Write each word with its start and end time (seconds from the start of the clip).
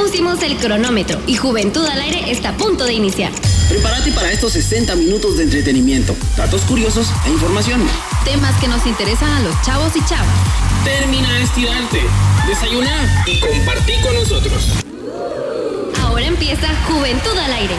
pusimos 0.00 0.42
el 0.42 0.56
cronómetro 0.56 1.20
y 1.26 1.36
Juventud 1.36 1.84
al 1.86 2.00
Aire 2.00 2.30
está 2.30 2.50
a 2.50 2.56
punto 2.56 2.84
de 2.84 2.94
iniciar. 2.94 3.30
Prepárate 3.68 4.10
para 4.12 4.32
estos 4.32 4.52
60 4.52 4.96
minutos 4.96 5.36
de 5.36 5.44
entretenimiento, 5.44 6.16
datos 6.36 6.62
curiosos 6.62 7.08
e 7.26 7.30
información. 7.30 7.82
Temas 8.24 8.58
que 8.60 8.68
nos 8.68 8.86
interesan 8.86 9.30
a 9.30 9.40
los 9.40 9.60
chavos 9.62 9.94
y 9.96 10.04
chavas. 10.06 10.34
Termina 10.84 11.30
de 11.34 11.42
estirarte, 11.42 12.00
desayunar 12.46 13.08
y 13.26 13.40
compartí 13.40 13.92
con 14.02 14.14
nosotros. 14.14 14.68
Ahora 16.02 16.24
empieza 16.24 16.68
Juventud 16.88 17.36
al 17.36 17.52
Aire. 17.52 17.74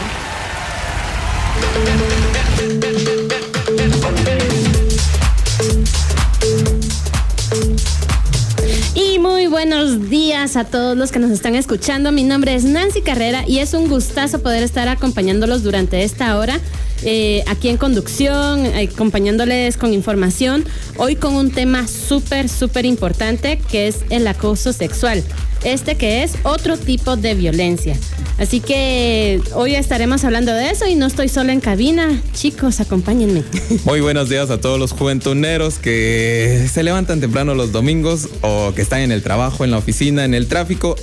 Muy 9.22 9.46
buenos 9.46 10.10
días 10.10 10.56
a 10.56 10.64
todos 10.64 10.96
los 10.96 11.12
que 11.12 11.20
nos 11.20 11.30
están 11.30 11.54
escuchando. 11.54 12.10
Mi 12.10 12.24
nombre 12.24 12.56
es 12.56 12.64
Nancy 12.64 13.02
Carrera 13.02 13.44
y 13.46 13.60
es 13.60 13.72
un 13.72 13.88
gustazo 13.88 14.42
poder 14.42 14.64
estar 14.64 14.88
acompañándolos 14.88 15.62
durante 15.62 16.02
esta 16.02 16.36
hora. 16.38 16.58
eh, 17.04 17.42
aquí 17.48 17.68
en 17.68 17.76
conducción, 17.76 18.64
eh, 18.64 18.88
acompañándoles 18.92 19.76
con 19.76 19.92
información, 19.92 20.64
hoy 20.98 21.16
con 21.16 21.34
un 21.34 21.50
tema 21.50 21.88
súper, 21.88 22.48
súper 22.48 22.84
importante 22.84 23.60
que 23.70 23.88
es 23.88 24.00
el 24.10 24.26
acoso 24.26 24.72
sexual. 24.72 25.22
Este 25.64 25.96
que 25.96 26.22
es 26.22 26.34
otro 26.44 26.76
tipo 26.76 27.16
de 27.16 27.34
violencia. 27.34 27.96
Así 28.38 28.60
que 28.60 29.40
hoy 29.54 29.74
estaremos 29.74 30.24
hablando 30.24 30.52
de 30.52 30.70
eso 30.70 30.86
y 30.86 30.94
no 30.94 31.06
estoy 31.06 31.28
sola 31.28 31.52
en 31.52 31.60
cabina. 31.60 32.20
Chicos, 32.32 32.80
acompáñenme. 32.80 33.44
Muy 33.84 34.00
buenos 34.00 34.28
días 34.28 34.50
a 34.50 34.60
todos 34.60 34.78
los 34.78 34.92
juventuneros 34.92 35.78
que 35.78 36.66
se 36.72 36.82
levantan 36.82 37.20
temprano 37.20 37.54
los 37.54 37.72
domingos 37.72 38.28
o 38.40 38.72
que 38.74 38.82
están 38.82 39.00
en 39.00 39.12
el 39.12 39.22
trabajo, 39.22 39.64
en 39.64 39.70
la 39.70 39.78
oficina, 39.78 40.24
en 40.24 40.34
el 40.34 40.46
tráfico, 40.46 40.96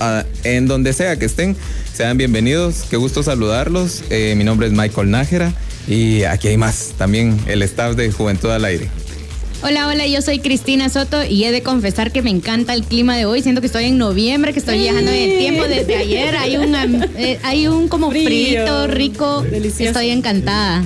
en 0.44 0.68
donde 0.68 0.94
sea 0.94 1.18
que 1.18 1.26
estén. 1.26 1.56
Sean 1.94 2.18
bienvenidos, 2.18 2.86
qué 2.90 2.98
gusto 2.98 3.24
saludarlos. 3.24 4.04
Eh, 4.10 4.34
mi 4.38 4.44
nombre 4.44 4.68
es 4.68 4.74
Michael 4.74 5.12
Nájera 5.12 5.54
y 5.88 6.24
aquí 6.24 6.48
hay 6.48 6.58
más, 6.58 6.94
también 6.98 7.40
el 7.48 7.62
staff 7.64 7.96
de 7.96 8.12
Juventud 8.12 8.50
al 8.52 8.66
Aire. 8.66 8.90
Hola, 9.62 9.88
hola, 9.90 10.08
yo 10.08 10.22
soy 10.22 10.40
Cristina 10.40 10.88
Soto 10.88 11.26
y 11.26 11.44
he 11.44 11.52
de 11.52 11.62
confesar 11.62 12.14
que 12.14 12.22
me 12.22 12.30
encanta 12.30 12.74
el 12.74 12.84
clima 12.86 13.18
de 13.18 13.26
hoy. 13.26 13.42
Siento 13.42 13.60
que 13.60 13.68
estoy 13.68 13.86
en 13.86 13.98
noviembre, 13.98 14.54
que 14.54 14.60
estoy 14.60 14.78
viajando 14.80 15.12
en 15.12 15.32
el 15.32 15.38
tiempo 15.38 15.64
desde 15.64 15.98
ayer. 15.98 16.38
Hay 16.38 16.56
un, 16.56 16.74
eh, 17.18 17.40
hay 17.44 17.68
un 17.68 17.90
como 17.90 18.10
Frío. 18.10 18.26
frito, 18.26 18.88
rico. 18.88 19.42
Delicioso. 19.42 19.84
Estoy 19.90 20.12
encantada. 20.12 20.82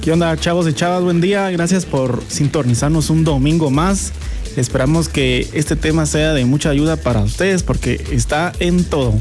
¿Qué 0.00 0.10
onda, 0.10 0.36
chavos 0.36 0.68
y 0.68 0.72
chavas? 0.72 1.04
Buen 1.04 1.20
día. 1.20 1.48
Gracias 1.50 1.86
por 1.86 2.24
sintonizarnos 2.26 3.08
un 3.08 3.22
domingo 3.22 3.70
más. 3.70 4.12
Esperamos 4.56 5.08
que 5.08 5.48
este 5.52 5.76
tema 5.76 6.06
sea 6.06 6.34
de 6.34 6.44
mucha 6.44 6.70
ayuda 6.70 6.96
para 6.96 7.20
ustedes 7.20 7.62
porque 7.62 8.04
está 8.10 8.52
en 8.58 8.82
todo. 8.82 9.14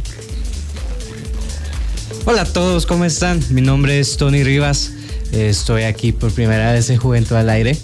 Hola 2.25 2.41
a 2.41 2.45
todos, 2.45 2.87
¿cómo 2.87 3.05
están? 3.05 3.41
Mi 3.51 3.61
nombre 3.61 3.99
es 3.99 4.17
Tony 4.17 4.43
Rivas. 4.43 4.91
Estoy 5.31 5.83
aquí 5.83 6.11
por 6.11 6.31
primera 6.31 6.73
vez 6.73 6.89
en 6.89 6.97
Juventud 6.97 7.35
al 7.35 7.49
Aire. 7.49 7.77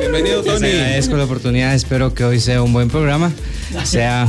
Bienvenido, 0.00 0.42
Les 0.42 0.54
Tony. 0.54 0.68
agradezco 0.70 1.16
la 1.16 1.24
oportunidad. 1.24 1.74
Espero 1.74 2.14
que 2.14 2.24
hoy 2.24 2.40
sea 2.40 2.62
un 2.62 2.72
buen 2.72 2.88
programa. 2.88 3.32
Sea, 3.84 4.28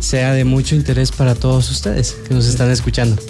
sea 0.00 0.32
de 0.32 0.44
mucho 0.44 0.74
interés 0.74 1.12
para 1.12 1.34
todos 1.34 1.70
ustedes 1.70 2.16
que 2.26 2.34
nos 2.34 2.46
están 2.46 2.70
escuchando. 2.70 3.20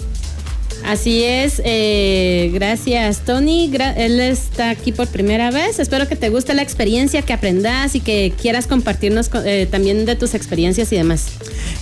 Así 0.85 1.23
es, 1.23 1.61
eh, 1.65 2.51
gracias 2.53 3.21
Tony. 3.25 3.69
Gra- 3.71 3.93
él 3.95 4.19
está 4.19 4.69
aquí 4.69 4.91
por 4.91 5.07
primera 5.07 5.49
vez. 5.49 5.79
Espero 5.79 6.07
que 6.09 6.15
te 6.17 6.29
guste 6.29 6.53
la 6.53 6.61
experiencia, 6.61 7.21
que 7.21 7.31
aprendas 7.33 7.95
y 7.95 8.01
que 8.01 8.33
quieras 8.39 8.67
compartirnos 8.67 9.29
co- 9.29 9.41
eh, 9.45 9.65
también 9.69 10.05
de 10.05 10.15
tus 10.15 10.33
experiencias 10.33 10.91
y 10.91 10.97
demás. 10.97 11.27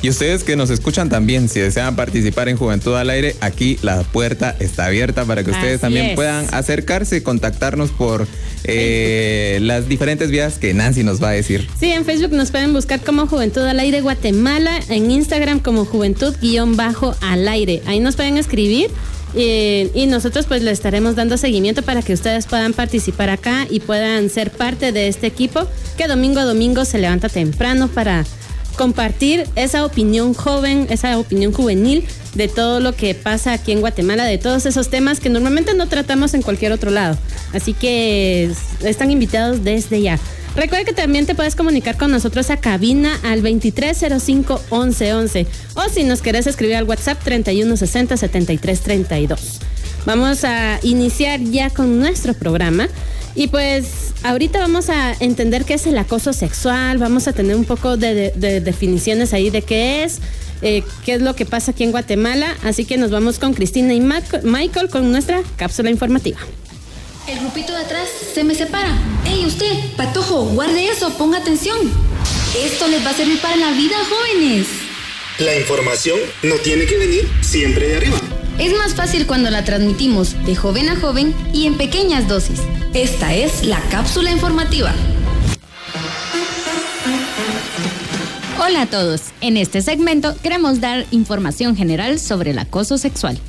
Y 0.04 0.10
ustedes 0.10 0.44
que 0.44 0.56
nos 0.56 0.70
escuchan 0.70 1.10
también, 1.10 1.50
si 1.50 1.60
desean 1.60 1.96
participar 1.96 2.48
en 2.48 2.58
Juventud 2.58 2.94
al 2.96 3.10
Aire, 3.10 3.36
aquí 3.42 3.80
la 3.82 4.04
puerta 4.04 4.56
está 4.60 4.86
abierta 4.86 5.26
para 5.26 5.44
que 5.44 5.50
ustedes 5.52 5.76
Así 5.76 5.82
también 5.82 6.06
es. 6.08 6.16
puedan 6.16 6.46
acercarse 6.54 7.18
y 7.18 7.22
contactarnos 7.22 7.90
por 7.92 8.28
eh, 8.66 9.58
las 9.64 9.90
diferentes 9.90 10.30
vías 10.30 10.60
que 10.60 10.76
Nancy 10.76 11.04
nos 11.04 11.22
va 11.22 11.30
a 11.30 11.32
decir. 11.34 11.68
Sí, 11.80 11.88
en 11.92 12.06
Facebook 12.06 12.34
nos 12.34 12.52
pueden 12.52 12.72
buscar 12.74 13.00
como 13.02 13.26
Juventud 13.26 13.64
al 13.64 13.80
Aire 13.80 14.02
Guatemala, 14.02 14.80
en 14.90 15.10
Instagram 15.10 15.60
como 15.60 15.86
Juventud-al 15.86 17.48
Aire. 17.48 17.82
Ahí 17.88 18.00
nos 18.00 18.16
pueden 18.16 18.38
escribir. 18.38 18.91
Eh, 19.36 19.90
y 19.94 20.08
nosotros 20.08 20.46
pues 20.46 20.62
le 20.62 20.72
estaremos 20.72 21.16
dando 21.16 21.38
seguimiento 21.38 21.84
para 21.84 22.02
que 22.02 22.14
ustedes 22.14 22.46
puedan 22.46 22.74
participar 22.74 23.30
acá 23.30 23.68
y 23.70 23.80
puedan 23.80 24.30
ser 24.30 24.52
parte 24.52 24.92
de 24.92 25.08
este 25.08 25.28
equipo 25.28 25.68
que 25.98 26.08
domingo 26.08 26.40
a 26.40 26.46
domingo 26.46 26.86
se 26.86 26.98
levanta 26.98 27.30
temprano 27.30 27.88
para 27.88 28.26
compartir 28.78 29.48
esa 29.56 29.86
opinión 29.86 30.34
joven, 30.34 30.88
esa 30.90 31.18
opinión 31.18 31.54
juvenil 31.54 32.06
de 32.34 32.48
todo 32.48 32.80
lo 32.80 32.96
que 32.96 33.14
pasa 33.14 33.54
aquí 33.54 33.72
en 33.72 33.82
Guatemala, 33.82 34.24
de 34.26 34.38
todos 34.38 34.66
esos 34.66 34.90
temas 34.90 35.20
que 35.20 35.30
normalmente 35.30 35.74
no 35.74 35.88
tratamos 35.88 36.34
en 36.34 36.42
cualquier 36.42 36.72
otro 36.72 36.90
lado. 36.92 37.18
Así 37.54 37.74
que 37.74 38.52
están 38.84 39.12
invitados 39.12 39.64
desde 39.64 40.02
ya. 40.02 40.20
Recuerda 40.56 40.84
que 40.86 40.94
también 40.94 41.26
te 41.26 41.34
puedes 41.34 41.56
comunicar 41.56 41.98
con 41.98 42.12
nosotros 42.12 42.50
a 42.50 42.58
cabina 42.58 43.18
al 43.24 43.42
2305-1111 43.42 45.48
o 45.76 45.84
si 45.90 46.04
nos 46.04 46.22
querés 46.22 46.46
escribir 46.46 46.76
al 46.76 46.84
WhatsApp 46.84 47.26
3160-7332. 47.26 49.40
Vamos 50.06 50.44
a 50.44 50.78
iniciar 50.84 51.40
ya 51.42 51.70
con 51.70 52.00
nuestro 52.00 52.34
programa. 52.34 52.90
Y 53.34 53.48
pues 53.48 54.12
ahorita 54.24 54.60
vamos 54.60 54.90
a 54.90 55.14
entender 55.22 55.64
qué 55.64 55.76
es 55.76 55.88
el 55.88 55.98
acoso 55.98 56.34
sexual, 56.34 56.98
vamos 56.98 57.30
a 57.30 57.34
tener 57.34 57.56
un 57.56 57.64
poco 57.64 57.96
de, 57.96 58.14
de- 58.14 58.34
de 58.36 58.60
definiciones 58.60 59.34
ahí 59.34 59.50
de 59.50 59.62
qué 59.62 60.04
es, 60.04 60.20
eh, 60.62 60.84
qué 61.06 61.14
es 61.14 61.22
lo 61.22 61.34
que 61.34 61.46
pasa 61.46 61.72
aquí 61.72 61.86
en 61.86 61.92
Guatemala. 61.92 62.54
Así 62.66 62.84
que 62.84 62.98
nos 62.98 63.10
vamos 63.10 63.40
con 63.40 63.54
Cristina 63.54 63.94
y 63.94 64.02
Michael 64.02 64.90
con 64.90 65.14
nuestra 65.14 65.44
cápsula 65.56 65.90
informativa. 65.90 66.40
El 67.28 67.40
grupito 67.40 67.72
de 67.74 67.80
atrás 67.80 68.10
se 68.34 68.44
me 68.44 68.56
separa. 68.56 68.98
¡Ey, 69.26 69.46
usted! 69.46 69.72
Patojo, 69.96 70.46
guarde 70.46 70.88
eso, 70.88 71.12
ponga 71.18 71.38
atención. 71.38 71.78
Esto 72.58 72.88
les 72.88 73.06
va 73.06 73.12
a 73.12 73.14
servir 73.14 73.40
para 73.40 73.56
la 73.56 73.72
vida, 73.72 73.96
jóvenes. 74.10 74.68
La 75.38 75.56
información 75.56 76.18
no 76.44 76.56
tiene 76.56 76.86
que 76.86 76.98
venir 76.98 77.30
siempre 77.42 77.88
de 77.88 77.98
arriba. 77.98 78.18
Es 78.58 78.74
más 78.74 78.96
fácil 78.96 79.28
cuando 79.28 79.50
la 79.52 79.64
transmitimos 79.64 80.36
de 80.46 80.56
joven 80.56 80.90
a 80.90 81.00
joven 81.00 81.34
y 81.54 81.68
en 81.68 81.78
pequeñas 81.78 82.28
dosis. 82.28 82.60
Esta 82.94 83.34
es 83.34 83.66
la 83.66 83.80
cápsula 83.90 84.32
informativa. 84.32 84.94
Hola 88.60 88.82
a 88.82 88.86
todos. 88.88 89.22
En 89.42 89.58
este 89.58 89.82
segmento 89.82 90.36
queremos 90.42 90.82
dar 90.82 91.06
información 91.12 91.76
general 91.76 92.20
sobre 92.20 92.52
el 92.52 92.60
acoso 92.60 92.98
sexual. 92.98 93.40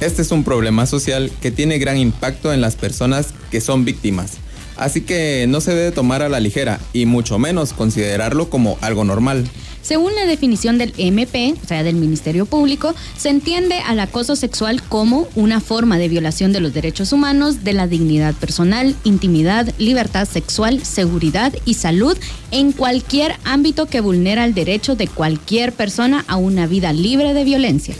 Este 0.00 0.20
es 0.20 0.30
un 0.30 0.44
problema 0.44 0.84
social 0.84 1.32
que 1.40 1.50
tiene 1.50 1.78
gran 1.78 1.96
impacto 1.96 2.52
en 2.52 2.60
las 2.60 2.76
personas 2.76 3.28
que 3.50 3.62
son 3.62 3.86
víctimas. 3.86 4.32
Así 4.76 5.00
que 5.00 5.46
no 5.48 5.62
se 5.62 5.74
debe 5.74 5.90
tomar 5.90 6.20
a 6.20 6.28
la 6.28 6.38
ligera 6.38 6.80
y 6.92 7.06
mucho 7.06 7.38
menos 7.38 7.72
considerarlo 7.72 8.50
como 8.50 8.76
algo 8.82 9.04
normal. 9.04 9.48
Según 9.80 10.14
la 10.14 10.26
definición 10.26 10.76
del 10.76 10.92
MP, 10.98 11.54
o 11.62 11.66
sea, 11.66 11.82
del 11.82 11.94
Ministerio 11.94 12.44
Público, 12.44 12.94
se 13.16 13.30
entiende 13.30 13.78
al 13.78 14.00
acoso 14.00 14.36
sexual 14.36 14.82
como 14.82 15.28
una 15.34 15.60
forma 15.60 15.96
de 15.96 16.08
violación 16.08 16.52
de 16.52 16.60
los 16.60 16.74
derechos 16.74 17.12
humanos, 17.12 17.64
de 17.64 17.72
la 17.72 17.86
dignidad 17.86 18.34
personal, 18.34 18.96
intimidad, 19.04 19.72
libertad 19.78 20.28
sexual, 20.28 20.84
seguridad 20.84 21.54
y 21.64 21.74
salud 21.74 22.18
en 22.50 22.72
cualquier 22.72 23.36
ámbito 23.44 23.86
que 23.86 24.00
vulnera 24.00 24.44
el 24.44 24.54
derecho 24.54 24.96
de 24.96 25.06
cualquier 25.06 25.72
persona 25.72 26.24
a 26.26 26.36
una 26.36 26.66
vida 26.66 26.92
libre 26.92 27.32
de 27.32 27.44
violencia. 27.44 27.94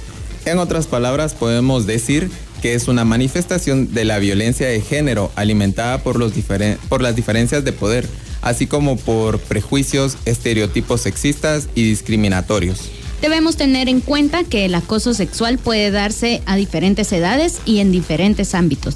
En 0.46 0.58
otras 0.60 0.86
palabras, 0.86 1.34
podemos 1.34 1.86
decir 1.86 2.30
que 2.62 2.74
es 2.74 2.86
una 2.86 3.04
manifestación 3.04 3.92
de 3.92 4.04
la 4.04 4.20
violencia 4.20 4.68
de 4.68 4.80
género 4.80 5.32
alimentada 5.34 5.98
por, 5.98 6.18
los 6.20 6.34
diferen- 6.34 6.78
por 6.88 7.02
las 7.02 7.16
diferencias 7.16 7.64
de 7.64 7.72
poder, 7.72 8.06
así 8.42 8.68
como 8.68 8.96
por 8.96 9.40
prejuicios, 9.40 10.16
estereotipos 10.24 11.00
sexistas 11.00 11.68
y 11.74 11.82
discriminatorios. 11.88 12.78
Debemos 13.20 13.56
tener 13.56 13.88
en 13.88 14.00
cuenta 14.00 14.44
que 14.44 14.64
el 14.66 14.76
acoso 14.76 15.14
sexual 15.14 15.58
puede 15.58 15.90
darse 15.90 16.42
a 16.46 16.54
diferentes 16.54 17.10
edades 17.12 17.56
y 17.64 17.80
en 17.80 17.90
diferentes 17.90 18.54
ámbitos. 18.54 18.94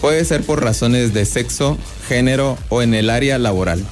Puede 0.00 0.24
ser 0.24 0.44
por 0.44 0.62
razones 0.64 1.12
de 1.12 1.26
sexo, 1.26 1.76
género 2.08 2.56
o 2.70 2.80
en 2.80 2.94
el 2.94 3.10
área 3.10 3.38
laboral. 3.38 3.84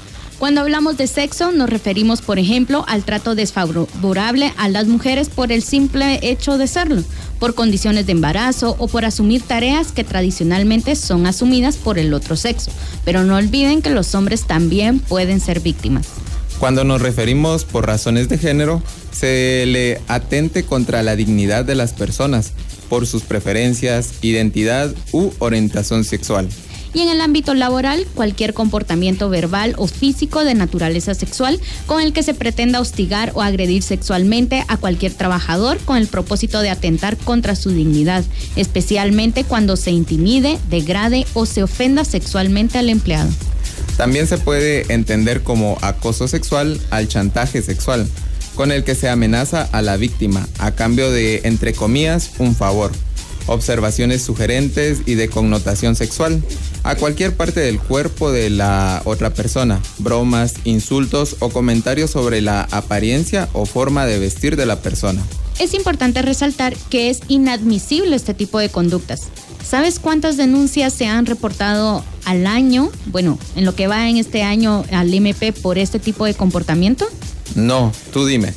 Cuando 0.44 0.60
hablamos 0.60 0.98
de 0.98 1.06
sexo, 1.06 1.52
nos 1.52 1.70
referimos, 1.70 2.20
por 2.20 2.38
ejemplo, 2.38 2.84
al 2.86 3.02
trato 3.02 3.34
desfavorable 3.34 4.52
a 4.58 4.68
las 4.68 4.86
mujeres 4.86 5.30
por 5.30 5.50
el 5.50 5.62
simple 5.62 6.18
hecho 6.20 6.58
de 6.58 6.66
serlo, 6.66 7.02
por 7.40 7.54
condiciones 7.54 8.04
de 8.04 8.12
embarazo 8.12 8.76
o 8.78 8.86
por 8.86 9.06
asumir 9.06 9.40
tareas 9.40 9.90
que 9.90 10.04
tradicionalmente 10.04 10.96
son 10.96 11.26
asumidas 11.26 11.78
por 11.78 11.98
el 11.98 12.12
otro 12.12 12.36
sexo. 12.36 12.70
Pero 13.06 13.24
no 13.24 13.36
olviden 13.36 13.80
que 13.80 13.88
los 13.88 14.14
hombres 14.14 14.46
también 14.46 14.98
pueden 14.98 15.40
ser 15.40 15.60
víctimas. 15.60 16.08
Cuando 16.58 16.84
nos 16.84 17.00
referimos 17.00 17.64
por 17.64 17.86
razones 17.86 18.28
de 18.28 18.36
género, 18.36 18.82
se 19.12 19.64
le 19.66 20.02
atente 20.08 20.64
contra 20.64 21.02
la 21.02 21.16
dignidad 21.16 21.64
de 21.64 21.74
las 21.74 21.94
personas 21.94 22.52
por 22.90 23.06
sus 23.06 23.22
preferencias, 23.22 24.16
identidad 24.20 24.94
u 25.10 25.30
orientación 25.38 26.04
sexual. 26.04 26.50
Y 26.94 27.00
en 27.00 27.08
el 27.08 27.20
ámbito 27.20 27.54
laboral, 27.54 28.06
cualquier 28.14 28.54
comportamiento 28.54 29.28
verbal 29.28 29.74
o 29.78 29.88
físico 29.88 30.44
de 30.44 30.54
naturaleza 30.54 31.14
sexual 31.14 31.60
con 31.86 32.00
el 32.00 32.12
que 32.12 32.22
se 32.22 32.34
pretenda 32.34 32.80
hostigar 32.80 33.32
o 33.34 33.42
agredir 33.42 33.82
sexualmente 33.82 34.64
a 34.68 34.76
cualquier 34.76 35.12
trabajador 35.12 35.78
con 35.80 35.96
el 35.96 36.06
propósito 36.06 36.60
de 36.60 36.70
atentar 36.70 37.16
contra 37.16 37.56
su 37.56 37.70
dignidad, 37.70 38.24
especialmente 38.54 39.42
cuando 39.42 39.76
se 39.76 39.90
intimide, 39.90 40.58
degrade 40.70 41.26
o 41.34 41.46
se 41.46 41.64
ofenda 41.64 42.04
sexualmente 42.04 42.78
al 42.78 42.88
empleado. 42.88 43.30
También 43.96 44.26
se 44.26 44.38
puede 44.38 44.92
entender 44.92 45.42
como 45.42 45.78
acoso 45.80 46.28
sexual 46.28 46.80
al 46.90 47.08
chantaje 47.08 47.60
sexual, 47.62 48.08
con 48.54 48.70
el 48.70 48.84
que 48.84 48.94
se 48.94 49.08
amenaza 49.08 49.62
a 49.72 49.82
la 49.82 49.96
víctima 49.96 50.48
a 50.58 50.72
cambio 50.72 51.10
de, 51.10 51.40
entre 51.44 51.72
comillas, 51.72 52.30
un 52.38 52.54
favor, 52.54 52.92
observaciones 53.46 54.22
sugerentes 54.22 55.02
y 55.06 55.14
de 55.14 55.28
connotación 55.28 55.96
sexual 55.96 56.42
a 56.82 56.96
cualquier 56.96 57.36
parte 57.36 57.60
del 57.60 57.78
cuerpo 57.78 58.32
de 58.32 58.50
la 58.50 59.02
otra 59.04 59.32
persona, 59.32 59.80
bromas, 59.98 60.54
insultos 60.64 61.36
o 61.40 61.48
comentarios 61.48 62.10
sobre 62.10 62.40
la 62.40 62.62
apariencia 62.70 63.48
o 63.52 63.66
forma 63.66 64.06
de 64.06 64.18
vestir 64.18 64.56
de 64.56 64.66
la 64.66 64.80
persona. 64.80 65.22
Es 65.58 65.72
importante 65.74 66.20
resaltar 66.22 66.74
que 66.90 67.10
es 67.10 67.20
inadmisible 67.28 68.16
este 68.16 68.34
tipo 68.34 68.58
de 68.58 68.68
conductas. 68.68 69.28
¿Sabes 69.66 69.98
cuántas 69.98 70.36
denuncias 70.36 70.92
se 70.92 71.06
han 71.06 71.26
reportado 71.26 72.04
al 72.24 72.46
año, 72.46 72.90
bueno, 73.06 73.38
en 73.56 73.64
lo 73.64 73.74
que 73.74 73.86
va 73.86 74.08
en 74.08 74.18
este 74.18 74.42
año 74.42 74.84
al 74.92 75.12
MP 75.12 75.52
por 75.52 75.78
este 75.78 75.98
tipo 75.98 76.26
de 76.26 76.34
comportamiento? 76.34 77.06
No, 77.54 77.92
tú 78.12 78.26
dime. 78.26 78.52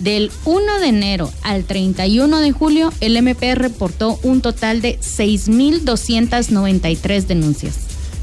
Del 0.00 0.32
1 0.44 0.80
de 0.80 0.86
enero 0.86 1.30
al 1.42 1.64
31 1.64 2.40
de 2.40 2.52
julio, 2.52 2.92
el 3.00 3.16
MP 3.16 3.54
reportó 3.54 4.18
un 4.22 4.40
total 4.40 4.80
de 4.80 4.98
6.293 5.00 7.26
denuncias. 7.26 7.74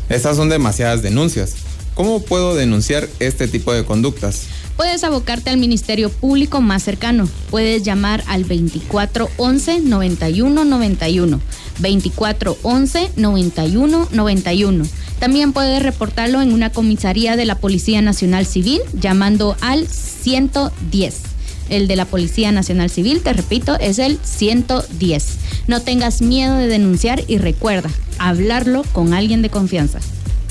Estas 0.07 0.38
son 0.38 0.50
demasiadas 0.50 1.01
denuncias. 1.01 1.56
¿Cómo 1.95 2.22
puedo 2.22 2.54
denunciar 2.56 3.10
este 3.19 3.48
tipo 3.48 3.74
de 3.74 3.86
conductas? 3.86 4.44
Puedes 4.77 5.04
abocarte 5.06 5.50
al 5.50 5.57
Ministerio 5.57 6.10
Público 6.10 6.62
más 6.62 6.83
cercano. 6.83 7.27
Puedes 7.50 7.83
llamar 7.83 8.24
al 8.28 8.42
2411 8.42 9.81
9191. 9.81 11.39
2411 11.80 13.12
9191. 13.16 14.86
También 15.19 15.54
puedes 15.54 15.81
reportarlo 15.81 16.42
en 16.42 16.54
una 16.54 16.71
comisaría 16.71 17.38
de 17.38 17.45
la 17.45 17.60
Policía 17.60 18.01
Nacional 18.01 18.45
Civil 18.45 18.81
llamando 18.94 19.56
al 19.62 19.88
110. 19.88 21.34
El 21.69 21.88
de 21.88 21.95
la 21.95 22.06
Policía 22.06 22.51
Nacional 22.51 22.89
Civil, 22.89 23.21
te 23.21 23.33
repito, 23.33 23.79
es 23.79 24.00
el 24.00 24.19
110. 24.23 25.25
No 25.67 25.81
tengas 25.81 26.21
miedo 26.21 26.57
de 26.57 26.67
denunciar 26.67 27.23
y 27.27 27.38
recuerda, 27.38 27.89
hablarlo 28.17 28.83
con 28.91 29.13
alguien 29.13 29.41
de 29.41 29.50
confianza. 29.50 30.00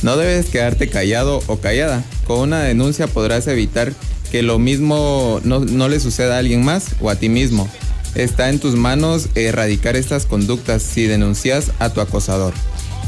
No 0.02 0.16
debes 0.16 0.46
quedarte 0.46 0.88
callado 0.88 1.42
o 1.46 1.58
callada. 1.58 2.04
Con 2.26 2.40
una 2.40 2.60
denuncia 2.62 3.06
podrás 3.06 3.46
evitar 3.46 3.92
que 4.30 4.42
lo 4.42 4.58
mismo 4.58 5.40
no, 5.44 5.60
no 5.60 5.88
le 5.88 6.00
suceda 6.00 6.36
a 6.36 6.38
alguien 6.38 6.64
más 6.64 6.88
o 7.00 7.10
a 7.10 7.16
ti 7.16 7.28
mismo. 7.28 7.68
Está 8.14 8.50
en 8.50 8.58
tus 8.58 8.74
manos 8.74 9.28
erradicar 9.34 9.96
estas 9.96 10.26
conductas 10.26 10.82
si 10.82 11.06
denuncias 11.06 11.72
a 11.78 11.90
tu 11.90 12.00
acosador. 12.00 12.54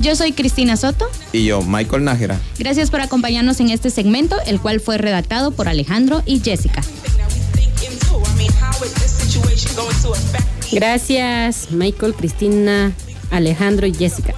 Yo 0.01 0.15
soy 0.15 0.33
Cristina 0.33 0.77
Soto. 0.77 1.09
Y 1.33 1.45
yo, 1.45 1.63
Michael 1.63 2.05
Nájera. 2.05 2.39
Gracias 2.59 2.91
por 2.91 3.01
acompañarnos 3.01 3.61
en 3.61 3.71
este 3.71 3.91
segmento, 3.91 4.37
el 4.47 4.61
cual 4.61 4.81
fue 4.81 4.99
redactado 4.99 5.53
por 5.53 5.69
Alejandro 5.69 6.23
y 6.27 6.41
Jessica. 6.41 6.83
Gracias, 10.73 11.71
Michael, 11.71 12.15
Cristina, 12.15 12.93
Alejandro 13.31 13.87
y 13.87 13.95
Jessica. 13.95 14.35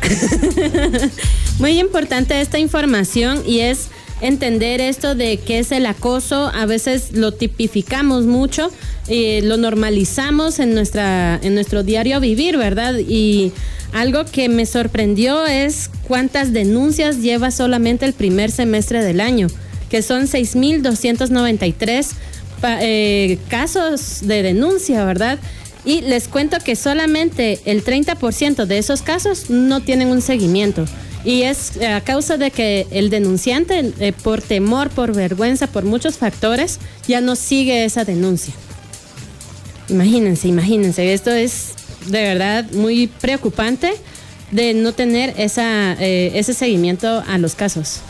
Muy 1.58 1.79
importante 1.79 2.40
esta 2.40 2.58
información 2.58 3.43
y 3.46 3.61
es 3.61 3.88
entender 4.20 4.81
esto 4.81 5.14
de 5.14 5.38
qué 5.38 5.58
es 5.61 5.73
el 5.73 5.87
acoso. 5.87 6.50
A 6.55 6.67
veces 6.67 7.12
lo 7.12 7.32
tipificamos 7.32 8.25
mucho, 8.25 8.70
eh, 9.08 9.40
lo 9.43 9.56
normalizamos 9.56 10.58
en, 10.58 10.75
nuestra, 10.75 11.38
en 11.43 11.55
nuestro 11.55 11.82
diario 11.82 12.20
vivir, 12.20 12.56
¿verdad? 12.56 12.94
Y 12.99 13.52
algo 13.93 14.25
que 14.25 14.49
me 14.49 14.67
sorprendió 14.67 15.46
es 15.46 15.90
cuántas 16.06 16.52
denuncias 16.52 17.19
lleva 17.19 17.50
solamente 17.50 18.05
el 18.06 18.12
primer 18.12 18.50
semestre 18.50 19.02
del 19.02 19.20
año, 19.20 19.49
que 19.88 20.02
son 20.02 20.25
6.293 20.25 22.11
eh, 22.63 23.39
casos 23.49 24.21
de 24.23 24.43
denuncia, 24.43 25.05
¿verdad? 25.05 25.39
Y 25.85 26.03
les 26.03 26.29
cuento 26.29 26.59
que 26.59 26.77
solamente 26.77 27.61
el 27.65 27.85
30% 27.85 28.67
de 28.67 28.79
esos 28.79 29.03
casos 29.03 29.49
no 29.49 29.81
tienen 29.81 30.09
un 30.09 30.21
seguimiento. 30.21 30.85
Y 31.25 31.43
es 31.43 31.77
eh, 31.77 31.87
a 31.87 32.01
causa 32.01 32.37
de 32.37 32.51
que 32.51 32.87
el 32.91 33.11
denunciante, 33.11 33.93
eh, 33.99 34.13
por 34.13 34.41
temor, 34.41 34.91
por 34.91 35.15
vergüenza, 35.15 35.67
por 35.67 35.85
muchos 35.85 36.17
factores, 36.17 36.79
ya 37.07 37.21
no 37.21 37.37
sigue 37.37 37.85
esa 37.85 38.05
denuncia. 38.05 38.55
Imagínense, 39.89 40.49
imagínense, 40.49 41.13
esto 41.13 41.31
es 41.31 41.75
de 42.07 42.23
verdad 42.23 42.71
muy 42.73 43.07
preocupante 43.07 43.93
de 44.51 44.75
no 44.75 44.93
tener 44.93 45.35
esa, 45.37 45.95
eh, 45.95 46.33
ese 46.35 46.55
seguimiento 46.55 47.23
a 47.27 47.39
los 47.39 47.55
casos. 47.55 48.01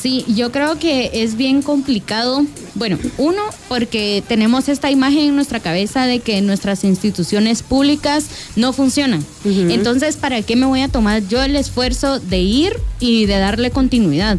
Sí, 0.00 0.24
yo 0.28 0.52
creo 0.52 0.78
que 0.78 1.10
es 1.12 1.36
bien 1.36 1.62
complicado. 1.62 2.44
Bueno, 2.74 2.98
uno, 3.16 3.42
porque 3.68 4.22
tenemos 4.28 4.68
esta 4.68 4.90
imagen 4.90 5.28
en 5.28 5.34
nuestra 5.34 5.58
cabeza 5.58 6.06
de 6.06 6.20
que 6.20 6.40
nuestras 6.40 6.84
instituciones 6.84 7.62
públicas 7.62 8.26
no 8.54 8.72
funcionan. 8.72 9.24
Entonces, 9.44 10.16
¿para 10.16 10.42
qué 10.42 10.54
me 10.54 10.66
voy 10.66 10.82
a 10.82 10.88
tomar 10.88 11.26
yo 11.26 11.42
el 11.42 11.56
esfuerzo 11.56 12.20
de 12.20 12.38
ir 12.38 12.74
y 13.00 13.26
de 13.26 13.38
darle 13.38 13.70
continuidad? 13.70 14.38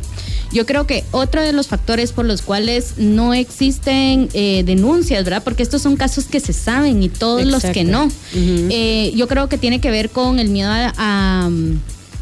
Yo 0.51 0.65
creo 0.65 0.88
que 0.88 1.03
otro 1.11 1.41
de 1.41 1.51
los 1.51 1.67
factores 1.67 2.12
por 2.12 2.25
los 2.25 2.41
cuales 2.41 2.94
no 2.97 3.33
existen 3.33 4.29
eh, 4.33 4.63
denuncias, 4.65 5.23
¿verdad? 5.23 5.44
Porque 5.44 5.62
estos 5.62 5.81
son 5.81 5.95
casos 5.95 6.25
que 6.25 6.39
se 6.39 6.53
saben 6.53 7.03
y 7.03 7.09
todos 7.09 7.45
los 7.45 7.63
que 7.65 7.83
no. 7.83 8.09
Eh, 8.33 9.12
yo 9.15 9.27
creo 9.27 9.50
que 9.50 9.57
tiene 9.57 9.81
que 9.81 9.91
ver 9.91 10.09
con 10.09 10.39
el 10.39 10.50
miedo 10.50 10.71
a 10.71 10.94
a 10.97 11.50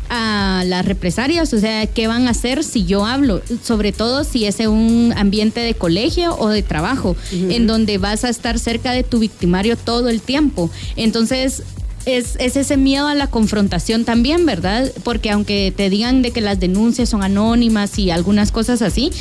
las 0.09 0.85
represalias, 0.85 1.53
o 1.53 1.59
sea, 1.59 1.85
¿qué 1.87 2.07
van 2.07 2.27
a 2.27 2.31
hacer 2.31 2.63
si 2.63 2.85
yo 2.85 3.05
hablo? 3.05 3.41
Sobre 3.63 3.91
todo 3.91 4.23
si 4.23 4.45
es 4.45 4.59
en 4.59 4.69
un 4.69 5.13
ambiente 5.15 5.59
de 5.59 5.73
colegio 5.73 6.35
o 6.37 6.49
de 6.49 6.63
trabajo, 6.63 7.15
en 7.31 7.67
donde 7.67 7.97
vas 7.97 8.23
a 8.23 8.29
estar 8.29 8.59
cerca 8.59 8.91
de 8.91 9.03
tu 9.03 9.19
victimario 9.19 9.77
todo 9.77 10.09
el 10.09 10.21
tiempo. 10.21 10.69
Entonces, 10.95 11.63
es, 12.05 12.37
es, 12.39 12.55
ese 12.55 12.77
miedo 12.77 13.07
a 13.07 13.15
la 13.15 13.27
confrontación 13.27 14.05
también, 14.05 14.45
¿verdad? 14.45 14.91
Porque 15.03 15.29
aunque 15.29 15.73
te 15.75 15.89
digan 15.89 16.21
de 16.21 16.31
que 16.31 16.39
las 16.39 16.59
denuncias 16.59 17.09
son 17.09 17.21
anónimas 17.21 17.99
y 17.99 18.11
algunas 18.11 18.51
cosas 18.51 18.81
así, 18.81 19.11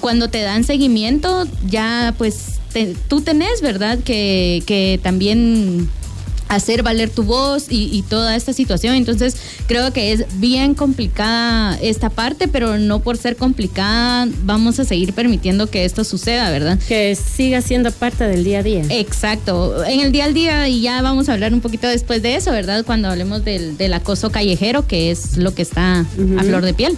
cuando 0.00 0.28
te 0.28 0.42
dan 0.42 0.64
seguimiento, 0.64 1.46
ya 1.68 2.14
pues 2.18 2.60
tú 3.08 3.20
tenés, 3.20 3.62
¿verdad? 3.62 4.00
Que, 4.00 4.62
que 4.66 4.98
también 5.02 5.88
hacer 6.54 6.82
valer 6.82 7.10
tu 7.10 7.22
voz 7.22 7.66
y, 7.68 8.02
toda 8.08 8.36
esta 8.36 8.52
situación. 8.52 8.94
Entonces 8.94 9.36
creo 9.66 9.92
que 9.92 10.12
es 10.12 10.26
bien 10.38 10.74
complicada 10.74 11.78
esta 11.80 12.10
parte, 12.10 12.48
pero 12.48 12.78
no 12.78 13.00
por 13.00 13.16
ser 13.16 13.36
complicada 13.36 14.28
vamos 14.42 14.78
a 14.78 14.84
seguir 14.84 15.14
permitiendo 15.14 15.68
que 15.68 15.84
esto 15.84 16.04
suceda, 16.04 16.50
¿verdad? 16.50 16.78
Que 16.86 17.14
siga 17.14 17.62
siendo 17.62 17.90
parte 17.92 18.24
del 18.24 18.44
día 18.44 18.58
a 18.58 18.62
día. 18.62 18.84
Exacto, 18.90 19.84
en 19.84 20.00
el 20.00 20.12
día 20.12 20.26
al 20.26 20.34
día 20.34 20.68
y 20.68 20.82
ya 20.82 21.00
vamos 21.02 21.28
a 21.28 21.32
hablar 21.32 21.54
un 21.54 21.60
poquito 21.60 21.88
después 21.88 22.22
de 22.22 22.36
eso, 22.36 22.50
¿verdad? 22.52 22.84
Cuando 22.84 23.08
hablemos 23.08 23.44
del, 23.44 23.92
acoso 23.94 24.30
callejero, 24.30 24.86
que 24.86 25.10
es 25.10 25.36
lo 25.36 25.54
que 25.54 25.62
está 25.62 26.00
a 26.00 26.42
flor 26.42 26.64
de 26.64 26.74
piel. 26.74 26.96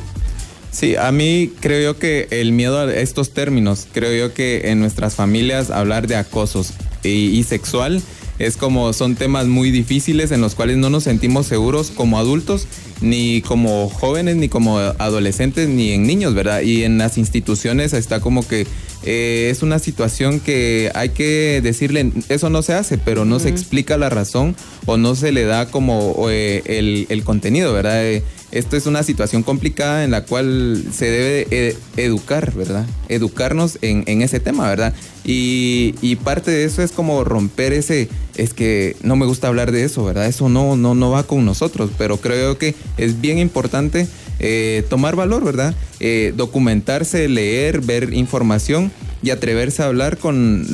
Sí, 0.70 0.96
a 0.96 1.10
mí 1.12 1.52
creo 1.60 1.92
yo 1.92 1.98
que 1.98 2.26
el 2.30 2.52
miedo 2.52 2.78
a 2.78 2.92
estos 2.92 3.30
términos, 3.30 3.86
creo 3.92 4.14
yo 4.14 4.34
que 4.34 4.70
en 4.70 4.80
nuestras 4.80 5.14
familias 5.14 5.70
hablar 5.70 6.06
de 6.06 6.16
acosos 6.16 6.72
y 7.02 7.42
sexual 7.44 8.02
es 8.38 8.56
como 8.56 8.92
son 8.92 9.14
temas 9.14 9.46
muy 9.46 9.70
difíciles 9.70 10.30
en 10.30 10.40
los 10.40 10.54
cuales 10.54 10.76
no 10.76 10.90
nos 10.90 11.04
sentimos 11.04 11.46
seguros 11.46 11.90
como 11.90 12.18
adultos, 12.18 12.66
ni 13.00 13.42
como 13.42 13.88
jóvenes, 13.88 14.36
ni 14.36 14.48
como 14.48 14.78
adolescentes, 14.78 15.68
ni 15.68 15.92
en 15.92 16.06
niños, 16.06 16.34
¿verdad? 16.34 16.62
Y 16.62 16.84
en 16.84 16.98
las 16.98 17.18
instituciones 17.18 17.92
está 17.92 18.20
como 18.20 18.46
que 18.46 18.66
eh, 19.04 19.48
es 19.50 19.62
una 19.62 19.78
situación 19.78 20.40
que 20.40 20.90
hay 20.94 21.10
que 21.10 21.60
decirle, 21.62 22.10
eso 22.28 22.50
no 22.50 22.62
se 22.62 22.74
hace, 22.74 22.98
pero 22.98 23.24
no 23.24 23.38
se 23.38 23.48
explica 23.48 23.96
la 23.96 24.10
razón 24.10 24.56
o 24.86 24.96
no 24.96 25.14
se 25.14 25.32
le 25.32 25.44
da 25.44 25.66
como 25.66 26.26
eh, 26.28 26.62
el, 26.66 27.06
el, 27.08 27.22
contenido, 27.22 27.72
¿verdad? 27.72 28.04
Eh, 28.04 28.24
esto 28.50 28.76
es 28.76 28.86
una 28.86 29.02
situación 29.02 29.42
complicada 29.42 30.02
en 30.02 30.10
la 30.10 30.24
cual 30.24 30.82
se 30.92 31.10
debe 31.10 31.76
educar, 31.96 32.52
¿verdad? 32.54 32.86
Educarnos 33.08 33.78
en, 33.82 34.22
ese 34.22 34.40
tema, 34.40 34.68
¿verdad? 34.68 34.94
Y, 35.24 36.16
parte 36.24 36.50
de 36.50 36.64
eso 36.64 36.82
es 36.82 36.90
como 36.90 37.22
romper 37.22 37.72
ese, 37.72 38.08
es 38.36 38.54
que 38.54 38.96
no 39.02 39.16
me 39.16 39.26
gusta 39.26 39.48
hablar 39.48 39.72
de 39.72 39.84
eso, 39.84 40.04
¿verdad? 40.04 40.26
Eso 40.26 40.48
no, 40.48 40.76
no, 40.76 40.94
no 40.94 41.10
va 41.10 41.24
con 41.24 41.44
nosotros, 41.44 41.90
pero 41.98 42.18
creo 42.18 42.58
que 42.58 42.74
es 42.96 43.20
bien 43.20 43.38
importante 43.38 44.06
eh, 44.38 44.84
tomar 44.88 45.16
valor, 45.16 45.44
¿verdad? 45.44 45.74
Eh, 46.00 46.32
documentarse, 46.36 47.28
leer, 47.28 47.80
ver 47.80 48.12
información 48.12 48.92
y 49.22 49.30
atreverse 49.30 49.82
a 49.82 49.86
hablar 49.86 50.18
con, 50.18 50.66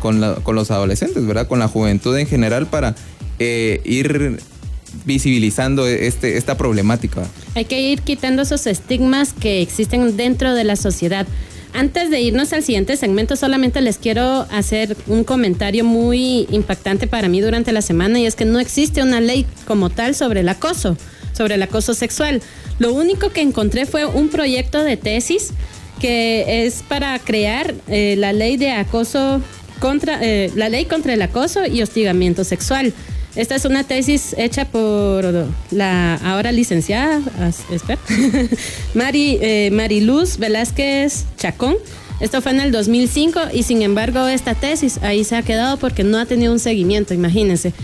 con, 0.00 0.34
con 0.42 0.54
los 0.54 0.70
adolescentes, 0.70 1.26
¿verdad? 1.26 1.48
Con 1.48 1.58
la 1.58 1.68
juventud 1.68 2.16
en 2.16 2.26
general 2.26 2.66
para 2.66 2.94
ir 3.38 4.40
visibilizando 5.04 5.86
este, 5.86 6.36
esta 6.36 6.56
problemática. 6.56 7.22
Hay 7.54 7.64
que 7.66 7.80
ir 7.80 8.02
quitando 8.02 8.42
esos 8.42 8.66
estigmas 8.66 9.32
que 9.32 9.60
existen 9.60 10.16
dentro 10.16 10.54
de 10.54 10.64
la 10.64 10.76
sociedad. 10.76 11.26
Antes 11.76 12.08
de 12.08 12.22
irnos 12.22 12.54
al 12.54 12.62
siguiente 12.62 12.96
segmento, 12.96 13.36
solamente 13.36 13.82
les 13.82 13.98
quiero 13.98 14.46
hacer 14.50 14.96
un 15.08 15.24
comentario 15.24 15.84
muy 15.84 16.46
impactante 16.50 17.06
para 17.06 17.28
mí 17.28 17.42
durante 17.42 17.70
la 17.70 17.82
semana 17.82 18.18
y 18.18 18.24
es 18.24 18.34
que 18.34 18.46
no 18.46 18.58
existe 18.60 19.02
una 19.02 19.20
ley 19.20 19.44
como 19.66 19.90
tal 19.90 20.14
sobre 20.14 20.40
el 20.40 20.48
acoso, 20.48 20.96
sobre 21.34 21.56
el 21.56 21.62
acoso 21.62 21.92
sexual. 21.92 22.40
Lo 22.78 22.94
único 22.94 23.28
que 23.28 23.42
encontré 23.42 23.84
fue 23.84 24.06
un 24.06 24.30
proyecto 24.30 24.82
de 24.82 24.96
tesis 24.96 25.50
que 26.00 26.64
es 26.64 26.82
para 26.82 27.18
crear 27.18 27.74
eh, 27.88 28.14
la 28.16 28.32
ley 28.32 28.56
de 28.56 28.70
acoso 28.70 29.42
contra 29.78 30.18
eh, 30.22 30.50
la 30.54 30.70
ley 30.70 30.86
contra 30.86 31.12
el 31.12 31.20
acoso 31.20 31.66
y 31.66 31.82
hostigamiento 31.82 32.44
sexual. 32.44 32.94
Esta 33.36 33.54
es 33.54 33.66
una 33.66 33.84
tesis 33.84 34.34
hecha 34.38 34.64
por 34.64 35.46
la 35.70 36.14
ahora 36.14 36.52
licenciada, 36.52 37.20
espera, 37.70 37.98
Mari, 38.94 39.38
eh, 39.42 39.70
Mariluz 39.72 40.38
Velázquez 40.38 41.26
Chacón. 41.36 41.76
Esto 42.18 42.40
fue 42.40 42.52
en 42.52 42.60
el 42.60 42.72
2005 42.72 43.40
y 43.52 43.62
sin 43.62 43.82
embargo 43.82 44.26
esta 44.26 44.54
tesis 44.54 44.98
ahí 45.02 45.22
se 45.22 45.36
ha 45.36 45.42
quedado 45.42 45.76
porque 45.76 46.02
no 46.02 46.16
ha 46.18 46.24
tenido 46.24 46.50
un 46.50 46.58
seguimiento, 46.58 47.12
imagínense. 47.12 47.74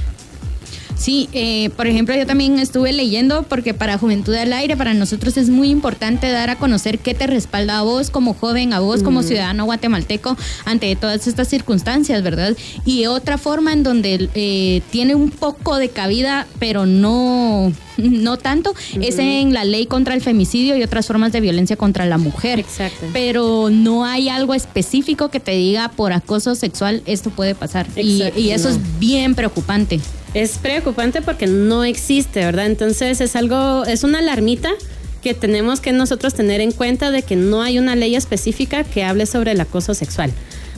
Sí, 1.02 1.28
eh, 1.32 1.71
por 1.76 1.88
ejemplo, 1.88 2.14
yo 2.14 2.26
también 2.26 2.61
estuve 2.61 2.92
leyendo 2.92 3.42
porque 3.42 3.75
para 3.75 3.99
Juventud 3.99 4.35
al 4.35 4.52
Aire, 4.52 4.76
para 4.76 4.94
nosotros 4.94 5.37
es 5.37 5.49
muy 5.49 5.68
importante 5.68 6.30
dar 6.30 6.49
a 6.49 6.54
conocer 6.54 7.00
qué 7.00 7.12
te 7.12 7.26
respalda 7.26 7.80
a 7.80 7.82
vos 7.82 8.11
como 8.11 8.35
joven, 8.35 8.73
a 8.73 8.78
vos 8.78 9.02
como 9.02 9.25
ciudadano 9.25 9.64
guatemalteco 9.64 10.37
ante 10.64 10.94
todas 10.94 11.26
estas 11.26 11.49
circunstancias, 11.49 12.23
¿verdad? 12.23 12.56
Y 12.85 13.06
otra 13.06 13.37
forma 13.37 13.73
en 13.73 13.82
donde 13.82 14.28
eh, 14.37 14.80
tiene 14.92 15.16
un 15.16 15.30
poco 15.30 15.76
de 15.76 15.88
cabida, 15.88 16.47
pero 16.61 16.87
no 16.87 17.73
no 17.97 18.37
tanto, 18.37 18.73
es 19.00 19.18
en 19.18 19.52
la 19.52 19.64
ley 19.64 19.87
contra 19.87 20.14
el 20.14 20.21
femicidio 20.21 20.76
y 20.76 20.85
otras 20.85 21.09
formas 21.09 21.32
de 21.32 21.40
violencia 21.40 21.75
contra 21.75 22.06
la 22.06 22.16
mujer. 22.16 22.61
Exacto. 22.61 23.06
Pero 23.12 23.71
no 23.71 24.04
hay 24.04 24.28
algo 24.28 24.54
específico 24.54 25.30
que 25.30 25.40
te 25.40 25.50
diga 25.50 25.88
por 25.88 26.12
acoso 26.12 26.54
sexual 26.54 27.02
esto 27.06 27.30
puede 27.30 27.56
pasar. 27.56 27.88
Y, 27.97 28.23
y, 28.37 28.50
eso 28.50 28.68
es 28.68 28.78
bien 29.00 29.35
preocupante. 29.35 30.00
Es 30.35 30.59
preocupante 30.59 31.21
porque 31.21 31.47
no 31.47 31.85
existe, 31.85 32.41
¿verdad? 32.41 32.67
Entonces 32.67 33.21
es 33.21 33.37
algo, 33.37 33.85
es 33.85 34.03
una 34.03 34.21
alarmita 34.21 34.71
que 35.23 35.35
tenemos 35.35 35.81
que 35.81 35.93
nosotros 35.93 36.35
tener 36.35 36.61
en 36.61 36.73
cuenta 36.73 37.11
de 37.11 37.23
que 37.23 37.37
no 37.37 37.62
hay 37.62 37.79
una 37.79 37.95
ley 37.97 38.17
específica 38.17 38.83
que 38.83 39.05
hable 39.05 39.27
sobre 39.27 39.53
el 39.53 39.61
acoso 39.61 39.95
sexual. 39.95 40.33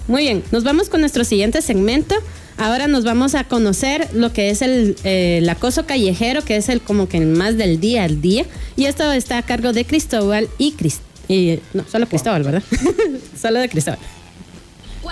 Muy 0.09 0.23
bien, 0.23 0.43
nos 0.51 0.65
vamos 0.65 0.89
con 0.89 1.01
nuestro 1.01 1.25
siguiente 1.25 1.63
segmento. 1.63 2.15
Ahora 2.59 2.89
nos 2.89 3.05
vamos 3.05 3.35
a 3.35 3.45
conocer 3.45 4.09
lo 4.13 4.33
que 4.33 4.51
es 4.51 4.61
el, 4.61 4.97
el 5.05 5.49
acoso 5.49 5.87
callejero, 5.87 6.45
que 6.45 6.57
es 6.57 6.69
el 6.69 6.81
como 6.81 7.09
que 7.09 7.21
más 7.21 7.57
del 7.57 7.81
día 7.81 8.05
al 8.05 8.21
día. 8.21 8.45
Y 8.77 8.85
esto 8.85 9.11
está 9.13 9.39
a 9.39 9.43
cargo 9.43 9.73
de 9.73 9.85
Cristóbal 9.85 10.49
y 10.59 10.73
Cristóbal. 10.73 11.61
No, 11.73 11.85
solo 11.91 12.07
Cristóbal, 12.07 12.43
¿verdad? 12.43 12.63
solo 13.41 13.61
de 13.61 13.69
Cristóbal. 13.69 13.99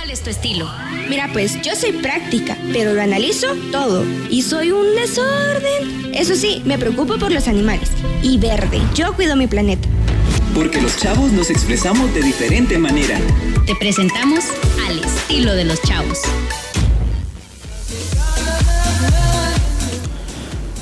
¿Cuál 0.03 0.11
es 0.11 0.23
tu 0.25 0.31
estilo? 0.31 0.69
Mira, 1.09 1.31
pues 1.33 1.63
yo 1.63 1.77
soy 1.77 1.93
práctica, 1.93 2.59
pero 2.73 2.93
lo 2.93 3.01
analizo 3.01 3.47
todo. 3.71 4.05
Y 4.31 4.43
soy 4.43 4.73
un 4.73 4.97
desorden. 4.97 6.13
Eso 6.13 6.35
sí, 6.35 6.61
me 6.65 6.77
preocupo 6.77 7.19
por 7.19 7.31
los 7.31 7.47
animales. 7.47 7.89
Y 8.21 8.37
verde, 8.37 8.81
yo 8.97 9.15
cuido 9.15 9.37
mi 9.37 9.47
planeta. 9.47 9.89
Porque 10.57 10.83
los 10.83 10.97
chavos 10.97 11.31
nos 11.31 11.51
expresamos 11.51 12.13
de 12.15 12.23
diferente 12.23 12.79
manera. 12.79 13.17
Te 13.65 13.77
presentamos 13.77 14.43
al 14.89 14.99
estilo 14.99 15.55
de 15.55 15.67
los 15.67 15.81
chavos. 15.83 16.19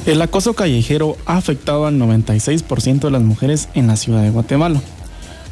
El 0.07 0.23
acoso 0.23 0.55
callejero 0.55 1.19
ha 1.27 1.37
afectado 1.37 1.85
al 1.85 1.99
96% 1.99 3.01
de 3.01 3.11
las 3.11 3.21
mujeres 3.21 3.69
en 3.75 3.87
la 3.87 3.97
ciudad 3.97 4.23
de 4.23 4.31
Guatemala 4.31 4.81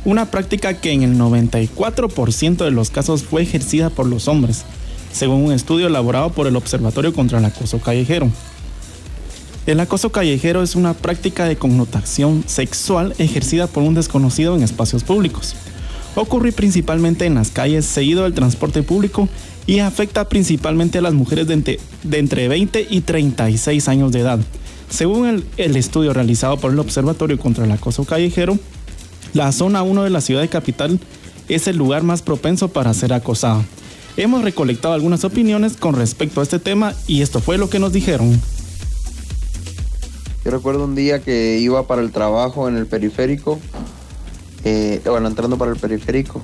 una 0.05 0.31
práctica 0.31 0.75
que 0.75 0.93
en 0.93 1.03
el 1.03 1.19
94% 1.19 2.57
de 2.65 2.71
los 2.71 2.91
casos 2.91 3.23
fue 3.23 3.43
ejercida 3.43 3.91
por 3.91 4.07
los 4.07 4.29
hombres, 4.29 4.65
según 5.13 5.45
un 5.45 5.53
estudio 5.53 5.87
elaborado 5.87 6.31
por 6.31 6.47
el 6.47 6.57
Observatorio 6.57 7.13
contra 7.13 7.39
el 7.39 7.45
Acoso 7.45 7.79
Callejero. 7.81 8.31
El 9.69 9.81
acoso 9.81 10.11
callejero 10.11 10.63
es 10.63 10.77
una 10.77 10.95
práctica 10.95 11.45
de 11.45 11.57
connotación 11.57 12.43
sexual 12.47 13.15
ejercida 13.19 13.67
por 13.67 13.83
un 13.83 13.93
desconocido 13.93 14.57
en 14.57 14.63
espacios 14.63 15.05
públicos. 15.05 15.55
Ocurre 16.15 16.53
principalmente 16.53 17.27
en 17.27 17.35
las 17.35 17.51
calles, 17.51 17.85
seguido 17.85 18.23
del 18.23 18.33
transporte 18.33 18.83
público 18.83 19.29
y 19.67 19.81
afecta 19.81 20.27
principalmente 20.27 20.97
a 20.97 21.03
las 21.03 21.13
mujeres 21.13 21.47
de 21.47 21.79
entre, 22.19 22.49
20 22.49 22.87
y 22.89 23.03
36 23.03 23.89
años 23.89 24.11
de 24.11 24.21
edad. 24.21 24.41
Según 24.89 25.27
el, 25.29 25.45
el 25.59 25.77
estudio 25.77 26.15
realizado 26.15 26.57
por 26.57 26.73
el 26.73 26.79
Observatorio 26.79 27.39
contra 27.39 27.67
el 27.67 27.73
Acoso 27.73 28.05
Callejero, 28.05 28.59
la 29.39 29.53
zona 29.53 29.85
1 29.85 30.03
de 30.03 30.11
la 30.11 30.21
ciudad 30.21 30.41
de 30.41 30.49
capital 30.49 30.99
es 31.49 31.69
el 31.69 31.77
lugar 31.77 32.03
más 32.03 32.23
propenso 32.23 32.69
para 32.69 32.93
ser 32.93 33.13
acosado. 33.13 33.65
Hemos 34.17 34.43
recolectado 34.43 34.95
algunas 34.95 35.23
opiniones 35.23 35.77
con 35.77 35.95
respecto 35.95 36.41
a 36.41 36.43
este 36.43 36.59
tema 36.59 36.93
y 37.07 37.23
esto 37.23 37.41
fue 37.41 37.57
lo 37.57 37.71
que 37.71 37.79
nos 37.79 37.93
dijeron. 37.93 38.41
Yo 40.45 40.51
recuerdo 40.51 40.85
un 40.85 40.97
día 40.97 41.21
que 41.21 41.59
iba 41.59 41.87
para 41.87 42.03
el 42.03 42.11
trabajo 42.11 42.69
en 42.69 42.77
el 42.77 42.87
periférico, 42.87 43.61
eh, 44.65 45.01
bueno, 45.05 45.29
entrando 45.29 45.57
para 45.57 45.71
el 45.71 45.79
periférico, 45.79 46.43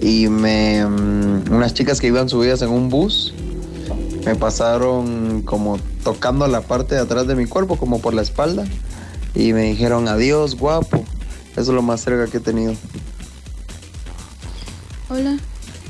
y 0.00 0.26
me, 0.26 0.84
mm, 0.84 1.52
unas 1.52 1.74
chicas 1.74 2.00
que 2.00 2.08
iban 2.08 2.28
subidas 2.28 2.60
en 2.62 2.70
un 2.70 2.88
bus 2.88 3.32
me 4.24 4.34
pasaron 4.34 5.42
como 5.42 5.78
tocando 6.02 6.46
la 6.48 6.60
parte 6.60 6.96
de 6.96 7.00
atrás 7.02 7.28
de 7.28 7.36
mi 7.36 7.46
cuerpo, 7.46 7.76
como 7.76 8.00
por 8.00 8.14
la 8.14 8.22
espalda, 8.22 8.64
y 9.32 9.52
me 9.52 9.62
dijeron 9.62 10.08
adiós, 10.08 10.56
guapo. 10.56 11.04
Eso 11.52 11.60
es 11.60 11.68
lo 11.68 11.82
más 11.82 12.02
cerca 12.02 12.26
que 12.26 12.38
he 12.38 12.40
tenido. 12.40 12.74
Hola, 15.08 15.36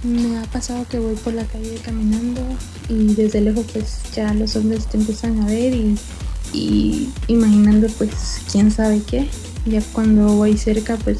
me 0.02 0.38
ha 0.38 0.42
pasado 0.42 0.84
que 0.88 0.98
voy 0.98 1.14
por 1.14 1.32
la 1.32 1.44
calle 1.44 1.78
caminando 1.84 2.40
y 2.88 3.14
desde 3.14 3.40
lejos 3.40 3.66
pues 3.72 4.00
ya 4.12 4.34
los 4.34 4.56
hombres 4.56 4.86
te 4.86 4.96
empiezan 4.96 5.40
a 5.40 5.46
ver 5.46 5.74
y, 5.74 7.08
imaginando 7.28 7.86
pues 7.98 8.40
quién 8.50 8.70
sabe 8.72 9.00
qué. 9.06 9.28
Ya 9.64 9.80
cuando 9.92 10.34
voy 10.34 10.58
cerca 10.58 10.96
pues 10.96 11.18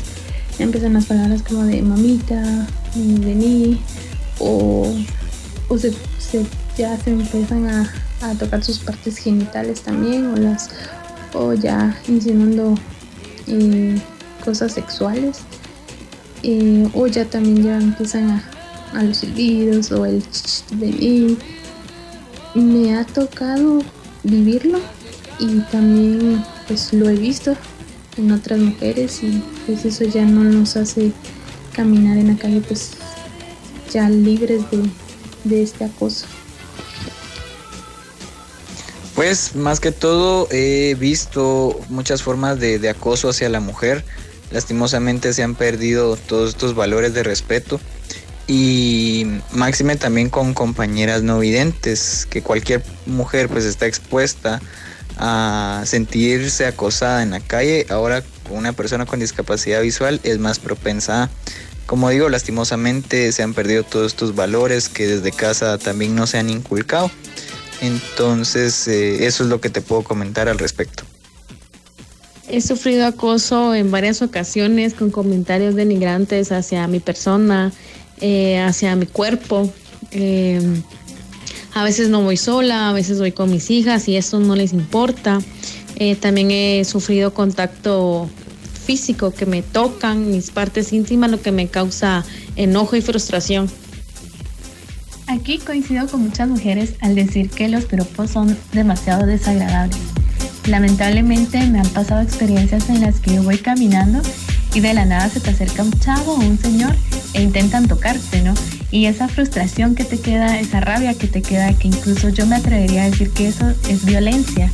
empiezan 0.59 0.95
las 0.95 1.07
palabras 1.07 1.43
como 1.43 1.65
de 1.65 1.81
mamita, 1.81 2.67
de 2.97 3.35
mí 3.35 3.81
o, 4.41 4.93
o 5.69 5.79
se, 5.79 5.93
ya 6.77 6.99
se 6.99 7.11
empiezan 7.11 7.69
a, 7.69 7.93
a 8.23 8.35
tocar 8.35 8.65
sus 8.65 8.81
partes 8.81 9.19
genitales 9.19 9.83
también 9.83 10.27
o 10.27 10.37
las 10.37 10.71
o 11.35 11.55
ya 11.55 11.97
insinuando 12.09 12.75
eh, 13.47 14.01
cosas 14.45 14.73
sexuales 14.73 15.39
o 16.95 17.07
ya 17.07 17.25
también 17.25 17.63
ya 17.63 17.77
empiezan 17.79 18.31
a, 18.31 18.51
a 18.95 19.03
los 19.03 19.19
silbidos 19.19 19.93
o 19.93 20.05
el 20.05 20.23
mí. 20.71 21.39
Me 22.55 22.97
ha 22.97 23.05
tocado 23.05 23.83
vivirlo 24.25 24.79
y 25.39 25.61
también 25.71 26.45
pues 26.69 26.93
lo 26.93 27.09
he 27.09 27.15
visto 27.15 27.57
en 28.19 28.31
otras 28.31 28.59
mujeres 28.59 29.23
y 29.23 29.43
pues 29.67 29.85
eso 29.85 30.05
ya 30.05 30.25
no 30.25 30.45
nos 30.45 30.77
hace 30.77 31.13
caminar 31.75 32.19
en 32.19 32.29
la 32.29 32.37
calle 32.37 32.61
pues 32.61 32.91
ya 33.91 34.09
libres 34.11 34.71
de, 34.71 34.83
de 35.45 35.63
este 35.63 35.85
acoso. 35.85 36.27
Pues 39.15 39.55
más 39.55 39.81
que 39.81 39.93
todo 39.93 40.49
he 40.51 40.95
visto 40.99 41.81
muchas 41.89 42.23
formas 42.23 42.59
de 42.59 42.89
acoso 42.89 43.31
hacia 43.31 43.49
la 43.49 43.61
mujer 43.61 44.05
lastimosamente 44.53 45.33
se 45.33 45.43
han 45.43 45.55
perdido 45.55 46.17
todos 46.17 46.51
estos 46.51 46.75
valores 46.75 47.15
de 47.15 47.23
respeto 47.23 47.81
y 48.47 49.27
máxime 49.53 49.97
también 49.97 50.29
con 50.29 50.55
compañeras 50.55 51.23
no 51.23 51.39
videntes, 51.39 52.27
que 52.29 52.43
cualquier 52.43 52.83
mujer 53.07 53.49
pues 53.49 53.65
está 53.65 53.87
expuesta 53.87 54.61
a 55.19 55.83
sentirse 55.87 56.67
acosada 56.67 57.23
en 57.23 57.31
la 57.31 57.41
calle, 57.41 57.87
ahora 57.91 58.23
una 58.51 58.73
persona 58.73 59.07
con 59.07 59.21
discapacidad 59.21 59.83
visual 59.83 60.21
es 60.25 60.39
más 60.39 60.59
propensa 60.59 61.31
como 61.87 62.09
digo, 62.09 62.29
lastimosamente 62.29 63.33
se 63.33 63.43
han 63.43 63.55
perdido 63.55 63.83
todos 63.83 64.13
estos 64.13 64.35
valores 64.35 64.89
que 64.89 65.07
desde 65.07 65.31
casa 65.31 65.77
también 65.79 66.15
no 66.15 66.27
se 66.27 66.39
han 66.39 66.49
inculcado. 66.49 67.11
Entonces, 67.83 68.89
eh, 68.89 69.27
eso 69.27 69.43
es 69.43 69.51
lo 69.51 69.61
que 69.61 69.69
te 69.69 69.81
puedo 69.81 70.03
comentar 70.03 70.49
al 70.49 70.59
respecto. 70.59 71.05
He 72.53 72.61
sufrido 72.61 73.07
acoso 73.07 73.75
en 73.75 73.91
varias 73.91 74.21
ocasiones 74.21 74.93
con 74.93 75.11
comentarios 75.11 75.75
denigrantes 75.75 76.53
hacia 76.53 76.87
mi 76.87 77.01
persona, 77.01 77.73
eh, 78.21 78.59
hacia 78.61 78.95
mi 78.95 79.07
cuerpo. 79.07 79.73
Eh, 80.11 80.61
a 81.73 81.83
veces 81.83 82.11
no 82.11 82.21
voy 82.21 82.37
sola, 82.37 82.91
a 82.91 82.93
veces 82.93 83.19
voy 83.19 83.33
con 83.33 83.51
mis 83.51 83.71
hijas 83.71 84.07
y 84.07 84.17
eso 84.17 84.39
no 84.39 84.55
les 84.55 84.75
importa. 84.75 85.39
Eh, 85.97 86.15
también 86.15 86.51
he 86.51 86.85
sufrido 86.85 87.33
contacto 87.33 88.29
físico 88.85 89.31
que 89.31 89.47
me 89.47 89.63
tocan 89.63 90.31
mis 90.31 90.51
partes 90.51 90.93
íntimas, 90.93 91.31
lo 91.31 91.41
que 91.41 91.53
me 91.53 91.69
causa 91.69 92.23
enojo 92.57 92.97
y 92.97 93.01
frustración. 93.01 93.71
Aquí 95.27 95.57
coincido 95.57 96.07
con 96.07 96.21
muchas 96.25 96.51
mujeres 96.51 96.97
al 97.01 97.15
decir 97.15 97.49
que 97.49 97.71
los 97.71 97.87
piropos 97.87 98.31
son 98.31 98.59
demasiado 98.75 99.25
desagradables 99.25 99.97
Lamentablemente 100.67 101.67
me 101.67 101.81
han 101.81 101.89
pasado 101.89 102.21
experiencias 102.21 102.89
en 102.89 103.01
las 103.01 103.21
que 103.21 103.35
yo 103.35 103.43
voy 103.43 103.59
caminando 103.59 104.21
y 104.75 104.81
de 104.81 104.95
la 104.95 105.05
nada 105.05 105.29
se 105.29 105.41
te 105.41 105.51
acerca 105.51 105.83
un 105.83 105.93
chavo 105.99 106.35
o 106.35 106.41
un 106.41 106.59
señor 106.59 106.95
e 107.35 107.43
intentan 107.43 107.89
tocarte, 107.89 108.43
¿no? 108.43 108.55
Y 108.91 109.07
esa 109.07 109.29
frustración 109.29 109.95
que 109.95 110.05
te 110.05 110.21
queda, 110.21 110.61
esa 110.61 110.81
rabia 110.81 111.15
que 111.15 111.27
te 111.27 111.43
queda, 111.43 111.73
que 111.75 111.89
incluso 111.89 112.29
yo 112.29 112.47
me 112.47 112.57
atrevería 112.57 113.03
a 113.03 113.11
decir 113.11 113.31
que 113.31 113.49
eso 113.49 113.73
es 113.89 114.05
violencia. 114.05 114.71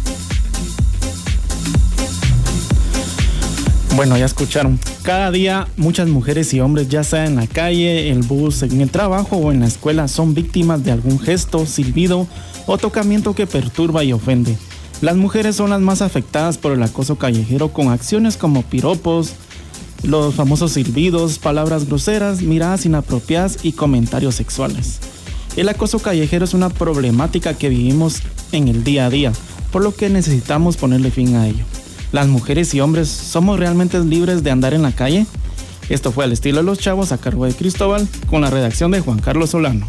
Bueno, 3.96 4.16
ya 4.16 4.26
escucharon. 4.26 4.78
Cada 5.02 5.32
día 5.32 5.66
muchas 5.76 6.06
mujeres 6.08 6.54
y 6.54 6.60
hombres, 6.60 6.88
ya 6.88 7.02
sea 7.02 7.24
en 7.24 7.34
la 7.34 7.46
calle, 7.46 8.10
el 8.10 8.22
bus, 8.22 8.62
en 8.62 8.80
el 8.80 8.90
trabajo 8.90 9.36
o 9.36 9.50
en 9.50 9.60
la 9.60 9.66
escuela, 9.66 10.06
son 10.06 10.34
víctimas 10.34 10.84
de 10.84 10.92
algún 10.92 11.18
gesto, 11.18 11.66
silbido 11.66 12.28
o 12.66 12.78
tocamiento 12.78 13.34
que 13.34 13.46
perturba 13.46 14.04
y 14.04 14.12
ofende. 14.12 14.56
Las 15.00 15.16
mujeres 15.16 15.54
son 15.54 15.70
las 15.70 15.80
más 15.80 16.02
afectadas 16.02 16.58
por 16.58 16.72
el 16.72 16.82
acoso 16.82 17.16
callejero 17.16 17.68
con 17.68 17.88
acciones 17.88 18.36
como 18.36 18.62
piropos, 18.62 19.34
los 20.02 20.34
famosos 20.34 20.72
silbidos, 20.72 21.38
palabras 21.38 21.86
groseras, 21.86 22.42
miradas 22.42 22.84
inapropiadas 22.84 23.58
y 23.62 23.72
comentarios 23.72 24.34
sexuales. 24.34 24.98
El 25.56 25.68
acoso 25.68 26.00
callejero 26.00 26.44
es 26.44 26.52
una 26.52 26.68
problemática 26.68 27.54
que 27.54 27.68
vivimos 27.68 28.22
en 28.50 28.66
el 28.66 28.82
día 28.82 29.06
a 29.06 29.10
día, 29.10 29.32
por 29.70 29.82
lo 29.82 29.94
que 29.94 30.08
necesitamos 30.08 30.76
ponerle 30.76 31.12
fin 31.12 31.36
a 31.36 31.46
ello. 31.46 31.64
¿Las 32.10 32.26
mujeres 32.26 32.74
y 32.74 32.80
hombres 32.80 33.08
somos 33.08 33.60
realmente 33.60 34.00
libres 34.00 34.42
de 34.42 34.50
andar 34.50 34.74
en 34.74 34.82
la 34.82 34.92
calle? 34.92 35.26
Esto 35.88 36.10
fue 36.10 36.24
al 36.24 36.32
estilo 36.32 36.58
de 36.58 36.64
los 36.64 36.78
chavos 36.78 37.12
a 37.12 37.18
cargo 37.18 37.44
de 37.44 37.54
Cristóbal, 37.54 38.08
con 38.28 38.40
la 38.40 38.50
redacción 38.50 38.90
de 38.90 39.00
Juan 39.00 39.20
Carlos 39.20 39.50
Solano. 39.50 39.86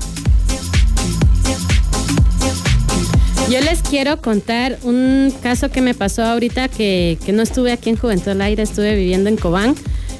Yo 3.49 3.59
les 3.61 3.81
quiero 3.81 4.21
contar 4.21 4.77
un 4.83 5.33
caso 5.41 5.71
que 5.71 5.81
me 5.81 5.95
pasó 5.95 6.23
ahorita 6.23 6.67
que, 6.67 7.17
que 7.25 7.31
no 7.31 7.41
estuve 7.41 7.71
aquí 7.71 7.89
en 7.89 7.97
Juventud 7.97 8.27
al 8.27 8.41
Aire, 8.43 8.61
estuve 8.61 8.95
viviendo 8.95 9.27
en 9.27 9.37
Cobán. 9.37 9.73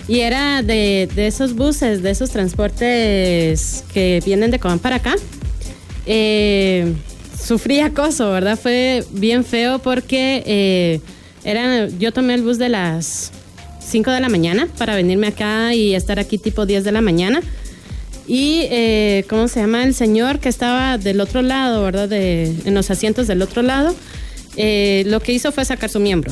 Y 0.07 0.21
era 0.21 0.63
de, 0.63 1.07
esos 1.15 1.53
buses, 1.53 2.01
de 2.01 2.09
esos 2.09 2.31
transportes 2.31 3.83
que 3.93 4.23
vienen 4.25 4.49
de 4.49 4.57
Cobán 4.57 4.79
para 4.79 4.95
acá. 4.95 5.13
Eh, 6.07 6.91
sufrí 7.39 7.81
acoso, 7.81 8.31
¿verdad? 8.31 8.57
Fue 8.57 9.05
bien 9.11 9.45
feo 9.45 9.77
porque 9.77 10.41
eh, 10.47 10.99
era, 11.43 11.87
yo 11.87 12.11
tomé 12.11 12.33
el 12.33 12.41
bus 12.41 12.57
de 12.57 12.69
las 12.69 13.31
5 13.79 14.09
de 14.09 14.21
la 14.21 14.29
mañana 14.29 14.67
para 14.79 14.95
venirme 14.95 15.27
acá 15.27 15.75
y 15.75 15.93
estar 15.93 16.17
aquí 16.17 16.39
tipo 16.39 16.65
10 16.65 16.83
de 16.83 16.91
la 16.91 17.01
mañana. 17.01 17.41
Y, 18.29 18.67
eh, 18.69 19.25
¿cómo 19.27 19.47
se 19.47 19.59
llama? 19.59 19.83
El 19.83 19.95
señor 19.95 20.37
que 20.37 20.49
estaba 20.49 20.99
del 20.99 21.19
otro 21.19 21.41
lado, 21.41 21.83
¿verdad? 21.83 22.07
De, 22.07 22.53
en 22.63 22.75
los 22.75 22.91
asientos 22.91 23.25
del 23.25 23.41
otro 23.41 23.63
lado, 23.63 23.95
eh, 24.55 25.01
lo 25.07 25.19
que 25.19 25.33
hizo 25.33 25.51
fue 25.51 25.65
sacar 25.65 25.89
su 25.89 25.99
miembro. 25.99 26.31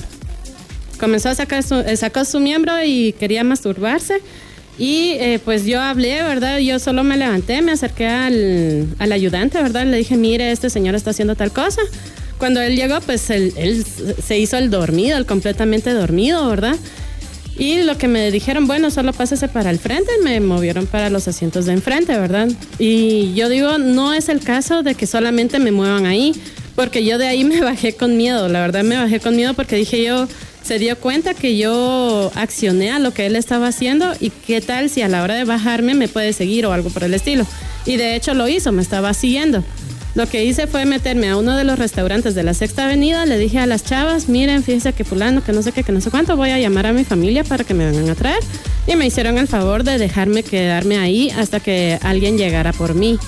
Comenzó 1.00 1.30
a 1.30 1.34
sacar 1.34 1.64
su, 1.64 1.74
eh, 1.74 1.98
sacó 1.98 2.24
su 2.24 2.40
miembro 2.40 2.74
y 2.86 3.14
quería 3.14 3.44
masturbarse. 3.44 4.22
Y 4.78 5.14
eh, 5.14 5.40
pues 5.44 5.66
yo 5.66 5.82
hablé, 5.82 6.22
¿verdad? 6.22 6.60
Yo 6.60 6.78
solo 6.78 7.04
me 7.04 7.18
levanté, 7.18 7.64
me 7.64 7.72
acerqué 7.72 8.06
al, 8.06 8.96
al 9.00 9.12
ayudante, 9.12 9.60
¿verdad? 9.60 9.88
Le 9.88 9.98
dije, 9.98 10.18
mire, 10.18 10.52
este 10.52 10.70
señor 10.70 10.94
está 10.94 11.10
haciendo 11.10 11.34
tal 11.34 11.52
cosa. 11.52 11.82
Cuando 12.38 12.62
él 12.62 12.76
llegó, 12.76 13.02
pues 13.02 13.32
él, 13.32 13.54
él 13.58 13.84
se 14.24 14.38
hizo 14.38 14.56
el 14.58 14.70
dormido, 14.70 15.18
el 15.18 15.26
completamente 15.26 15.94
dormido, 15.94 16.48
¿verdad? 16.48 16.76
Y 17.60 17.82
lo 17.82 17.98
que 17.98 18.08
me 18.08 18.30
dijeron, 18.30 18.68
bueno, 18.68 18.92
solo 18.92 19.14
pásese 19.14 19.48
para 19.48 19.72
el 19.72 19.80
frente, 19.80 20.12
me 20.24 20.40
movieron 20.40 20.86
para 20.86 21.10
los 21.10 21.28
asientos 21.28 21.66
de 21.66 21.74
enfrente, 21.74 22.18
¿verdad? 22.18 22.50
Y 22.78 23.34
yo 23.34 23.50
digo, 23.50 23.80
no 23.80 24.14
es 24.14 24.30
el 24.30 24.42
caso 24.42 24.84
de 24.84 24.94
que 24.94 25.08
solamente 25.08 25.58
me 25.58 25.72
muevan 25.72 26.06
ahí, 26.06 26.34
porque 26.76 27.04
yo 27.04 27.18
de 27.18 27.28
ahí 27.28 27.44
me 27.46 27.62
bajé 27.62 27.94
con 27.94 28.16
miedo, 28.16 28.48
la 28.48 28.62
verdad 28.62 28.84
me 28.84 28.96
bajé 28.96 29.20
con 29.20 29.36
miedo 29.36 29.56
porque 29.56 29.76
dije 29.76 30.04
yo, 30.04 30.28
se 30.62 30.78
dio 30.78 30.98
cuenta 30.98 31.34
que 31.34 31.58
yo 31.58 32.32
accioné 32.36 32.92
a 32.92 33.00
lo 33.00 33.14
que 33.14 33.26
él 33.26 33.36
estaba 33.36 33.68
haciendo 33.68 34.14
y 34.20 34.30
qué 34.30 34.62
tal 34.62 34.90
si 34.90 35.02
a 35.02 35.08
la 35.08 35.24
hora 35.24 35.34
de 35.36 35.46
bajarme 35.46 35.96
me 35.96 36.08
puede 36.08 36.34
seguir 36.34 36.66
o 36.66 36.74
algo 36.74 36.90
por 36.90 37.04
el 37.06 37.14
estilo. 37.14 37.48
Y 37.86 37.96
de 37.96 38.16
hecho 38.16 38.34
lo 38.34 38.48
hizo, 38.50 38.72
me 38.74 38.82
estaba 38.82 39.14
siguiendo. 39.14 39.64
Lo 40.18 40.26
que 40.26 40.44
hice 40.44 40.66
fue 40.66 40.86
meterme 40.86 41.30
a 41.30 41.38
uno 41.38 41.56
de 41.56 41.64
los 41.64 41.78
restaurantes 41.78 42.34
de 42.34 42.42
la 42.42 42.56
Sexta 42.56 42.86
Avenida, 42.86 43.28
le 43.28 43.38
dije 43.38 43.60
a 43.60 43.68
las 43.68 43.84
chavas, 43.84 44.30
miren, 44.30 44.64
fíjense 44.64 44.92
que 44.92 45.04
fulano, 45.04 45.44
que 45.44 45.54
no 45.54 45.62
sé 45.62 45.74
qué, 45.74 45.84
que 45.84 45.92
no 45.92 46.02
sé 46.02 46.10
cuánto, 46.10 46.36
voy 46.36 46.50
a 46.50 46.58
llamar 46.58 46.88
a 46.88 46.92
mi 46.92 47.04
familia 47.04 47.44
para 47.44 47.64
que 47.64 47.76
me 47.76 47.86
vengan 47.86 48.10
a 48.10 48.16
traer. 48.16 48.40
Y 48.88 48.96
me 48.96 49.06
hicieron 49.06 49.38
el 49.38 49.48
favor 49.48 49.84
de 49.84 50.00
dejarme 50.00 50.42
quedarme 50.42 50.98
ahí 50.98 51.30
hasta 51.30 51.60
que 51.60 52.00
alguien 52.02 52.36
llegara 52.36 52.74
por 52.74 52.96
mí. 52.96 53.20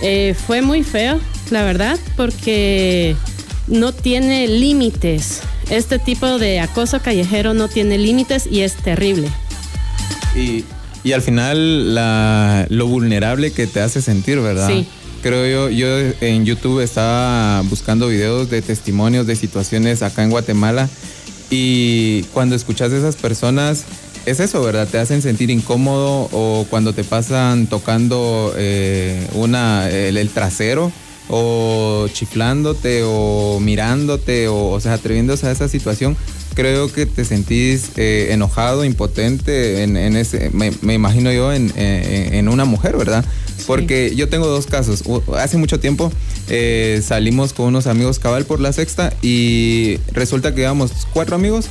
Eh, 0.00 0.36
fue 0.46 0.62
muy 0.62 0.84
feo, 0.84 1.18
la 1.50 1.64
verdad, 1.64 1.98
porque 2.16 3.16
no 3.66 3.90
tiene 3.90 4.46
límites. 4.46 5.40
Este 5.70 5.98
tipo 5.98 6.38
de 6.38 6.60
acoso 6.60 7.02
callejero 7.02 7.52
no 7.52 7.66
tiene 7.66 7.98
límites 7.98 8.46
y 8.48 8.60
es 8.60 8.76
terrible. 8.76 9.28
Y, 10.36 10.64
y 11.02 11.14
al 11.14 11.22
final 11.22 11.96
la, 11.96 12.64
lo 12.68 12.86
vulnerable 12.86 13.50
que 13.50 13.66
te 13.66 13.80
hace 13.80 14.00
sentir, 14.00 14.38
¿verdad? 14.38 14.68
Sí. 14.68 14.86
Creo 15.22 15.68
yo, 15.68 15.70
yo 15.70 16.12
en 16.20 16.44
YouTube 16.44 16.80
estaba 16.80 17.62
buscando 17.62 18.08
videos 18.08 18.50
de 18.50 18.62
testimonios 18.62 19.26
de 19.26 19.34
situaciones 19.36 20.02
acá 20.02 20.22
en 20.22 20.30
Guatemala 20.30 20.88
y 21.50 22.22
cuando 22.34 22.54
escuchas 22.54 22.92
a 22.92 22.98
esas 22.98 23.16
personas 23.16 23.84
es 24.26 24.38
eso, 24.40 24.62
¿verdad? 24.62 24.86
Te 24.86 24.98
hacen 24.98 25.20
sentir 25.22 25.50
incómodo 25.50 26.28
o 26.32 26.66
cuando 26.70 26.92
te 26.92 27.02
pasan 27.02 27.66
tocando 27.66 28.52
eh, 28.56 29.26
una, 29.34 29.88
el, 29.90 30.28
trasero 30.30 30.92
o 31.30 32.06
chiflándote 32.12 33.02
o 33.04 33.58
mirándote 33.60 34.48
o, 34.48 34.68
o 34.70 34.80
sea, 34.80 34.94
atreviéndose 34.94 35.46
a 35.46 35.50
esa 35.50 35.68
situación, 35.68 36.16
creo 36.54 36.92
que 36.92 37.06
te 37.06 37.24
sentís 37.24 37.90
eh, 37.96 38.28
enojado, 38.30 38.84
impotente 38.84 39.82
en, 39.82 39.96
ese, 40.16 40.50
me, 40.52 40.72
me 40.82 40.94
imagino 40.94 41.32
yo, 41.32 41.52
en, 41.52 41.72
en- 41.76 42.34
en 42.34 42.48
una 42.48 42.64
mujer, 42.66 42.96
¿verdad? 42.96 43.24
Porque 43.68 44.14
yo 44.16 44.30
tengo 44.30 44.46
dos 44.46 44.64
casos. 44.66 45.04
Hace 45.36 45.58
mucho 45.58 45.78
tiempo 45.78 46.10
eh, 46.48 47.02
salimos 47.04 47.52
con 47.52 47.66
unos 47.66 47.86
amigos 47.86 48.18
cabal 48.18 48.46
por 48.46 48.60
la 48.60 48.72
sexta 48.72 49.12
y 49.20 49.98
resulta 50.12 50.54
que 50.54 50.62
íbamos 50.62 50.90
cuatro 51.12 51.36
amigos 51.36 51.66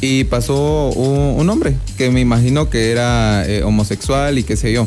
y 0.00 0.24
pasó 0.24 0.88
un, 0.88 1.38
un 1.38 1.50
hombre 1.50 1.76
que 1.98 2.08
me 2.08 2.20
imagino 2.20 2.70
que 2.70 2.90
era 2.90 3.46
eh, 3.46 3.64
homosexual 3.64 4.38
y 4.38 4.44
qué 4.44 4.56
sé 4.56 4.72
yo. 4.72 4.86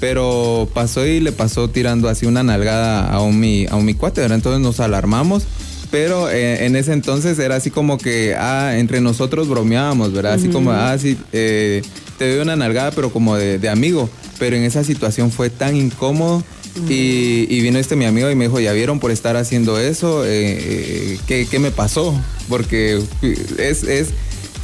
Pero 0.00 0.68
pasó 0.74 1.06
y 1.06 1.18
le 1.18 1.32
pasó 1.32 1.70
tirando 1.70 2.10
así 2.10 2.26
una 2.26 2.42
nalgada 2.42 3.10
a 3.10 3.22
un 3.22 3.40
mi, 3.40 3.66
a 3.70 3.76
un 3.76 3.86
mi 3.86 3.94
cuate, 3.94 4.20
¿verdad? 4.20 4.36
Entonces 4.36 4.60
nos 4.60 4.80
alarmamos. 4.80 5.44
Pero 5.92 6.30
eh, 6.30 6.64
en 6.64 6.74
ese 6.74 6.94
entonces 6.94 7.38
era 7.38 7.56
así 7.56 7.70
como 7.70 7.98
que, 7.98 8.34
ah, 8.34 8.78
entre 8.78 9.02
nosotros 9.02 9.46
bromeábamos, 9.46 10.12
¿verdad? 10.14 10.32
Así 10.32 10.48
como, 10.48 10.72
ah, 10.72 10.96
sí, 10.98 11.18
eh, 11.32 11.82
te 12.18 12.30
doy 12.32 12.40
una 12.40 12.56
nalgada, 12.56 12.92
pero 12.92 13.12
como 13.12 13.36
de, 13.36 13.58
de 13.58 13.68
amigo. 13.68 14.08
Pero 14.38 14.56
en 14.56 14.62
esa 14.62 14.82
situación 14.84 15.30
fue 15.30 15.50
tan 15.50 15.76
incómodo. 15.76 16.42
Y, 16.88 17.46
y 17.50 17.60
vino 17.60 17.78
este 17.78 17.96
mi 17.96 18.06
amigo 18.06 18.30
y 18.30 18.34
me 18.34 18.46
dijo, 18.46 18.58
¿ya 18.58 18.72
vieron 18.72 18.98
por 18.98 19.10
estar 19.10 19.36
haciendo 19.36 19.78
eso? 19.78 20.22
Eh, 20.24 21.18
¿qué, 21.26 21.46
qué 21.48 21.58
me 21.58 21.70
pasó? 21.70 22.18
Porque 22.48 22.98
es, 23.58 23.82
es, 23.84 24.08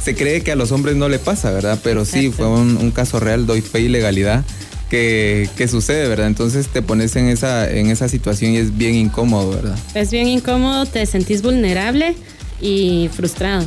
se 0.03 0.15
cree 0.15 0.41
que 0.41 0.51
a 0.51 0.55
los 0.55 0.71
hombres 0.71 0.95
no 0.95 1.07
le 1.07 1.19
pasa, 1.19 1.51
¿verdad? 1.51 1.79
Pero 1.83 2.05
sí, 2.05 2.31
fue 2.31 2.47
un, 2.47 2.77
un 2.77 2.89
caso 2.89 3.19
real, 3.19 3.45
doy 3.45 3.61
fe 3.61 3.81
y 3.81 3.89
legalidad. 3.89 4.43
Que, 4.89 5.47
que 5.55 5.67
sucede, 5.67 6.07
¿verdad? 6.07 6.27
Entonces 6.27 6.67
te 6.67 6.81
pones 6.81 7.15
en 7.15 7.27
esa, 7.27 7.69
en 7.69 7.91
esa 7.91 8.09
situación 8.09 8.53
y 8.53 8.57
es 8.57 8.75
bien 8.75 8.95
incómodo, 8.95 9.51
¿verdad? 9.51 9.77
Es 9.93 10.09
bien 10.09 10.27
incómodo, 10.27 10.87
te 10.87 11.05
sentís 11.05 11.43
vulnerable 11.43 12.15
y 12.59 13.09
frustrado. 13.13 13.65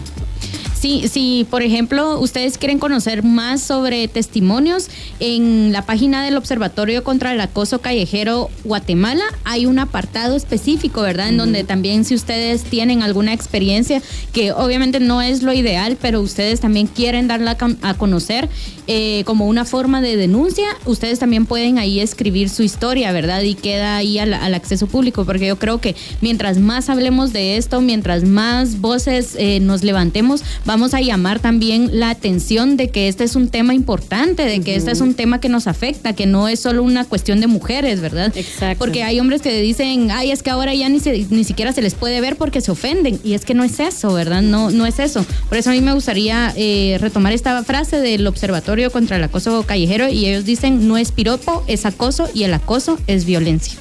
Sí, 0.83 1.05
sí, 1.09 1.47
por 1.49 1.63
ejemplo, 1.63 2.19
ustedes 2.19 2.59
quieren 2.59 2.81
conocer 2.81 3.23
más 3.23 3.63
sobre 3.63 4.09
testimonios, 4.09 4.89
en 5.21 5.71
la 5.73 5.87
página 5.87 6.25
del 6.25 6.37
Observatorio 6.37 7.05
contra 7.05 7.33
el 7.33 7.41
Acoso 7.41 7.81
Callejero 7.81 8.51
Guatemala 8.65 9.23
hay 9.45 9.67
un 9.67 9.79
apartado 9.79 10.35
específico, 10.35 11.01
¿verdad? 11.03 11.29
En 11.29 11.37
donde 11.37 11.63
también 11.63 12.05
si 12.05 12.17
ustedes 12.17 12.65
tienen 12.65 13.05
alguna 13.05 13.33
experiencia, 13.33 14.03
que 14.33 14.51
obviamente 14.51 14.99
no 14.99 15.23
es 15.23 15.45
lo 15.45 15.53
ideal, 15.53 15.97
pero 16.03 16.21
ustedes 16.21 16.59
también 16.59 16.89
quieren 16.89 17.29
darla 17.29 17.53
a 17.53 17.59
con- 17.59 17.79
a 17.83 17.95
conocer 17.95 18.49
eh, 18.89 19.23
como 19.25 19.47
una 19.47 19.65
forma 19.65 20.01
de 20.01 20.17
denuncia, 20.17 20.67
ustedes 20.85 21.21
también 21.21 21.47
pueden 21.47 21.79
ahí 21.79 22.01
escribir 22.01 22.49
su 22.49 22.65
historia, 22.65 23.13
¿verdad? 23.13 23.43
Y 23.43 23.55
queda 23.55 23.95
ahí 23.99 24.19
al, 24.19 24.35
al 24.35 24.53
acceso 24.55 24.89
público, 24.89 25.25
porque 25.25 25.47
yo 25.47 25.61
creo 25.61 25.81
que 25.81 25.95
mientras 26.21 26.59
más 26.59 26.89
hablemos 26.91 27.33
de 27.33 27.57
esto, 27.57 27.81
mientras 27.81 28.25
más 28.25 28.81
voces 28.81 29.37
eh, 29.39 29.61
nos 29.61 29.85
levantemos, 29.85 30.43
vamos 30.73 30.95
a 30.95 31.03
llamar 31.03 31.39
también 31.39 31.91
la 32.01 32.09
atención 32.09 32.79
de 32.79 32.89
que 32.89 33.07
este 33.09 33.25
es 33.25 33.37
un 33.37 33.49
tema 33.49 33.75
importante, 33.75 34.43
de 34.47 34.61
que 34.63 34.75
este 34.75 34.91
es 34.91 35.03
un 35.03 35.13
tema 35.13 35.39
que 35.39 35.51
nos 35.51 35.67
afecta, 35.67 36.15
que 36.15 36.25
no 36.25 36.49
es 36.49 36.61
solo 36.61 36.83
una 36.83 37.05
cuestión 37.05 37.41
de 37.41 37.47
mujeres, 37.47 38.01
¿verdad? 38.01 38.33
Exacto. 38.35 38.79
Porque 38.79 39.03
hay 39.03 39.21
hombres 39.21 39.43
que 39.43 39.61
dicen, 39.61 40.11
ay, 40.11 40.31
es 40.31 40.43
que 40.43 40.49
ahora 40.49 40.75
ya 40.75 40.89
ni, 40.89 40.99
se- 40.99 41.27
ni 41.29 41.45
siquiera 41.45 41.75
se 41.75 41.83
les 41.83 41.93
puede 41.95 42.23
ver 42.23 42.37
porque 42.37 42.63
se 42.63 42.71
ofenden. 42.71 43.21
Y 43.23 43.35
es 43.35 43.45
que 43.45 43.53
no 43.53 43.65
es 43.65 43.79
eso, 43.81 44.15
¿verdad? 44.15 44.41
No, 44.41 44.71
no 44.71 44.87
es 44.87 44.99
eso. 44.99 45.27
Por 45.51 45.59
eso 45.59 45.69
a 45.69 45.75
mí 45.75 45.83
me 45.83 45.93
gustaría 45.93 46.55
eh, 46.57 46.97
retomar 47.01 47.35
esta 47.35 47.63
frase 47.65 48.01
del 48.01 48.27
Observatorio 48.27 48.91
contra 48.91 49.19
el 49.19 49.25
Acoso 49.25 49.65
Callejero 49.67 50.09
y 50.09 50.25
ellos 50.27 50.47
dicen, 50.47 50.89
no 50.89 50.97
es 50.97 51.13
piropo, 51.13 51.65
es 51.67 51.85
acoso 51.85 52.31
y 52.33 52.45
el 52.45 52.55
acoso 52.55 52.99
es 53.07 53.27
violencia. 53.27 53.75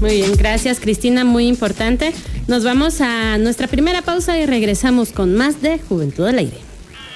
Muy 0.00 0.16
bien, 0.16 0.36
gracias 0.36 0.78
Cristina, 0.80 1.24
muy 1.24 1.46
importante. 1.46 2.12
Nos 2.48 2.64
vamos 2.64 3.00
a 3.00 3.38
nuestra 3.38 3.66
primera 3.66 4.02
pausa 4.02 4.38
y 4.38 4.46
regresamos 4.46 5.10
con 5.10 5.34
más 5.34 5.62
de 5.62 5.78
Juventud 5.78 6.26
al 6.26 6.38
Aire. 6.38 6.58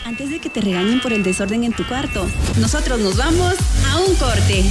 Antes 0.04 0.30
de 0.30 0.40
que 0.40 0.48
te 0.48 0.60
regañen 0.60 1.00
por 1.00 1.12
el 1.12 1.22
desorden 1.22 1.62
en 1.62 1.72
tu 1.72 1.86
cuarto, 1.86 2.26
nosotros 2.58 3.00
nos 3.00 3.16
vamos 3.16 3.54
a 3.90 3.98
un 4.00 4.14
corte. 4.16 4.64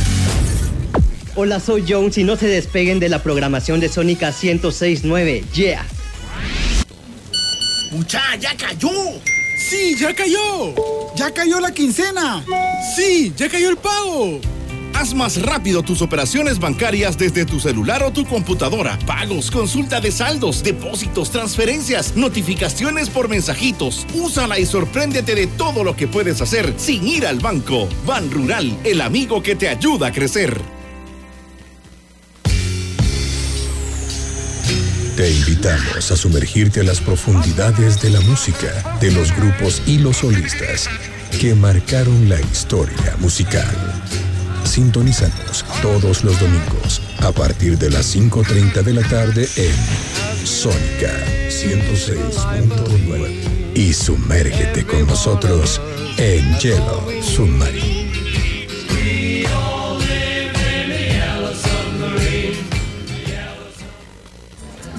Hola, 1.35 1.59
soy 1.59 1.85
Jones 1.87 2.17
y 2.17 2.23
no 2.23 2.35
se 2.35 2.47
despeguen 2.47 2.99
de 2.99 3.07
la 3.07 3.23
programación 3.23 3.79
de 3.79 3.87
Sónica 3.87 4.33
1069. 4.41 5.43
Yeah. 5.53 5.85
¡Mucha, 7.91 8.35
ya 8.37 8.55
cayó! 8.57 8.89
¡Sí, 9.57 9.95
ya 9.97 10.13
cayó! 10.13 10.73
¡Ya 11.15 11.31
cayó 11.31 11.59
la 11.59 11.71
quincena! 11.71 12.43
¡Sí, 12.95 13.31
ya 13.37 13.47
cayó 13.47 13.69
el 13.69 13.77
pago! 13.77 14.41
Haz 14.93 15.13
más 15.13 15.41
rápido 15.41 15.83
tus 15.83 16.01
operaciones 16.01 16.59
bancarias 16.59 17.17
desde 17.17 17.45
tu 17.45 17.59
celular 17.59 18.03
o 18.03 18.11
tu 18.11 18.25
computadora. 18.25 18.97
Pagos, 19.05 19.49
consulta 19.51 20.01
de 20.01 20.11
saldos, 20.11 20.63
depósitos, 20.63 21.31
transferencias, 21.31 22.15
notificaciones 22.15 23.09
por 23.09 23.29
mensajitos. 23.29 24.05
Úsala 24.13 24.59
y 24.59 24.65
sorpréndete 24.65 25.35
de 25.35 25.47
todo 25.47 25.83
lo 25.83 25.95
que 25.95 26.07
puedes 26.07 26.41
hacer 26.41 26.73
sin 26.77 27.07
ir 27.07 27.25
al 27.25 27.39
banco. 27.39 27.87
Ban 28.05 28.29
Rural, 28.29 28.77
el 28.83 29.01
amigo 29.01 29.41
que 29.41 29.55
te 29.55 29.69
ayuda 29.69 30.07
a 30.07 30.11
crecer. 30.11 30.59
Te 35.19 35.29
invitamos 35.29 36.11
a 36.11 36.15
sumergirte 36.15 36.79
a 36.79 36.83
las 36.83 37.01
profundidades 37.01 38.01
de 38.01 38.09
la 38.09 38.21
música, 38.21 38.97
de 39.01 39.11
los 39.11 39.35
grupos 39.35 39.81
y 39.85 39.97
los 39.97 40.17
solistas 40.17 40.87
que 41.41 41.53
marcaron 41.55 42.29
la 42.29 42.39
historia 42.39 43.17
musical. 43.19 43.67
Sintonízanos 44.69 45.65
todos 45.81 46.23
los 46.23 46.39
domingos 46.39 47.01
a 47.21 47.31
partir 47.31 47.79
de 47.79 47.89
las 47.89 48.15
5.30 48.15 48.83
de 48.83 48.93
la 48.93 49.01
tarde 49.01 49.49
en 49.55 49.73
Sónica 50.45 51.11
106.9 51.47 53.73
y 53.73 53.91
sumérgete 53.91 54.85
con 54.85 55.07
nosotros 55.07 55.81
en 56.17 56.55
Yellow 56.59 57.01
Submarine. 57.23 58.11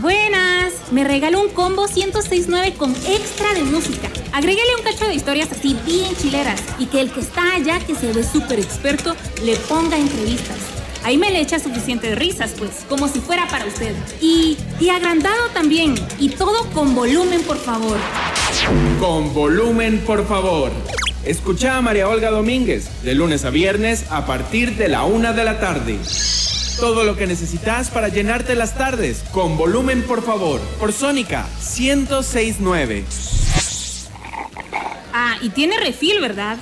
Buenas, 0.01 0.73
me 0.91 1.05
regaló 1.05 1.43
un 1.43 1.51
combo 1.51 1.87
1069 1.87 2.75
con 2.77 2.91
extra 3.07 3.55
de 3.55 3.63
música. 3.63 4.11
Agréguele 4.33 4.77
un 4.79 4.85
cacho 4.85 5.07
de 5.07 5.15
historias 5.15 5.51
así 5.51 5.77
bien 5.85 6.15
chileras 6.17 6.61
y 6.79 6.87
que 6.87 7.01
el 7.01 7.11
que 7.11 7.21
está 7.21 7.55
allá, 7.55 7.81
que 7.81 7.95
se 7.95 8.13
ve 8.13 8.23
súper 8.23 8.61
experto, 8.61 9.17
le 9.43 9.57
ponga 9.57 9.99
entrevistas. 9.99 10.57
Ahí 11.03 11.19
me 11.19 11.31
le 11.31 11.41
echa 11.41 11.59
suficientes 11.59 12.17
risas, 12.17 12.53
pues, 12.57 12.71
como 12.89 13.09
si 13.09 13.21
fuera 13.21 13.49
para 13.49 13.65
usted. 13.65 13.95
Y, 14.21 14.57
y 14.79 14.91
agrandado 14.91 15.49
también. 15.53 15.95
Y 16.19 16.29
todo 16.29 16.65
con 16.71 16.95
volumen, 16.95 17.43
por 17.43 17.57
favor. 17.57 17.97
Con 19.01 19.33
volumen, 19.35 19.99
por 20.01 20.27
favor. 20.29 20.71
Escucha 21.25 21.77
a 21.77 21.83
María 21.83 22.09
Olga 22.09 22.31
Domínguez 22.31 23.03
de 23.03 23.15
lunes 23.15 23.45
a 23.45 23.51
viernes 23.51 24.05
a 24.11 24.27
partir 24.27 24.77
de 24.77 24.89
la 24.89 25.05
una 25.05 25.33
de 25.33 25.45
la 25.45 25.59
tarde. 25.59 25.99
Todo 26.79 27.05
lo 27.05 27.17
que 27.17 27.27
necesitas 27.27 27.91
para 27.91 28.09
llenarte 28.09 28.55
las 28.55 28.77
tardes. 28.77 29.25
Con 29.33 29.57
volumen, 29.57 30.03
por 30.03 30.23
favor. 30.23 30.61
Por 30.79 30.93
Sónica 30.93 31.47
1069. 31.79 33.05
Ah, 35.13 35.37
y 35.41 35.51
tiene 35.51 35.79
refil, 35.79 36.21
¿verdad? 36.21 36.57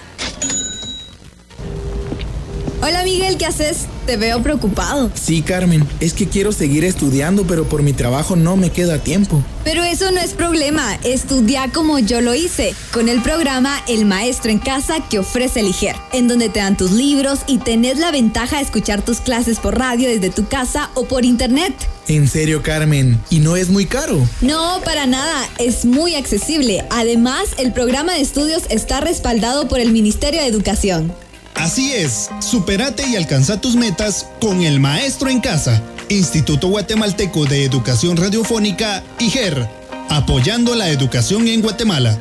Hola 2.83 3.03
Miguel, 3.05 3.37
¿qué 3.37 3.47
haces? 3.47 3.87
Te 4.09 4.17
veo 4.17 4.43
preocupado. 4.43 5.11
Sí, 5.13 5.43
Carmen, 5.43 5.87
es 6.01 6.15
que 6.15 6.27
quiero 6.27 6.51
seguir 6.51 6.83
estudiando, 6.83 7.47
pero 7.47 7.69
por 7.69 7.83
mi 7.83 7.93
trabajo 7.93 8.37
no 8.37 8.57
me 8.57 8.71
queda 8.71 9.03
tiempo. 9.03 9.45
Pero 9.65 9.85
eso 9.85 10.11
no 10.11 10.19
es 10.19 10.33
problema, 10.33 10.99
estudia 11.05 11.71
como 11.75 11.99
yo 11.99 12.23
lo 12.23 12.35
hice, 12.35 12.75
con 12.91 13.11
el 13.11 13.21
programa 13.21 13.79
El 13.87 14.07
Maestro 14.07 14.51
en 14.51 14.61
Casa 14.61 15.07
que 15.11 15.19
ofrece 15.19 15.61
el 15.61 15.67
IGER, 15.67 15.95
en 16.15 16.27
donde 16.27 16.49
te 16.49 16.61
dan 16.61 16.79
tus 16.79 16.93
libros 16.93 17.41
y 17.47 17.59
tenés 17.59 17.99
la 17.99 18.11
ventaja 18.11 18.57
de 18.57 18.63
escuchar 18.63 19.05
tus 19.05 19.21
clases 19.21 19.59
por 19.59 19.79
radio 19.79 20.09
desde 20.09 20.31
tu 20.31 20.49
casa 20.49 20.89
o 20.95 21.05
por 21.05 21.27
internet. 21.27 21.75
En 22.07 22.29
serio, 22.29 22.63
Carmen, 22.63 23.21
¿y 23.29 23.41
no 23.41 23.57
es 23.57 23.69
muy 23.69 23.85
caro? 23.85 24.27
No, 24.41 24.81
para 24.87 25.05
nada, 25.05 25.47
es 25.59 25.85
muy 25.85 26.15
accesible. 26.15 26.83
Además, 26.89 27.51
el 27.59 27.75
programa 27.75 28.15
de 28.15 28.23
estudios 28.23 28.63
está 28.71 29.03
respaldado 29.03 29.69
por 29.69 29.81
el 29.81 29.93
Ministerio 29.93 30.41
de 30.41 30.47
Educación. 30.47 31.13
Así 31.59 31.93
es, 31.93 32.31
superate 32.39 33.05
y 33.09 33.17
alcanza 33.17 33.61
tus 33.61 33.75
metas 33.75 34.27
con 34.41 34.63
el 34.63 34.79
maestro 34.79 35.29
en 35.29 35.41
casa. 35.41 35.83
Instituto 36.09 36.69
Guatemalteco 36.69 37.47
de 37.47 37.65
Educación 37.65 38.17
Radiofónica, 38.17 39.03
IGER, 39.19 39.69
apoyando 40.09 40.77
la 40.77 40.89
educación 40.89 41.49
en 41.49 41.61
Guatemala. 41.61 42.17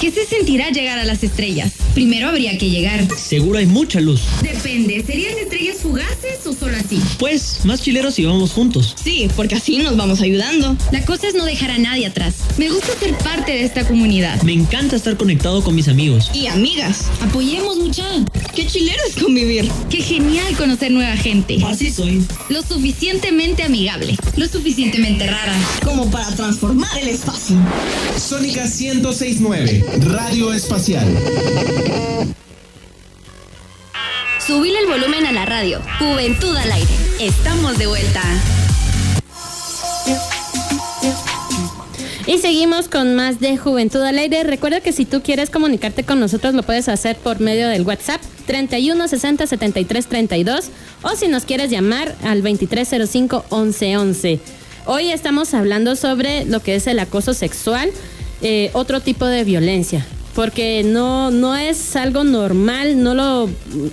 ¿Qué 0.00 0.10
se 0.10 0.24
sentirá 0.24 0.70
llegar 0.70 0.98
a 0.98 1.04
las 1.04 1.22
estrellas? 1.22 1.72
Primero 1.92 2.28
habría 2.28 2.56
que 2.56 2.70
llegar. 2.70 3.06
Seguro 3.18 3.58
hay 3.58 3.66
mucha 3.66 4.00
luz. 4.00 4.22
Depende, 4.40 5.04
¿serían 5.06 5.36
estrellas 5.36 5.76
fugaces 5.82 6.46
o 6.46 6.54
solo 6.54 6.74
así? 6.78 6.98
Pues, 7.18 7.66
más 7.66 7.82
chileros 7.82 8.14
si 8.14 8.24
vamos 8.24 8.52
juntos. 8.52 8.96
Sí, 9.02 9.28
porque 9.36 9.56
así 9.56 9.76
nos 9.76 9.98
vamos 9.98 10.22
ayudando. 10.22 10.74
La 10.90 11.04
cosa 11.04 11.28
es 11.28 11.34
no 11.34 11.44
dejar 11.44 11.72
a 11.72 11.78
nadie 11.78 12.06
atrás. 12.06 12.36
Me 12.56 12.70
gusta 12.70 12.94
ser 12.98 13.14
parte 13.18 13.52
de 13.52 13.64
esta 13.64 13.86
comunidad. 13.86 14.40
Me 14.42 14.54
encanta 14.54 14.96
estar 14.96 15.18
conectado 15.18 15.62
con 15.62 15.74
mis 15.74 15.88
amigos. 15.88 16.30
Y 16.32 16.46
amigas. 16.46 17.04
Apoyemos 17.20 17.76
mucha. 17.76 18.06
Qué 18.54 18.66
chilero 18.66 19.02
es 19.06 19.22
convivir. 19.22 19.70
Qué 19.90 19.98
genial 19.98 20.56
conocer 20.56 20.92
nueva 20.92 21.16
gente. 21.18 21.58
Así 21.66 21.90
soy. 21.90 22.24
Lo 22.48 22.62
suficientemente 22.62 23.64
amigable. 23.64 24.16
Lo 24.36 24.48
suficientemente 24.48 25.26
rara. 25.26 25.54
Como 25.84 26.10
para 26.10 26.34
transformar 26.34 26.96
el 26.98 27.08
espacio. 27.08 27.56
Sónica 28.16 28.64
1069, 28.64 29.89
Radio 29.98 30.52
Espacial. 30.52 31.06
Subile 34.46 34.78
el 34.78 34.86
volumen 34.86 35.26
a 35.26 35.32
la 35.32 35.44
radio. 35.46 35.80
Juventud 35.98 36.56
al 36.56 36.70
aire. 36.70 36.90
Estamos 37.18 37.76
de 37.76 37.86
vuelta. 37.86 38.22
Y 42.26 42.38
seguimos 42.38 42.88
con 42.88 43.16
más 43.16 43.40
de 43.40 43.56
Juventud 43.56 44.02
al 44.02 44.18
Aire. 44.18 44.44
Recuerda 44.44 44.80
que 44.80 44.92
si 44.92 45.04
tú 45.04 45.22
quieres 45.22 45.50
comunicarte 45.50 46.04
con 46.04 46.20
nosotros 46.20 46.54
lo 46.54 46.62
puedes 46.62 46.88
hacer 46.88 47.16
por 47.16 47.40
medio 47.40 47.68
del 47.68 47.82
WhatsApp 47.82 48.20
31 48.46 49.08
60 49.08 49.46
73 49.46 50.06
32 50.06 50.70
o 51.02 51.16
si 51.16 51.26
nos 51.26 51.44
quieres 51.44 51.70
llamar 51.70 52.14
al 52.22 52.42
2305 52.42 53.44
1111. 53.50 54.40
Hoy 54.86 55.10
estamos 55.10 55.54
hablando 55.54 55.94
sobre 55.96 56.44
lo 56.44 56.60
que 56.60 56.74
es 56.74 56.86
el 56.86 56.98
acoso 57.00 57.34
sexual, 57.34 57.90
eh, 58.42 58.70
otro 58.72 59.00
tipo 59.00 59.26
de 59.26 59.44
violencia 59.44 60.06
porque 60.34 60.82
no, 60.84 61.30
no 61.30 61.56
es 61.56 61.96
algo 61.96 62.24
normal, 62.24 63.02
no 63.02 63.14
lo 63.14 63.50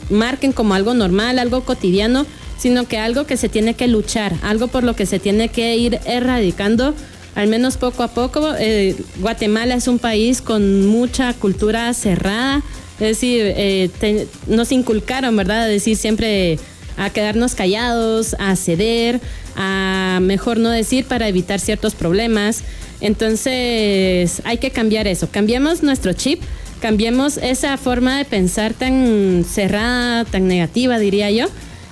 marquen 0.09 0.53
como 0.53 0.75
algo 0.75 0.93
normal, 0.93 1.39
algo 1.39 1.61
cotidiano, 1.61 2.25
sino 2.57 2.87
que 2.87 2.97
algo 2.97 3.25
que 3.25 3.37
se 3.37 3.49
tiene 3.49 3.73
que 3.73 3.87
luchar, 3.87 4.35
algo 4.43 4.67
por 4.67 4.83
lo 4.83 4.95
que 4.95 5.05
se 5.05 5.19
tiene 5.19 5.49
que 5.49 5.75
ir 5.77 5.99
erradicando, 6.05 6.93
al 7.35 7.47
menos 7.47 7.77
poco 7.77 8.03
a 8.03 8.07
poco. 8.09 8.53
Eh, 8.57 8.95
Guatemala 9.19 9.75
es 9.75 9.87
un 9.87 9.99
país 9.99 10.41
con 10.41 10.87
mucha 10.87 11.33
cultura 11.33 11.93
cerrada, 11.93 12.63
es 12.99 13.07
decir, 13.07 13.41
eh, 13.43 14.27
nos 14.47 14.71
inculcaron, 14.71 15.35
¿verdad? 15.35 15.63
A 15.63 15.67
decir 15.67 15.97
siempre 15.97 16.57
a 16.97 17.11
quedarnos 17.11 17.53
callados, 17.53 18.35
a 18.39 18.55
ceder, 18.55 19.21
a 19.55 20.19
mejor 20.21 20.57
no 20.57 20.71
decir 20.71 21.05
para 21.05 21.27
evitar 21.27 21.59
ciertos 21.59 21.93
problemas. 21.93 22.63
Entonces 23.01 24.41
hay 24.43 24.57
que 24.57 24.71
cambiar 24.71 25.07
eso, 25.07 25.29
cambiemos 25.31 25.83
nuestro 25.83 26.13
chip, 26.13 26.41
cambiemos 26.81 27.37
esa 27.37 27.77
forma 27.77 28.17
de 28.17 28.25
pensar 28.25 28.73
tan 28.73 29.45
cerrada, 29.49 30.25
tan 30.25 30.47
negativa, 30.47 30.99
diría 30.99 31.29
yo, 31.31 31.45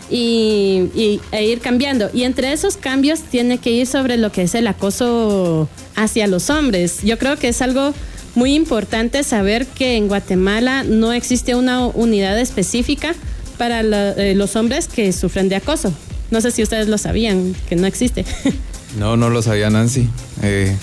y, 0.09 1.19
e 1.31 1.45
ir 1.45 1.59
cambiando. 1.59 2.09
Y 2.13 2.23
entre 2.23 2.51
esos 2.53 2.77
cambios 2.77 3.21
tiene 3.21 3.57
que 3.57 3.71
ir 3.71 3.87
sobre 3.87 4.17
lo 4.17 4.31
que 4.31 4.43
es 4.43 4.55
el 4.55 4.67
acoso 4.67 5.67
hacia 5.95 6.27
los 6.27 6.49
hombres. 6.49 6.99
Yo 7.03 7.17
creo 7.17 7.37
que 7.37 7.47
es 7.49 7.61
algo 7.61 7.93
muy 8.35 8.53
importante 8.53 9.23
saber 9.23 9.65
que 9.65 9.95
en 9.97 10.07
Guatemala 10.07 10.83
no 10.83 11.13
existe 11.13 11.55
una 11.55 11.87
unidad 11.87 12.39
específica 12.39 13.15
para 13.57 13.81
la- 13.81 14.11
eh, 14.11 14.35
los 14.35 14.55
hombres 14.55 14.87
que 14.87 15.11
sufren 15.13 15.49
de 15.49 15.55
acoso. 15.55 15.93
No 16.31 16.41
sé 16.41 16.51
si 16.51 16.61
ustedes 16.61 16.87
lo 16.87 16.97
sabían, 16.97 17.55
que 17.69 17.75
no 17.75 17.87
existe. 17.87 18.25
No, 18.99 19.17
no 19.17 19.29
lo 19.29 19.41
sabía 19.41 19.69
Nancy. 19.69 20.07
Eh, 20.41 20.73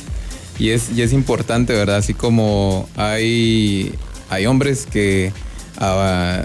y, 0.63 0.71
es, 0.71 0.91
y 0.97 1.03
es 1.03 1.13
importante, 1.13 1.73
¿verdad? 1.73 1.97
Así 1.97 2.15
como 2.15 2.89
hay, 2.97 3.93
hay 4.31 4.47
hombres 4.47 4.87
que 4.91 5.33
ah, 5.79 6.45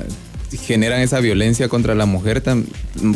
generan 0.64 1.02
esa 1.02 1.20
violencia 1.20 1.70
contra 1.70 1.94
la 1.96 2.06
mujer, 2.06 2.44
tam- 2.44 2.66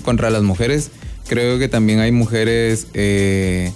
contra 0.04 0.30
las 0.30 0.44
mujeres, 0.44 0.92
creo 1.28 1.58
que 1.60 1.68
también 1.68 2.00
hay 2.00 2.12
mujeres 2.12 2.88
eh, 2.94 3.72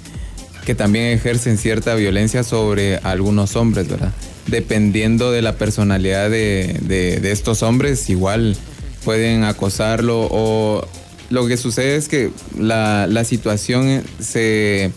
que 0.65 0.75
también 0.75 1.05
ejercen 1.05 1.57
cierta 1.57 1.95
violencia 1.95 2.43
sobre 2.43 2.97
algunos 2.97 3.55
hombres, 3.55 3.88
¿verdad? 3.88 4.11
Dependiendo 4.47 5.31
de 5.31 5.41
la 5.41 5.53
personalidad 5.57 6.29
de, 6.29 6.77
de- 6.81 7.19
de 7.19 7.31
estos 7.31 7.63
hombres, 7.63 8.09
igual 8.09 8.55
pueden 9.03 9.43
acosarlo 9.43 10.27
o 10.31 10.88
lo 11.29 11.47
que 11.47 11.57
sucede 11.57 11.95
es 11.95 12.07
que 12.07 12.29
la, 12.59 13.07
la 13.07 13.23
situación 13.23 14.03
se, 14.19 14.91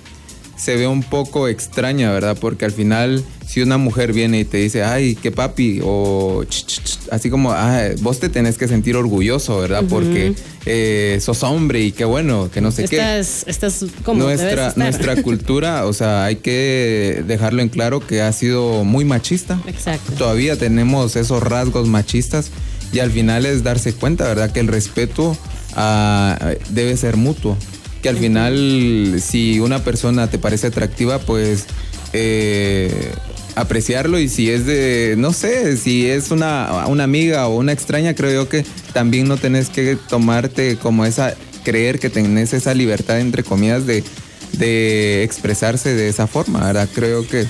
se 0.59 0.77
ve 0.77 0.87
un 0.89 1.03
poco 1.03 1.49
extraña, 1.49 2.11
¿verdad? 2.13 2.37
Porque 2.39 2.65
al 2.65 2.73
final, 2.73 3.25
si 3.47 3.63
una 3.63 3.79
mujer 3.79 4.13
viene 4.13 4.41
y 4.41 4.45
te 4.45 4.59
dice, 4.59 4.83
ay, 4.83 5.15
qué 5.15 5.31
papi, 5.31 5.81
o 5.85 6.45
ch, 6.45 6.67
ch, 6.67 6.81
ch, 6.83 6.99
así 7.13 7.31
como, 7.31 7.53
ah, 7.53 7.91
vos 8.01 8.19
te 8.19 8.29
tenés 8.29 8.59
que 8.59 8.67
sentir 8.67 8.97
orgulloso, 8.97 9.61
¿verdad? 9.61 9.85
Porque 9.89 10.35
eh, 10.67 11.19
sos 11.21 11.45
hombre 11.45 11.81
y 11.81 11.93
qué 11.93 12.05
bueno, 12.05 12.51
que 12.53 12.61
no 12.61 12.73
sé 12.73 12.85
qué 12.89 13.21
Estás, 13.21 13.87
como 14.03 14.25
nuestra 14.25 14.75
cultura, 15.23 15.87
o 15.87 15.93
sea, 15.93 16.25
hay 16.25 16.37
que 16.37 17.23
dejarlo 17.27 17.63
en 17.63 17.69
claro 17.69 18.05
que 18.05 18.21
ha 18.21 18.33
sido 18.33 18.85
muy 18.85 19.05
machista. 19.05 19.61
Exacto. 19.69 20.13
Todavía 20.15 20.57
tenemos 20.57 21.15
esos 21.15 21.41
rasgos 21.41 21.87
machistas 21.87 22.51
y 22.93 22.99
al 22.99 23.13
final 23.13 23.47
es 23.47 23.63
darse 23.63 23.93
cuenta, 23.93 24.25
¿verdad? 24.25 24.51
Que 24.51 24.59
el 24.59 24.67
respeto 24.67 25.37
ah, 25.77 26.37
debe 26.71 26.97
ser 26.97 27.17
mutuo. 27.17 27.57
Que 28.03 28.09
al 28.09 28.17
final, 28.17 29.21
si 29.21 29.61
una 29.61 29.83
persona 29.83 30.29
te 30.31 30.39
parece 30.39 30.69
atractiva, 30.69 31.19
pues 31.19 31.67
eh, 32.13 33.13
apreciarlo 33.57 34.19
y 34.19 34.29
si 34.29 34.51
es 34.51 34.67
de, 34.67 35.17
no 35.19 35.33
sé, 35.33 35.77
si 35.77 36.07
es 36.07 36.31
una, 36.31 36.87
una 36.87 37.05
amiga 37.05 37.49
o 37.49 37.57
una 37.57 37.73
extraña, 37.73 38.15
creo 38.15 38.45
yo 38.45 38.49
que 38.49 38.65
también 38.93 39.27
no 39.27 39.37
tenés 39.37 39.69
que 39.69 39.97
tomarte 39.97 40.77
como 40.77 41.05
esa, 41.05 41.35
creer 41.65 41.99
que 41.99 42.09
tenés 42.09 42.53
esa 42.53 42.73
libertad, 42.73 43.21
entre 43.21 43.43
comillas, 43.43 43.85
de, 43.87 44.05
de 44.53 45.25
expresarse 45.25 45.95
de 45.95 46.09
esa 46.09 46.27
forma, 46.27 46.65
¿verdad? 46.65 46.89
Creo 46.95 47.27
que 47.27 47.47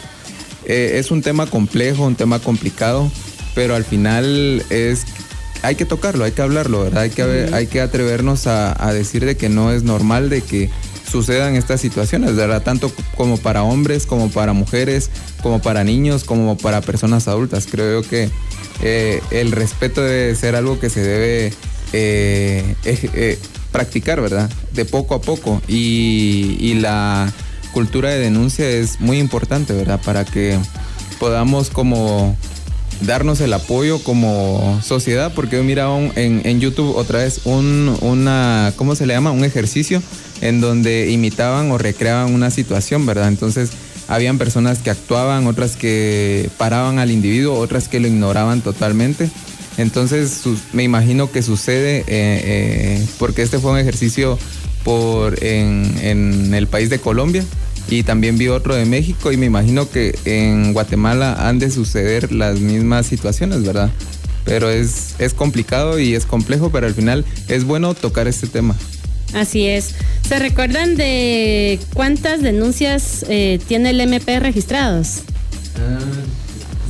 eh, 0.65 0.99
es 0.99 1.11
un 1.11 1.23
tema 1.23 1.47
complejo, 1.47 2.05
un 2.05 2.17
tema 2.17 2.39
complicado, 2.39 3.11
pero 3.55 3.75
al 3.75 3.85
final 3.85 4.65
es 4.71 5.05
hay 5.63 5.75
que 5.75 5.85
tocarlo, 5.85 6.25
hay 6.25 6.33
que 6.33 6.43
hablarlo, 6.43 6.85
¿verdad? 6.85 7.03
Hay 7.03 7.11
que, 7.11 7.51
hay 7.53 7.67
que 7.67 7.81
atrevernos 7.81 8.47
a, 8.47 8.87
a 8.87 8.93
decir 8.93 9.25
de 9.25 9.37
que 9.37 9.49
no 9.49 9.73
es 9.73 9.83
normal 9.83 10.31
de 10.31 10.43
que 10.43 10.71
sucedan 11.11 11.57
estas 11.57 11.81
situaciones, 11.81 12.37
¿verdad? 12.37 12.63
Tanto 12.63 12.93
como 13.17 13.39
para 13.39 13.63
hombres, 13.63 14.07
como 14.07 14.31
para 14.31 14.53
mujeres, 14.53 15.11
como 15.43 15.61
para 15.61 15.85
niños, 15.85 16.25
como 16.25 16.57
para 16.57 16.81
personas 16.81 17.29
adultas. 17.29 17.67
Creo 17.71 18.03
yo 18.03 18.09
que 18.09 18.31
eh, 18.83 19.21
el 19.31 19.53
respeto 19.53 20.03
debe 20.03 20.35
ser 20.37 20.55
algo 20.55 20.79
que 20.79 20.91
se 20.91 21.01
debe 21.01 21.53
eh, 21.93 22.75
eh, 22.85 23.39
practicar, 23.73 24.21
¿verdad? 24.21 24.51
De 24.73 24.85
poco 24.85 25.15
a 25.15 25.21
poco. 25.21 25.63
Y, 25.67 26.57
y 26.61 26.75
la 26.75 27.33
cultura 27.73 28.11
de 28.11 28.19
denuncia 28.19 28.69
es 28.69 29.01
muy 29.01 29.19
importante, 29.19 29.73
¿verdad? 29.73 30.01
Para 30.05 30.25
que 30.25 30.59
podamos 31.19 31.71
como 31.71 32.37
darnos 33.01 33.41
el 33.41 33.53
apoyo 33.53 34.03
como 34.03 34.81
sociedad, 34.83 35.33
porque 35.35 35.57
yo 35.57 35.65
miraba 35.65 35.99
en, 36.17 36.43
en 36.45 36.61
YouTube 36.61 36.97
otra 36.97 37.21
vez 37.21 37.43
un, 37.45 37.97
una, 38.01 38.73
¿cómo 38.77 38.95
se 38.95 39.07
le 39.07 39.15
llama? 39.15 39.31
Un 39.31 39.45
ejercicio 39.45 40.03
en 40.41 40.61
donde 40.61 41.11
imitaban 41.11 41.71
o 41.71 41.79
recreaban 41.79 42.35
una 42.35 42.51
situación, 42.51 43.07
¿verdad? 43.07 43.29
Entonces 43.29 43.71
habían 44.09 44.39
personas 44.39 44.79
que 44.79 44.91
actuaban, 44.91 45.47
otras 45.47 45.77
que 45.77 46.51
paraban 46.57 46.99
al 46.99 47.11
individuo, 47.11 47.59
otras 47.59 47.89
que 47.89 48.01
lo 48.01 48.09
ignoraban 48.09 48.63
totalmente. 48.63 49.31
Entonces 49.77 50.43
me 50.73 50.83
imagino 50.83 51.31
que 51.31 51.43
sucede, 51.43 51.99
eh, 52.01 52.05
eh, 52.09 53.07
porque 53.19 53.43
este 53.43 53.59
fue 53.59 53.73
un 53.73 53.79
ejercicio 53.79 54.39
por 54.83 55.43
en, 55.45 55.95
en 56.01 56.55
el 56.55 56.67
país 56.67 56.91
de 56.91 56.99
Colombia 56.99 57.45
y 57.89 58.03
también 58.03 58.39
vi 58.39 58.49
otro 58.49 58.75
de 58.75 58.85
México 58.85 59.33
y 59.33 59.37
me 59.37 59.47
imagino 59.47 59.91
que 59.91 60.19
en 60.25 60.73
Guatemala 60.73 61.49
han 61.49 61.59
de 61.59 61.71
suceder 61.71 62.33
las 62.33 62.61
mismas 62.61 63.07
situaciones, 63.07 63.63
¿verdad? 63.63 63.91
Pero 64.45 64.71
es, 64.71 65.15
es 65.19 65.35
complicado 65.35 65.99
y 65.99 66.15
es 66.15 66.25
complejo, 66.27 66.71
pero 66.71 66.87
al 66.87 66.95
final 66.95 67.25
es 67.49 67.65
bueno 67.65 67.95
tocar 67.95 68.29
este 68.29 68.47
tema. 68.47 68.75
Así 69.35 69.67
es. 69.67 69.95
¿Se 70.27 70.39
recuerdan 70.39 70.97
de 70.97 71.79
cuántas 71.93 72.41
denuncias 72.41 73.25
eh, 73.29 73.59
tiene 73.69 73.91
el 73.91 74.01
MP 74.01 74.41
registrados? 74.41 75.21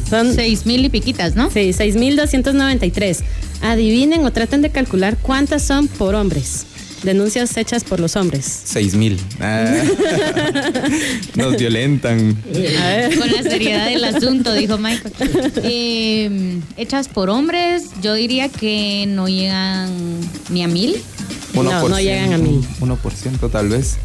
Son 0.09 0.35
seis 0.35 0.65
mil 0.67 0.85
y 0.85 0.89
piquitas, 0.89 1.35
¿no? 1.35 1.51
Sí, 1.51 1.73
seis 1.73 1.97
mil 1.97 2.17
doscientos 2.17 2.55
noventa 2.55 2.87
y 2.87 2.91
tres. 2.91 3.25
Adivinen 3.61 4.25
o 4.25 4.33
traten 4.33 4.63
de 4.63 4.71
calcular 4.71 5.19
cuántas 5.19 5.63
son 5.63 5.89
por 5.89 6.15
hombres. 6.15 6.65
Denuncias 7.03 7.57
hechas 7.57 7.85
por 7.85 8.01
los 8.01 8.17
hombres. 8.17 8.63
Seis 8.65 8.95
mil. 8.95 9.21
Ah. 9.41 9.73
Nos 11.37 11.57
violentan. 11.57 12.35
Con 12.35 13.33
la 13.33 13.43
seriedad 13.43 13.87
del 13.87 14.05
asunto, 14.05 14.53
dijo 14.53 14.79
Michael. 14.79 15.13
Eh, 15.63 16.61
hechas 16.77 17.09
por 17.09 17.31
hombres, 17.31 17.85
yo 18.03 18.15
diría 18.15 18.49
que 18.49 19.05
no 19.09 19.29
llegan 19.29 19.91
ni 20.51 20.63
a 20.63 20.69
mil. 20.69 20.97
1%, 21.55 22.63
1% 22.81 23.51
tal 23.51 23.69
vez. 23.69 23.97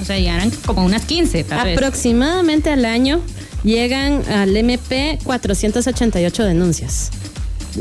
O 0.00 0.04
sea, 0.04 0.18
llegarán 0.18 0.50
como 0.66 0.84
unas 0.84 1.04
15, 1.04 1.44
tal 1.44 1.64
vez. 1.64 1.76
Aproximadamente 1.76 2.70
al 2.70 2.84
año 2.84 3.20
llegan 3.64 4.22
al 4.30 4.56
MP 4.56 5.18
488 5.24 6.44
denuncias. 6.44 7.10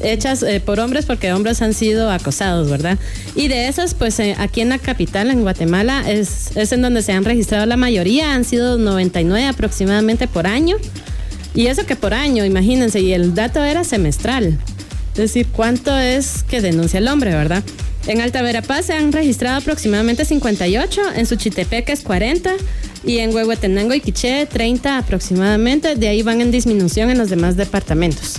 Hechas 0.03 0.43
eh, 0.43 0.59
por 0.59 0.79
hombres 0.79 1.05
porque 1.05 1.31
hombres 1.33 1.61
han 1.61 1.73
sido 1.73 2.11
acosados, 2.11 2.69
¿verdad? 2.69 2.97
Y 3.35 3.47
de 3.47 3.67
esas, 3.67 3.93
pues 3.93 4.19
eh, 4.19 4.35
aquí 4.37 4.61
en 4.61 4.69
la 4.69 4.79
capital, 4.79 5.29
en 5.29 5.41
Guatemala, 5.41 6.03
es, 6.09 6.55
es 6.55 6.71
en 6.71 6.81
donde 6.81 7.01
se 7.01 7.11
han 7.11 7.25
registrado 7.25 7.65
la 7.65 7.77
mayoría, 7.77 8.33
han 8.33 8.45
sido 8.45 8.77
99 8.77 9.47
aproximadamente 9.47 10.27
por 10.27 10.47
año. 10.47 10.77
Y 11.53 11.67
eso 11.67 11.85
que 11.85 11.95
por 11.95 12.13
año, 12.13 12.43
imagínense, 12.43 12.99
y 12.99 13.13
el 13.13 13.33
dato 13.33 13.63
era 13.63 13.83
semestral. 13.83 14.57
Es 15.13 15.19
decir, 15.19 15.47
¿cuánto 15.47 15.97
es 15.97 16.43
que 16.43 16.61
denuncia 16.61 16.97
el 16.97 17.07
hombre, 17.07 17.31
verdad? 17.31 17.63
En 18.07 18.21
Alta 18.21 18.41
Verapaz 18.41 18.87
se 18.87 18.93
han 18.93 19.11
registrado 19.11 19.57
aproximadamente 19.57 20.25
58, 20.25 21.01
en 21.15 21.25
Suchitepeca 21.25 21.93
es 21.93 22.01
40 22.01 22.51
y 23.05 23.19
en 23.19 23.33
Huehuetenango 23.33 23.93
y 23.93 24.01
Quiché 24.01 24.45
30 24.45 24.97
aproximadamente. 24.97 25.95
De 25.95 26.07
ahí 26.07 26.21
van 26.21 26.41
en 26.41 26.51
disminución 26.51 27.09
en 27.09 27.17
los 27.17 27.29
demás 27.29 27.55
departamentos. 27.55 28.35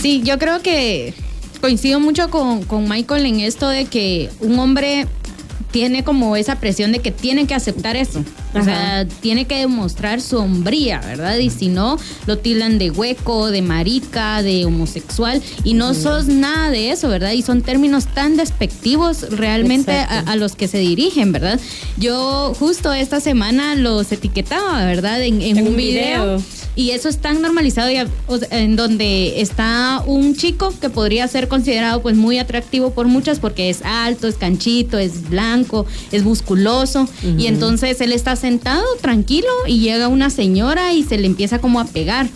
Sí, 0.00 0.22
yo 0.24 0.38
creo 0.38 0.60
que 0.62 1.14
coincido 1.60 1.98
mucho 1.98 2.30
con, 2.30 2.62
con 2.64 2.88
Michael 2.88 3.26
en 3.26 3.40
esto 3.40 3.68
de 3.68 3.86
que 3.86 4.30
un 4.40 4.58
hombre 4.58 5.06
tiene 5.70 6.02
como 6.02 6.36
esa 6.36 6.56
presión 6.56 6.92
de 6.92 7.00
que 7.00 7.10
tiene 7.10 7.46
que 7.46 7.54
aceptar 7.54 7.96
eso. 7.96 8.24
O 8.54 8.64
sea, 8.64 9.06
tiene 9.20 9.44
que 9.46 9.56
demostrar 9.56 10.22
su 10.22 10.38
hombría, 10.38 11.00
¿verdad? 11.00 11.36
Y 11.36 11.50
si 11.50 11.68
no, 11.68 11.98
lo 12.26 12.38
tildan 12.38 12.78
de 12.78 12.90
hueco, 12.90 13.50
de 13.50 13.60
marica, 13.60 14.42
de 14.42 14.64
homosexual. 14.64 15.42
Y 15.64 15.74
no 15.74 15.92
sos 15.92 16.26
nada 16.26 16.70
de 16.70 16.90
eso, 16.90 17.08
¿verdad? 17.08 17.32
Y 17.32 17.42
son 17.42 17.60
términos 17.60 18.06
tan 18.06 18.36
despectivos 18.36 19.28
realmente 19.30 19.92
a, 19.92 20.34
los 20.36 20.56
que 20.56 20.66
se 20.66 20.78
dirigen, 20.78 21.32
¿verdad? 21.32 21.60
Yo 21.98 22.54
justo 22.58 22.92
esta 22.92 23.20
semana 23.20 23.74
los 23.74 24.10
etiquetaba, 24.10 24.84
¿verdad? 24.86 25.22
En, 25.22 25.42
en 25.42 25.58
En 25.58 25.64
un 25.64 25.72
un 25.72 25.76
video. 25.76 26.24
video. 26.36 26.57
Y 26.78 26.92
eso 26.92 27.08
es 27.08 27.18
tan 27.18 27.42
normalizado 27.42 27.90
o 28.28 28.38
sea, 28.38 28.48
en 28.56 28.76
donde 28.76 29.40
está 29.40 30.00
un 30.06 30.36
chico 30.36 30.72
que 30.80 30.88
podría 30.88 31.26
ser 31.26 31.48
considerado 31.48 32.02
pues 32.02 32.14
muy 32.14 32.38
atractivo 32.38 32.92
por 32.92 33.08
muchas 33.08 33.40
porque 33.40 33.68
es 33.68 33.82
alto, 33.82 34.28
es 34.28 34.36
canchito, 34.36 34.96
es 34.96 35.28
blanco, 35.28 35.86
es 36.12 36.22
musculoso 36.22 37.08
y 37.36 37.46
entonces 37.46 38.00
él 38.00 38.12
está 38.12 38.36
sentado 38.36 38.84
tranquilo 39.00 39.48
y 39.66 39.80
llega 39.80 40.06
una 40.06 40.30
señora 40.30 40.92
y 40.92 41.02
se 41.02 41.18
le 41.18 41.26
empieza 41.26 41.58
como 41.58 41.80
a 41.80 41.84
pegar. 41.84 42.28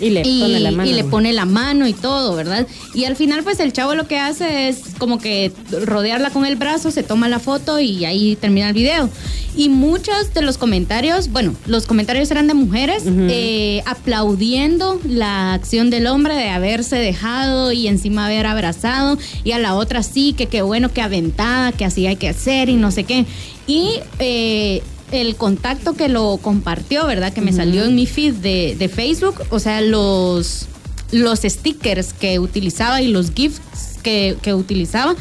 Y 0.00 0.10
le 0.10 0.22
pone 0.22 0.60
la 0.60 0.70
mano. 0.70 0.90
y 0.90 0.94
le 0.94 1.04
pone 1.04 1.32
la 1.32 1.44
mano 1.44 1.86
y 1.86 1.92
todo, 1.92 2.34
¿verdad? 2.34 2.66
Y 2.94 3.04
al 3.04 3.16
final, 3.16 3.42
pues 3.42 3.60
el 3.60 3.72
chavo 3.72 3.94
lo 3.94 4.08
que 4.08 4.18
hace 4.18 4.68
es 4.68 4.80
como 4.98 5.18
que 5.18 5.52
rodearla 5.84 6.30
con 6.30 6.46
el 6.46 6.56
brazo, 6.56 6.90
se 6.90 7.02
toma 7.02 7.28
la 7.28 7.38
foto 7.38 7.78
y 7.80 8.04
ahí 8.04 8.36
termina 8.36 8.68
el 8.68 8.74
video. 8.74 9.10
Y 9.56 9.68
muchos 9.68 10.32
de 10.32 10.42
los 10.42 10.58
comentarios, 10.58 11.30
bueno, 11.30 11.54
los 11.66 11.86
comentarios 11.86 12.30
eran 12.30 12.46
de 12.46 12.54
mujeres 12.54 13.02
eh, 13.06 13.82
aplaudiendo 13.84 15.00
la 15.04 15.54
acción 15.54 15.90
del 15.90 16.06
hombre 16.06 16.34
de 16.36 16.48
haberse 16.48 16.96
dejado 16.96 17.72
y 17.72 17.88
encima 17.88 18.26
haber 18.26 18.46
abrazado, 18.46 19.18
y 19.42 19.52
a 19.52 19.58
la 19.58 19.74
otra 19.74 20.02
sí, 20.02 20.34
que 20.34 20.46
qué 20.46 20.62
bueno, 20.62 20.92
que 20.92 21.02
aventada, 21.02 21.72
que 21.72 21.84
así 21.84 22.06
hay 22.06 22.16
que 22.16 22.28
hacer 22.28 22.68
y 22.68 22.74
no 22.74 22.90
sé 22.90 23.04
qué. 23.04 23.26
Y 23.66 24.00
eh, 24.18 24.82
el 25.12 25.36
contacto 25.36 25.94
que 25.94 26.08
lo 26.08 26.38
compartió, 26.38 27.06
¿verdad? 27.06 27.32
Que 27.32 27.40
me 27.40 27.52
salió 27.52 27.84
en 27.84 27.94
mi 27.94 28.06
feed 28.06 28.34
de, 28.34 28.76
de 28.78 28.88
Facebook, 28.88 29.42
o 29.50 29.58
sea, 29.58 29.80
los, 29.80 30.66
los 31.12 31.40
stickers 31.40 32.12
que 32.12 32.38
utilizaba 32.38 33.02
y 33.02 33.08
los 33.08 33.32
GIFs 33.32 33.60
que, 34.02 34.36
que 34.42 34.54
utilizaba 34.54 35.14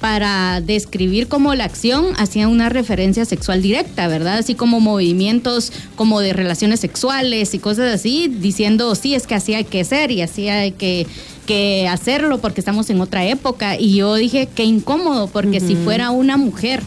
para 0.00 0.60
describir 0.60 1.26
como 1.26 1.54
la 1.54 1.64
acción 1.64 2.06
hacía 2.16 2.48
una 2.48 2.68
referencia 2.68 3.24
sexual 3.24 3.62
directa, 3.62 4.08
¿verdad? 4.08 4.38
Así 4.38 4.54
como 4.54 4.80
movimientos 4.80 5.72
como 5.96 6.20
de 6.20 6.32
relaciones 6.32 6.80
sexuales 6.80 7.54
y 7.54 7.58
cosas 7.58 7.94
así, 7.94 8.28
diciendo, 8.28 8.94
sí, 8.94 9.14
es 9.14 9.26
que 9.26 9.34
así 9.34 9.54
hay 9.54 9.64
que 9.64 9.84
ser 9.84 10.10
y 10.10 10.22
así 10.22 10.48
hay 10.48 10.72
que, 10.72 11.06
que 11.46 11.88
hacerlo 11.88 12.38
porque 12.38 12.60
estamos 12.60 12.90
en 12.90 13.00
otra 13.00 13.24
época. 13.24 13.78
Y 13.78 13.96
yo 13.96 14.14
dije, 14.14 14.48
qué 14.54 14.64
incómodo, 14.64 15.28
porque 15.28 15.60
si 15.60 15.76
fuera 15.76 16.10
una 16.10 16.36
mujer 16.36 16.82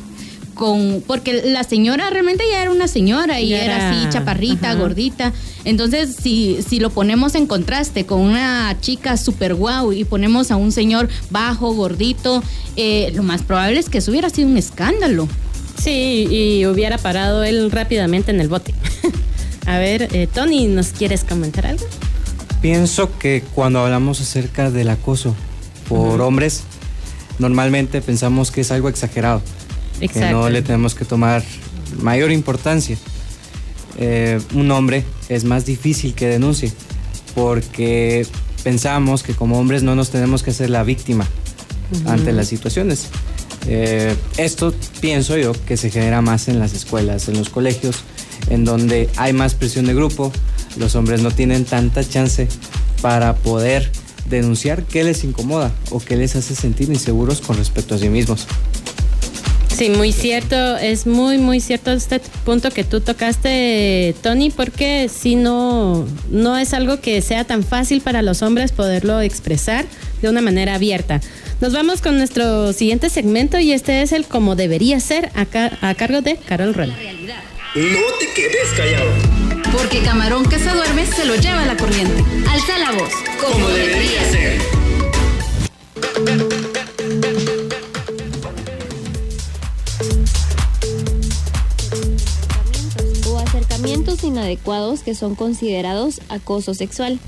con 0.59 1.01
porque 1.07 1.41
la 1.45 1.63
señora 1.63 2.09
realmente 2.09 2.43
ya 2.51 2.61
era 2.61 2.69
una 2.69 2.89
señora 2.89 3.39
y 3.39 3.47
Ya 3.47 3.63
era, 3.63 3.77
era- 3.77 3.91
así 3.91 4.09
chaparrita, 4.09 4.71
ajá. 4.71 4.79
gordita. 4.79 5.31
Entonces, 5.63 6.17
si, 6.21 6.59
si 6.67 6.81
lo 6.81 6.89
ponemos 6.89 7.33
en 7.35 7.47
contraste 7.47 8.05
con 8.05 8.19
una 8.19 8.75
chica 8.81 9.15
super 9.15 9.55
guau 9.55 9.93
y 9.93 10.03
ponemos 10.03 10.51
a 10.51 10.57
un 10.57 10.73
señor 10.73 11.07
bajo, 11.29 11.73
gordito, 11.73 12.43
eh, 12.75 13.11
lo 13.15 13.23
más 13.23 13.41
probable 13.41 13.79
es 13.79 13.87
que 13.87 13.99
eso 13.99 14.11
hubiera 14.11 14.29
sido 14.29 14.49
un 14.49 14.57
escándalo. 14.57 15.29
Sí, 15.81 16.27
y 16.29 16.65
hubiera 16.65 16.97
parado 16.97 17.45
él 17.45 17.71
rápidamente 17.71 18.31
en 18.31 18.41
el 18.41 18.49
bote. 18.49 18.73
A 19.65 19.77
ver, 19.77 20.09
eh, 20.11 20.27
Tony, 20.27 20.67
¿nos 20.67 20.87
quieres 20.89 21.23
comentar 21.23 21.65
algo? 21.67 21.85
Pienso 22.61 23.17
que 23.17 23.43
cuando 23.55 23.79
hablamos 23.79 24.19
acerca 24.19 24.69
del 24.71 24.89
acoso 24.89 25.33
por 25.87 26.19
hombres, 26.19 26.63
normalmente 27.39 28.01
pensamos 28.01 28.51
que 28.51 28.59
es 28.61 28.71
algo 28.71 28.89
exagerado, 28.89 29.41
que 30.07 30.31
no 30.31 30.49
le 30.49 30.61
tenemos 30.61 30.95
que 30.95 31.05
tomar 31.05 31.43
mayor 32.01 32.31
importancia. 32.31 32.97
Eh, 33.97 34.39
un 34.53 34.71
hombre 34.71 35.03
es 35.27 35.43
más 35.43 35.65
difícil 35.65 36.13
que 36.13 36.27
denuncie, 36.27 36.71
porque 37.35 38.25
pensamos 38.63 39.23
que 39.23 39.33
como 39.33 39.59
hombres 39.59 39.83
no 39.83 39.95
nos 39.95 40.09
tenemos 40.09 40.43
que 40.43 40.51
hacer 40.51 40.69
la 40.69 40.83
víctima 40.83 41.27
ante 42.05 42.31
las 42.31 42.47
situaciones. 42.47 43.07
Eh, 43.67 44.15
esto 44.37 44.73
pienso 45.01 45.37
yo 45.37 45.53
que 45.65 45.75
se 45.77 45.89
genera 45.89 46.21
más 46.21 46.47
en 46.47 46.59
las 46.59 46.73
escuelas, 46.73 47.27
en 47.27 47.37
los 47.37 47.49
colegios, 47.49 48.03
en 48.49 48.65
donde 48.65 49.09
hay 49.17 49.33
más 49.33 49.53
presión 49.53 49.85
de 49.85 49.93
grupo, 49.93 50.31
los 50.77 50.95
hombres 50.95 51.21
no 51.21 51.31
tienen 51.31 51.65
tanta 51.65 52.07
chance 52.07 52.47
para 53.01 53.35
poder 53.35 53.91
denunciar 54.29 54.83
qué 54.83 55.03
les 55.03 55.23
incomoda 55.23 55.71
o 55.89 55.99
qué 55.99 56.15
les 56.15 56.35
hace 56.35 56.55
sentir 56.55 56.89
inseguros 56.89 57.41
con 57.41 57.57
respecto 57.57 57.95
a 57.95 57.97
sí 57.97 58.09
mismos. 58.09 58.47
Sí, 59.79 59.89
muy 59.89 60.11
cierto, 60.11 60.75
es 60.77 61.07
muy, 61.07 61.37
muy 61.37 61.61
cierto 61.61 61.91
este 61.93 62.19
punto 62.43 62.69
que 62.69 62.83
tú 62.83 62.99
tocaste, 62.99 64.13
Tony, 64.21 64.49
porque 64.49 65.09
si 65.09 65.35
no, 65.35 66.05
no 66.29 66.57
es 66.57 66.73
algo 66.73 66.99
que 66.99 67.21
sea 67.21 67.45
tan 67.45 67.63
fácil 67.63 68.01
para 68.01 68.21
los 68.21 68.41
hombres 68.41 68.73
poderlo 68.73 69.21
expresar 69.21 69.85
de 70.21 70.27
una 70.27 70.41
manera 70.41 70.75
abierta. 70.75 71.21
Nos 71.61 71.71
vamos 71.71 72.01
con 72.01 72.17
nuestro 72.17 72.73
siguiente 72.73 73.09
segmento 73.09 73.57
y 73.57 73.71
este 73.71 74.01
es 74.01 74.11
el 74.11 74.25
como 74.25 74.57
debería 74.57 74.99
ser 74.99 75.31
a, 75.33 75.45
ca- 75.45 75.77
a 75.79 75.95
cargo 75.95 76.19
de 76.21 76.35
Carol 76.35 76.73
Rueda. 76.73 76.93
No 77.75 77.99
te 78.19 78.27
quedes 78.35 78.67
callado. 78.75 79.09
Porque 79.71 79.99
camarón 79.99 80.45
que 80.49 80.59
se 80.59 80.69
duerme 80.71 81.05
se 81.05 81.23
lo 81.23 81.35
lleva 81.37 81.65
la 81.65 81.77
corriente. 81.77 82.21
Alza 82.49 82.77
la 82.79 82.91
voz. 82.91 83.11
Como 83.41 83.69
debería 83.69 84.29
ser. 84.29 84.59
Inadecuados 94.23 95.01
que 95.03 95.13
son 95.13 95.35
considerados 95.35 96.21
acoso 96.29 96.73
sexual, 96.73 97.19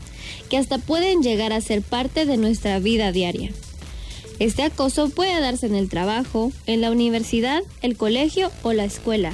que 0.50 0.58
hasta 0.58 0.78
pueden 0.78 1.22
llegar 1.22 1.54
a 1.54 1.62
ser 1.62 1.82
parte 1.82 2.26
de 2.26 2.38
nuestra 2.38 2.80
vida 2.80 3.12
diaria. 3.12 3.52
Este 4.40 4.64
acoso 4.64 5.10
puede 5.10 5.40
darse 5.40 5.68
en 5.68 5.76
el 5.76 5.90
trabajo, 5.90 6.52
en 6.66 6.82
la 6.82 6.90
universidad, 6.90 7.62
el 7.82 7.98
colegio 7.98 8.52
o 8.64 8.74
la 8.74 8.86
escuela. 8.86 9.34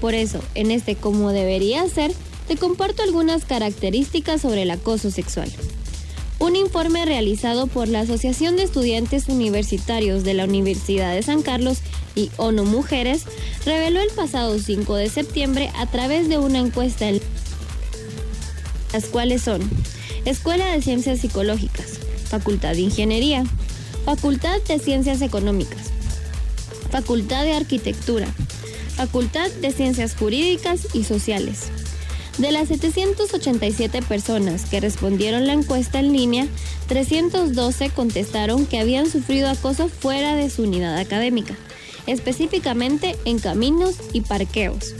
Por 0.00 0.14
eso, 0.14 0.40
en 0.54 0.70
este 0.70 0.96
como 0.96 1.32
debería 1.32 1.86
ser, 1.88 2.12
te 2.48 2.56
comparto 2.56 3.02
algunas 3.02 3.44
características 3.44 4.40
sobre 4.40 4.62
el 4.62 4.70
acoso 4.70 5.10
sexual. 5.10 5.50
Un 6.44 6.56
informe 6.56 7.06
realizado 7.06 7.68
por 7.68 7.88
la 7.88 8.00
Asociación 8.00 8.56
de 8.56 8.64
Estudiantes 8.64 9.28
Universitarios 9.28 10.24
de 10.24 10.34
la 10.34 10.44
Universidad 10.44 11.14
de 11.14 11.22
San 11.22 11.40
Carlos 11.40 11.78
y 12.14 12.30
ONU 12.36 12.64
Mujeres 12.64 13.24
reveló 13.64 14.02
el 14.02 14.10
pasado 14.10 14.58
5 14.58 14.94
de 14.96 15.08
septiembre 15.08 15.72
a 15.74 15.86
través 15.86 16.28
de 16.28 16.36
una 16.36 16.58
encuesta 16.58 17.08
en 17.08 17.22
las 18.92 19.06
cuales 19.06 19.40
son 19.40 19.62
Escuela 20.26 20.66
de 20.66 20.82
Ciencias 20.82 21.20
Psicológicas, 21.20 21.98
Facultad 22.28 22.72
de 22.72 22.82
Ingeniería, 22.82 23.44
Facultad 24.04 24.60
de 24.68 24.78
Ciencias 24.78 25.22
Económicas, 25.22 25.92
Facultad 26.90 27.44
de 27.44 27.54
Arquitectura, 27.54 28.26
Facultad 28.96 29.50
de 29.62 29.72
Ciencias 29.72 30.14
Jurídicas 30.14 30.88
y 30.92 31.04
Sociales. 31.04 31.70
De 32.38 32.50
las 32.50 32.66
787 32.66 34.02
personas 34.02 34.64
que 34.64 34.80
respondieron 34.80 35.46
la 35.46 35.52
encuesta 35.52 36.00
en 36.00 36.12
línea, 36.12 36.48
312 36.88 37.90
contestaron 37.90 38.66
que 38.66 38.80
habían 38.80 39.08
sufrido 39.08 39.48
acoso 39.48 39.88
fuera 39.88 40.34
de 40.34 40.50
su 40.50 40.64
unidad 40.64 40.98
académica, 40.98 41.54
específicamente 42.08 43.16
en 43.24 43.38
caminos 43.38 43.94
y 44.12 44.22
parqueos. 44.22 44.94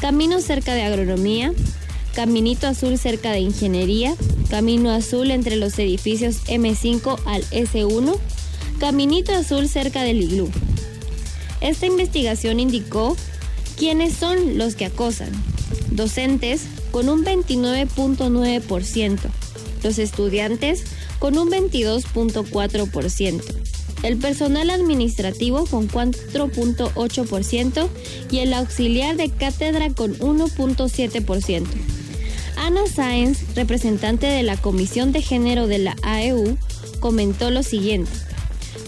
Caminos 0.00 0.44
cerca 0.44 0.74
de 0.74 0.82
agronomía, 0.82 1.52
Caminito 2.14 2.68
Azul 2.68 2.96
cerca 2.96 3.32
de 3.32 3.40
ingeniería, 3.40 4.14
Camino 4.48 4.90
Azul 4.90 5.32
entre 5.32 5.56
los 5.56 5.76
edificios 5.80 6.44
M5 6.46 7.18
al 7.26 7.42
S1, 7.50 8.16
Caminito 8.78 9.32
Azul 9.32 9.68
cerca 9.68 10.02
del 10.02 10.22
iglú. 10.22 10.48
Esta 11.60 11.86
investigación 11.86 12.60
indicó 12.60 13.16
quiénes 13.76 14.14
son 14.14 14.58
los 14.58 14.76
que 14.76 14.86
acosan. 14.86 15.30
Docentes 15.90 16.64
con 16.90 17.08
un 17.08 17.24
29.9%, 17.24 19.18
los 19.82 19.98
estudiantes 19.98 20.84
con 21.18 21.38
un 21.38 21.50
22.4%, 21.50 23.42
el 24.02 24.18
personal 24.18 24.68
administrativo 24.70 25.64
con 25.66 25.88
4.8% 25.88 27.88
y 28.30 28.38
el 28.38 28.54
auxiliar 28.54 29.16
de 29.16 29.30
cátedra 29.30 29.90
con 29.90 30.16
1.7%. 30.18 31.66
Ana 32.56 32.86
Sáenz, 32.86 33.54
representante 33.54 34.26
de 34.26 34.42
la 34.42 34.56
Comisión 34.56 35.12
de 35.12 35.22
Género 35.22 35.68
de 35.68 35.78
la 35.78 35.96
AEU, 36.02 36.58
comentó 37.00 37.50
lo 37.50 37.62
siguiente. 37.62 38.10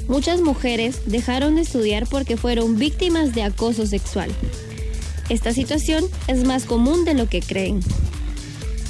Muchas 0.08 0.40
mujeres 0.40 1.02
dejaron 1.06 1.54
de 1.54 1.62
estudiar 1.62 2.08
porque 2.08 2.36
fueron 2.36 2.78
víctimas 2.78 3.32
de 3.32 3.44
acoso 3.44 3.86
sexual. 3.86 4.32
Esta 5.31 5.53
situación 5.53 6.05
es 6.27 6.45
más 6.45 6.64
común 6.64 7.05
de 7.05 7.14
lo 7.14 7.29
que 7.29 7.40
creen. 7.40 7.81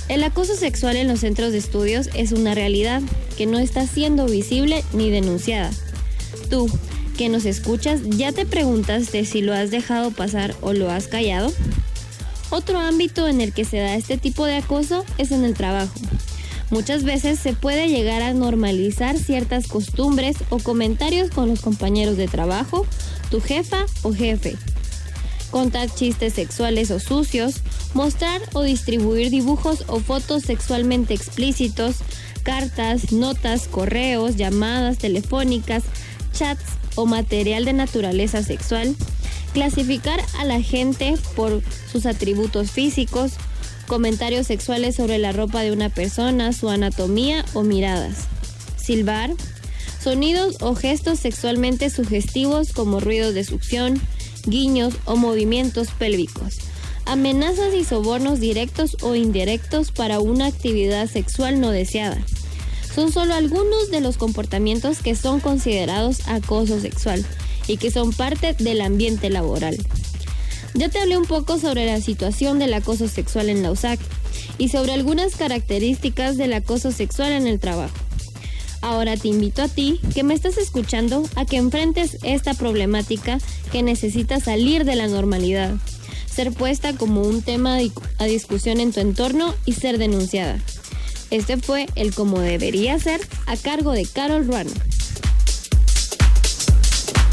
El 0.09 0.25
acoso 0.25 0.57
sexual 0.57 0.97
en 0.97 1.07
los 1.07 1.21
centros 1.21 1.53
de 1.53 1.59
estudios 1.59 2.09
es 2.15 2.33
una 2.33 2.55
realidad 2.55 3.03
que 3.37 3.45
no 3.45 3.59
está 3.59 3.87
siendo 3.87 4.25
visible 4.25 4.83
ni 4.95 5.11
denunciada. 5.11 5.71
Tú, 6.49 6.69
que 7.19 7.29
nos 7.29 7.45
escuchas, 7.45 8.01
¿ya 8.05 8.33
te 8.33 8.47
preguntaste 8.47 9.27
si 9.27 9.43
lo 9.43 9.53
has 9.53 9.71
dejado 9.71 10.13
pasar 10.13 10.57
o 10.63 10.73
lo 10.73 10.91
has 10.91 11.09
callado? 11.09 11.53
Otro 12.49 12.79
ámbito 12.79 13.29
en 13.29 13.43
el 13.43 13.53
que 13.53 13.67
se 13.67 13.77
da 13.77 13.95
este 13.95 14.17
tipo 14.17 14.47
de 14.47 14.57
acoso 14.57 15.05
es 15.19 15.33
en 15.33 15.45
el 15.45 15.53
trabajo. 15.53 15.93
Muchas 16.71 17.05
veces 17.05 17.39
se 17.39 17.53
puede 17.53 17.89
llegar 17.89 18.23
a 18.23 18.33
normalizar 18.33 19.19
ciertas 19.19 19.67
costumbres 19.67 20.39
o 20.49 20.59
comentarios 20.59 21.31
con 21.31 21.49
los 21.49 21.61
compañeros 21.61 22.17
de 22.17 22.29
trabajo, 22.29 22.87
tu 23.31 23.43
jefa 23.43 23.85
o 24.03 24.15
jefe. 24.15 24.57
Contar 25.51 25.93
chistes 25.93 26.35
sexuales 26.35 26.91
o 26.91 27.01
sucios, 27.01 27.57
mostrar 27.93 28.41
o 28.53 28.63
distribuir 28.63 29.31
dibujos 29.31 29.85
o 29.89 29.99
fotos 29.99 30.45
sexualmente 30.45 31.13
explícitos, 31.15 31.97
cartas, 32.43 33.13
notas, 33.13 33.67
correos, 33.67 34.37
llamadas 34.37 34.99
telefónicas, 34.99 35.83
chats 36.33 36.65
o 36.95 37.07
material 37.07 37.65
de 37.65 37.73
naturaleza 37.73 38.43
sexual, 38.43 38.95
clasificar 39.53 40.21
a 40.39 40.45
la 40.45 40.61
gente 40.61 41.17
por 41.35 41.63
sus 41.91 42.07
atributos 42.07 42.71
físicos, 42.71 43.33
comentarios 43.87 44.47
sexuales 44.47 44.95
sobre 44.95 45.19
la 45.19 45.33
ropa 45.33 45.63
de 45.63 45.73
una 45.73 45.89
persona, 45.89 46.53
su 46.53 46.69
anatomía 46.69 47.45
o 47.55 47.63
miradas, 47.63 48.19
silbar, 48.77 49.31
sonidos 50.01 50.57
o 50.61 50.75
gestos 50.75 51.19
sexualmente 51.19 51.91
sugestivos 51.91 52.73
como 52.73 53.01
ruidos 53.01 53.35
de 53.35 53.45
succión, 53.45 54.01
guiños 54.47 54.95
o 55.05 55.17
movimientos 55.17 55.89
pélvicos, 55.91 56.59
amenazas 57.05 57.75
y 57.75 57.85
sobornos 57.85 58.41
directos 58.41 58.97
o 59.03 59.15
indirectos 59.15 59.91
para 59.91 60.21
una 60.21 60.47
actividad 60.47 61.09
sexual 61.09 61.61
no 61.61 61.71
deseada. 61.71 62.23
Son 62.95 63.13
solo 63.13 63.35
algunos 63.35 63.91
de 63.91 64.01
los 64.01 64.17
comportamientos 64.17 64.99
que 64.99 65.15
son 65.15 65.41
considerados 65.41 66.29
acoso 66.29 66.81
sexual 66.81 67.25
y 67.67 67.77
que 67.77 67.91
son 67.91 68.13
parte 68.13 68.55
del 68.55 68.81
ambiente 68.81 69.31
laboral. 69.31 69.79
Ya 70.75 70.89
te 70.89 71.01
hablé 71.01 71.17
un 71.17 71.25
poco 71.25 71.59
sobre 71.59 71.87
la 71.87 72.01
situación 72.01 72.59
del 72.59 72.75
acoso 72.75 73.09
sexual 73.09 73.49
en 73.49 73.63
la 73.63 73.73
USAC 73.73 74.01
y 74.59 74.69
sobre 74.69 74.93
algunas 74.93 75.37
características 75.37 76.37
del 76.37 76.53
acoso 76.53 76.93
sexual 76.93 77.33
en 77.33 77.47
el 77.47 77.59
trabajo. 77.59 77.95
Ahora 78.83 79.17
te 79.17 79.29
invito 79.29 79.63
a 79.63 79.69
ti, 79.69 80.01
que 80.15 80.23
me 80.23 80.33
estás 80.33 80.57
escuchando, 80.57 81.23
a 81.37 81.45
que 81.45 81.57
enfrentes 81.57 82.19
esta 82.23 82.55
problemática 82.55 83.39
que 83.71 83.83
necesita 83.83 84.41
salir 84.41 84.85
de 84.85 84.97
la 84.97 85.07
normalidad, 85.07 85.75
ser 86.27 86.53
puesta 86.53 86.95
como 86.95 87.23
un 87.23 87.43
tema 87.43 87.79
a 88.19 88.25
discusión 88.25 88.81
en 88.81 88.93
tu 88.93 89.01
entorno 89.01 89.55
y 89.67 89.73
ser 89.75 89.99
denunciada. 89.99 90.59
Este 91.31 91.59
fue 91.59 91.87
el 91.95 92.15
como 92.15 92.41
debería 92.41 92.99
ser 92.99 93.21
a 93.47 93.57
cargo 93.57 93.93
de 93.93 94.07
Carol 94.07 94.47
Ruano. 94.47 94.71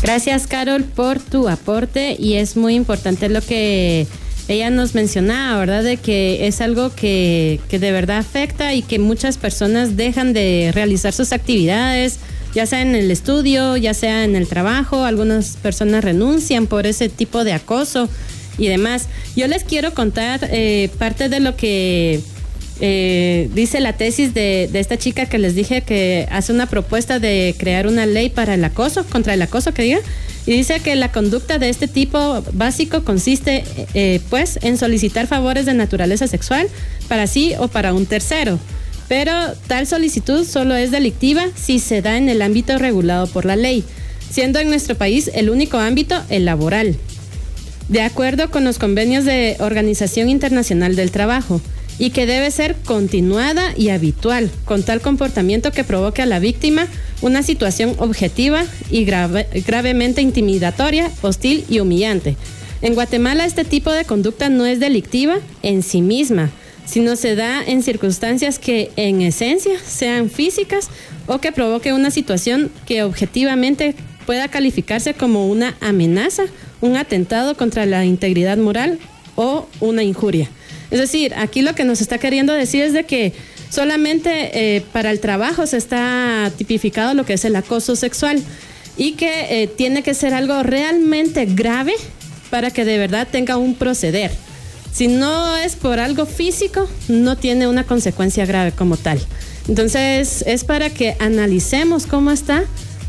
Gracias, 0.03 0.45
Carol, 0.47 0.83
por 0.83 1.19
tu 1.19 1.49
aporte 1.49 2.15
y 2.19 2.35
es 2.35 2.55
muy 2.55 2.75
importante 2.75 3.29
lo 3.29 3.41
que 3.41 4.05
ella 4.47 4.69
nos 4.69 4.95
mencionaba, 4.95 5.59
¿verdad? 5.59 5.83
De 5.83 5.97
que 5.97 6.47
es 6.47 6.61
algo 6.61 6.93
que, 6.93 7.59
que 7.69 7.79
de 7.79 7.91
verdad 7.91 8.19
afecta 8.19 8.73
y 8.73 8.81
que 8.81 8.99
muchas 8.99 9.37
personas 9.37 9.97
dejan 9.97 10.33
de 10.33 10.71
realizar 10.73 11.13
sus 11.13 11.33
actividades, 11.33 12.19
ya 12.53 12.65
sea 12.65 12.81
en 12.81 12.95
el 12.95 13.11
estudio, 13.11 13.77
ya 13.77 13.93
sea 13.93 14.23
en 14.23 14.35
el 14.35 14.47
trabajo, 14.47 15.03
algunas 15.03 15.57
personas 15.57 16.03
renuncian 16.03 16.67
por 16.67 16.87
ese 16.87 17.09
tipo 17.09 17.43
de 17.43 17.53
acoso 17.53 18.09
y 18.57 18.67
demás. 18.67 19.07
Yo 19.35 19.47
les 19.47 19.63
quiero 19.63 19.93
contar 19.93 20.39
eh, 20.51 20.89
parte 20.97 21.29
de 21.29 21.39
lo 21.39 21.55
que 21.55 22.21
eh, 22.79 23.49
dice 23.53 23.79
la 23.79 23.93
tesis 23.93 24.33
de, 24.33 24.69
esta 24.73 24.97
chica 24.97 25.25
que 25.25 25.39
les 25.39 25.55
dije 25.55 25.81
que 25.81 26.27
hace 26.31 26.53
una 26.53 26.67
propuesta 26.67 27.19
de 27.19 27.55
crear 27.57 27.87
una 27.87 28.05
ley 28.05 28.29
para 28.29 28.53
el 28.53 28.63
acoso, 28.63 29.05
contra 29.05 29.33
el 29.33 29.41
acoso 29.41 29.73
que 29.73 29.83
diga, 29.83 29.99
y 30.45 30.53
dice 30.53 30.79
que 30.79 30.95
la 30.95 31.11
conducta 31.11 31.57
de 31.57 31.69
este 31.69 31.87
tipo 31.87 32.43
básico 32.53 33.03
consiste 33.03 33.63
eh, 33.93 34.21
pues 34.29 34.59
en 34.61 34.77
solicitar 34.77 35.27
favores 35.27 35.65
de 35.65 35.73
naturaleza 35.73 36.27
sexual 36.27 36.67
para 37.07 37.27
sí 37.27 37.53
o 37.59 37.67
para 37.67 37.93
un 37.93 38.05
tercero. 38.05 38.59
Pero 39.07 39.33
tal 39.67 39.87
solicitud 39.87 40.45
solo 40.45 40.75
es 40.75 40.91
delictiva 40.91 41.45
si 41.55 41.79
se 41.79 42.01
da 42.01 42.17
en 42.17 42.29
el 42.29 42.41
ámbito 42.41 42.77
regulado 42.77 43.27
por 43.27 43.45
la 43.45 43.55
ley, 43.55 43.83
siendo 44.29 44.59
en 44.59 44.69
nuestro 44.69 44.95
país 44.95 45.31
el 45.33 45.49
único 45.49 45.77
ámbito 45.77 46.21
el 46.29 46.45
laboral. 46.45 46.95
De 47.89 48.01
acuerdo 48.01 48.51
con 48.51 48.65
los 48.65 48.79
convenios 48.79 49.23
de 49.23 49.55
Organización 49.59 50.29
Internacional 50.29 50.97
del 50.97 51.11
Trabajo, 51.11 51.61
y 51.99 52.11
que 52.11 52.25
debe 52.25 52.51
ser 52.51 52.75
continuada 52.85 53.73
y 53.75 53.89
habitual, 53.89 54.51
con 54.65 54.83
tal 54.83 55.01
comportamiento 55.01 55.71
que 55.71 55.83
provoque 55.83 56.21
a 56.21 56.27
la 56.27 56.39
víctima 56.39 56.87
una 57.21 57.41
situación 57.43 57.95
objetiva 57.97 58.65
y 58.91 59.03
grave- 59.05 59.47
gravemente 59.65 60.21
intimidatoria, 60.21 61.11
hostil 61.21 61.65
y 61.69 61.79
humillante. 61.79 62.35
En 62.81 62.93
Guatemala 62.93 63.45
este 63.45 63.65
tipo 63.65 63.91
de 63.91 64.05
conducta 64.05 64.49
no 64.49 64.65
es 64.65 64.79
delictiva 64.79 65.39
en 65.63 65.81
sí 65.81 66.01
misma, 66.01 66.51
sino 66.85 67.15
se 67.15 67.35
da 67.35 67.63
en 67.65 67.81
circunstancias 67.81 68.59
que 68.59 68.91
en 68.95 69.21
esencia 69.21 69.73
sean 69.85 70.29
físicas 70.29 70.89
o 71.25 71.39
que 71.39 71.51
provoque 71.51 71.93
una 71.93 72.11
situación 72.11 72.71
que 72.85 73.03
objetivamente 73.03 73.95
pueda 74.25 74.47
calificarse 74.49 75.13
como 75.13 75.47
una 75.47 75.75
amenaza, 75.81 76.43
un 76.79 76.95
atentado 76.95 77.57
contra 77.57 77.85
la 77.85 78.05
integridad 78.05 78.57
moral 78.57 78.99
o 79.35 79.67
una 79.79 80.03
injuria. 80.03 80.49
Es 80.91 80.99
decir, 80.99 81.33
aquí 81.35 81.61
lo 81.61 81.75
que 81.75 81.83
nos 81.83 82.01
está 82.01 82.17
queriendo 82.17 82.53
decir 82.53 82.83
es 82.83 82.93
de 82.93 83.05
que 83.05 83.33
solamente 83.69 84.75
eh, 84.75 84.81
para 84.93 85.11
el 85.11 85.19
trabajo 85.19 85.67
se 85.67 85.77
está 85.77 86.51
tipificado 86.57 87.13
lo 87.13 87.25
que 87.25 87.33
es 87.33 87.45
el 87.45 87.55
acoso 87.55 87.95
sexual 87.95 88.41
y 88.95 89.13
que 89.13 89.63
eh, 89.63 89.67
tiene 89.67 90.01
que 90.03 90.13
ser 90.13 90.33
algo 90.33 90.63
realmente 90.63 91.45
grave 91.45 91.93
para 92.49 92.71
que 92.71 92.85
de 92.85 92.97
verdad 92.97 93.27
tenga 93.29 93.57
un 93.57 93.75
proceder. 93.75 94.31
Si 94.91 95.07
no 95.07 95.55
es 95.57 95.75
por 95.75 95.99
algo 95.99 96.25
físico, 96.25 96.89
no 97.07 97.37
tiene 97.37 97.67
una 97.67 97.83
consecuencia 97.83 98.45
grave 98.45 98.71
como 98.71 98.97
tal. 98.97 99.19
Entonces, 99.67 100.43
es 100.47 100.63
para 100.63 100.89
que 100.89 101.15
analicemos 101.19 102.07
cómo 102.07 102.31
está 102.31 102.63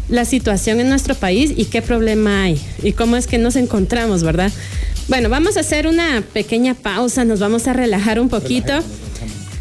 la 0.08 0.24
situación 0.24 0.80
en 0.80 0.88
nuestro 0.88 1.14
país 1.14 1.52
y 1.56 1.66
qué 1.66 1.82
problema 1.82 2.42
hay 2.42 2.60
y 2.82 2.92
cómo 2.92 3.16
es 3.16 3.26
que 3.26 3.38
nos 3.38 3.56
encontramos, 3.56 4.22
¿verdad? 4.22 4.50
Bueno, 5.08 5.28
vamos 5.30 5.56
a 5.56 5.60
hacer 5.60 5.86
una 5.86 6.22
pequeña 6.32 6.74
pausa, 6.74 7.24
nos 7.24 7.40
vamos 7.40 7.66
a 7.66 7.72
relajar 7.72 8.20
un 8.20 8.28
poquito. 8.28 8.72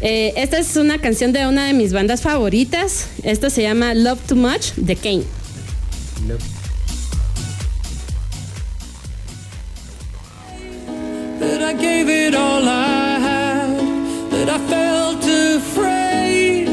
Eh, 0.00 0.32
esta 0.36 0.58
es 0.58 0.76
una 0.76 0.98
canción 0.98 1.32
de 1.32 1.46
una 1.46 1.66
de 1.66 1.72
mis 1.72 1.92
bandas 1.92 2.20
favoritas. 2.22 3.08
Esto 3.22 3.50
se 3.50 3.62
llama 3.62 3.94
Love 3.94 4.20
Too 4.28 4.36
Much 4.36 4.74
de 4.76 4.94
Kane. 4.94 5.24
that 11.38 11.62
I 11.62 11.72
gave 11.72 12.08
it 12.08 12.34
all 12.34 12.62
I 12.66 13.18
had, 13.18 14.30
that 14.30 14.48
I 14.48 14.58
felt 14.68 15.22
afraid, 15.24 16.68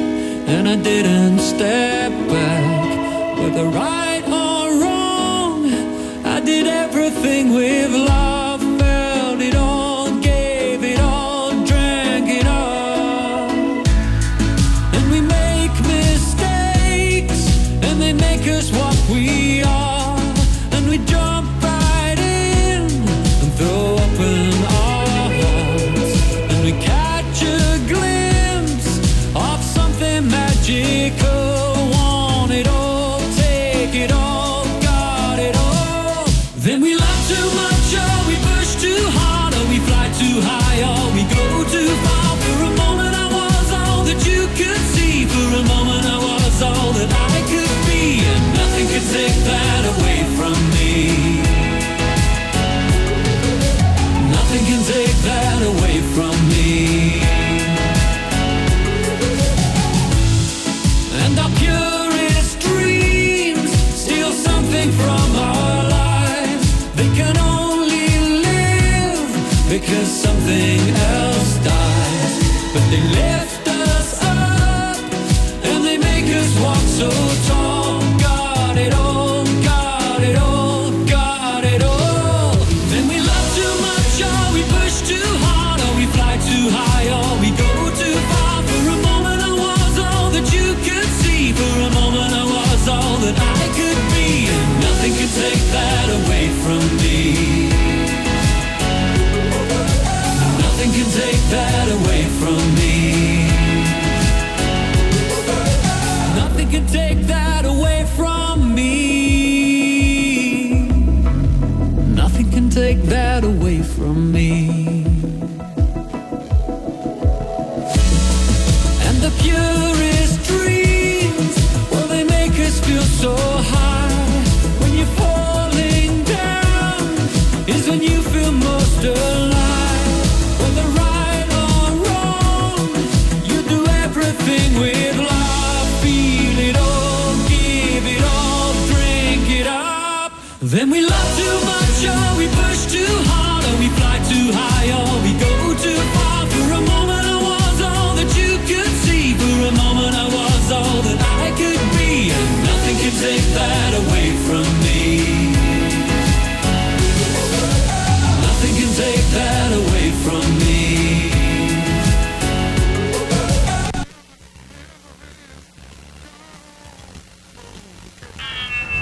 and 0.48 0.68
I 0.68 0.76
didn't 0.76 1.40
step 1.40 2.12
back. 2.28 3.38
Whether 3.40 3.66
right 3.66 4.24
or 4.26 4.82
wrong, 4.82 5.72
I 6.26 6.40
did 6.40 6.68
everything 6.68 7.54
with 7.54 7.92
love, 7.92 8.35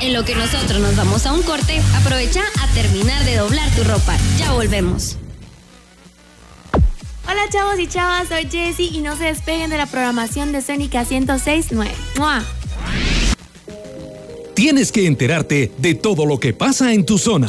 En 0.03 0.11
lo 0.11 0.25
que 0.25 0.35
nosotros 0.35 0.81
nos 0.81 0.97
vamos 0.97 1.25
a 1.25 1.31
un 1.31 1.41
corte, 1.43 1.81
aprovecha 1.95 2.41
a 2.61 2.67
terminar 2.73 3.23
de 3.23 3.37
doblar 3.37 3.69
tu 3.71 3.85
ropa. 3.85 4.17
Ya 4.37 4.51
volvemos. 4.51 5.15
Hola 7.25 7.43
chavos 7.49 7.79
y 7.79 7.87
chavas, 7.87 8.27
soy 8.27 8.49
Jessie 8.51 8.89
y 8.91 8.99
no 8.99 9.15
se 9.15 9.23
despeguen 9.23 9.69
de 9.69 9.77
la 9.77 9.85
programación 9.85 10.51
de 10.51 10.61
Sónica 10.61 11.05
106.9. 11.05 11.87
¡Mua! 12.17 12.43
Tienes 14.55 14.91
que 14.91 15.07
enterarte 15.07 15.71
de 15.77 15.95
todo 15.95 16.25
lo 16.25 16.37
que 16.39 16.53
pasa 16.53 16.93
en 16.93 17.05
tu 17.05 17.17
zona. 17.17 17.47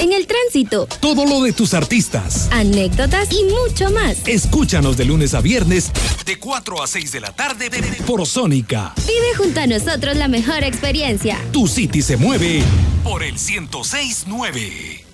En 0.00 0.12
el 0.12 0.26
tránsito, 0.26 0.86
Todo 1.00 1.24
lo 1.24 1.42
de 1.42 1.52
tus 1.52 1.72
artistas. 1.74 2.48
anécdotas 2.52 3.28
y 3.32 3.44
mucho 3.44 3.90
más. 3.90 4.18
Escúchanos 4.26 4.96
de 4.98 5.06
lunes 5.06 5.34
a 5.34 5.40
viernes 5.40 5.90
de 6.30 6.38
4 6.38 6.80
a 6.80 6.86
6 6.86 7.10
de 7.10 7.20
la 7.20 7.32
tarde 7.32 7.68
por 8.06 8.24
Sónica. 8.24 8.94
Vive 8.98 9.34
junto 9.36 9.58
a 9.58 9.66
nosotros 9.66 10.16
la 10.16 10.28
mejor 10.28 10.62
experiencia. 10.62 11.36
Tu 11.50 11.66
City 11.66 12.02
se 12.02 12.16
mueve 12.16 12.62
por 13.02 13.24
el 13.24 13.32
1069. 13.32 15.04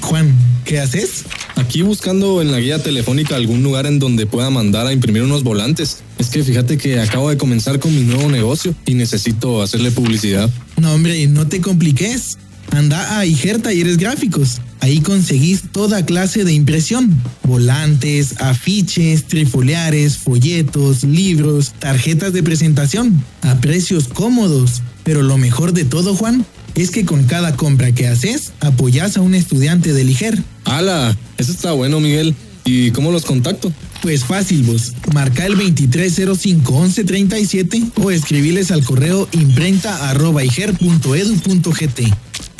Juan, 0.00 0.34
¿qué 0.64 0.80
haces? 0.80 1.24
Aquí 1.56 1.82
buscando 1.82 2.40
en 2.40 2.52
la 2.52 2.58
guía 2.58 2.82
telefónica 2.82 3.36
algún 3.36 3.62
lugar 3.62 3.84
en 3.84 3.98
donde 3.98 4.24
pueda 4.24 4.48
mandar 4.48 4.86
a 4.86 4.94
imprimir 4.94 5.24
unos 5.24 5.42
volantes. 5.42 6.02
Es 6.16 6.30
que 6.30 6.42
fíjate 6.42 6.78
que 6.78 6.98
acabo 6.98 7.28
de 7.28 7.36
comenzar 7.36 7.80
con 7.80 7.94
mi 7.94 8.00
nuevo 8.00 8.30
negocio 8.30 8.74
y 8.86 8.94
necesito 8.94 9.60
hacerle 9.60 9.90
publicidad. 9.90 10.48
No, 10.78 10.94
hombre, 10.94 11.26
no 11.26 11.46
te 11.46 11.60
compliques. 11.60 12.38
Anda 12.72 13.18
a 13.18 13.26
Iger 13.26 13.60
Talleres 13.60 13.98
Gráficos. 13.98 14.60
Ahí 14.80 15.00
conseguís 15.00 15.64
toda 15.72 16.06
clase 16.06 16.44
de 16.44 16.52
impresión. 16.52 17.12
Volantes, 17.44 18.40
afiches, 18.40 19.24
trifoliares, 19.24 20.16
folletos, 20.16 21.02
libros, 21.04 21.74
tarjetas 21.78 22.32
de 22.32 22.42
presentación. 22.42 23.22
A 23.42 23.60
precios 23.60 24.08
cómodos. 24.08 24.80
Pero 25.04 25.22
lo 25.22 25.36
mejor 25.36 25.74
de 25.74 25.84
todo, 25.84 26.14
Juan, 26.14 26.46
es 26.74 26.90
que 26.90 27.04
con 27.04 27.24
cada 27.24 27.56
compra 27.56 27.92
que 27.92 28.08
haces, 28.08 28.52
apoyás 28.60 29.18
a 29.18 29.20
un 29.20 29.34
estudiante 29.34 29.92
del 29.92 30.08
Iger. 30.10 30.42
¡Hala! 30.64 31.14
Eso 31.36 31.52
está 31.52 31.72
bueno, 31.72 32.00
Miguel. 32.00 32.34
¿Y 32.64 32.92
cómo 32.92 33.12
los 33.12 33.24
contacto? 33.24 33.72
Pues 34.02 34.24
fácil 34.24 34.62
vos, 34.62 34.92
marca 35.12 35.44
el 35.46 35.56
2305-1137 35.56 37.92
o 37.96 38.10
escribiles 38.10 38.70
al 38.70 38.84
correo 38.84 39.28
imprenta 39.32 40.10
arroba 40.10 40.44
iger.edu.gt. 40.44 42.00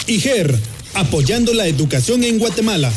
IGER, 0.07 0.59
apoyando 0.95 1.55
la 1.55 1.67
educación 1.67 2.25
en 2.25 2.39
Guatemala. 2.39 2.93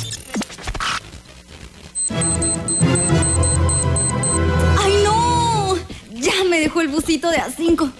¡Ay, 4.78 4.94
no! 5.04 5.76
Ya 6.12 6.44
me 6.50 6.60
dejó 6.60 6.82
el 6.82 6.88
busito 6.88 7.30
de 7.30 7.38
A5. 7.38 7.92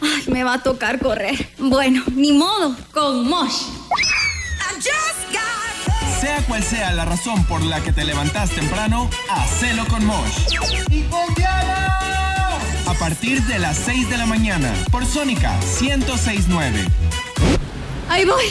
Ay, 0.00 0.22
me 0.28 0.44
va 0.44 0.54
a 0.54 0.62
tocar 0.62 0.98
correr. 0.98 1.50
Bueno, 1.58 2.02
ni 2.14 2.32
modo, 2.32 2.76
con 2.92 3.28
Mosh. 3.28 3.62
Sea 6.20 6.36
cual 6.46 6.62
sea 6.62 6.92
la 6.92 7.04
razón 7.04 7.44
por 7.46 7.62
la 7.62 7.82
que 7.82 7.92
te 7.92 8.04
levantas 8.04 8.50
temprano, 8.50 9.10
hacelo 9.28 9.84
con 9.86 10.04
Mosh. 10.06 10.38
¡Y 10.88 11.02
con 11.02 11.20
A 12.86 12.94
partir 12.98 13.42
de 13.42 13.58
las 13.58 13.76
6 13.78 14.08
de 14.08 14.18
la 14.18 14.26
mañana, 14.26 14.72
por 14.92 15.04
Sónica 15.04 15.58
1069. 15.80 16.86
Ahí 18.12 18.26
voy, 18.26 18.44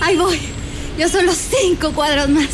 ahí 0.00 0.16
voy. 0.16 0.40
Yo 0.98 1.08
solo 1.08 1.32
cinco 1.32 1.92
cuadros 1.92 2.28
más. 2.28 2.48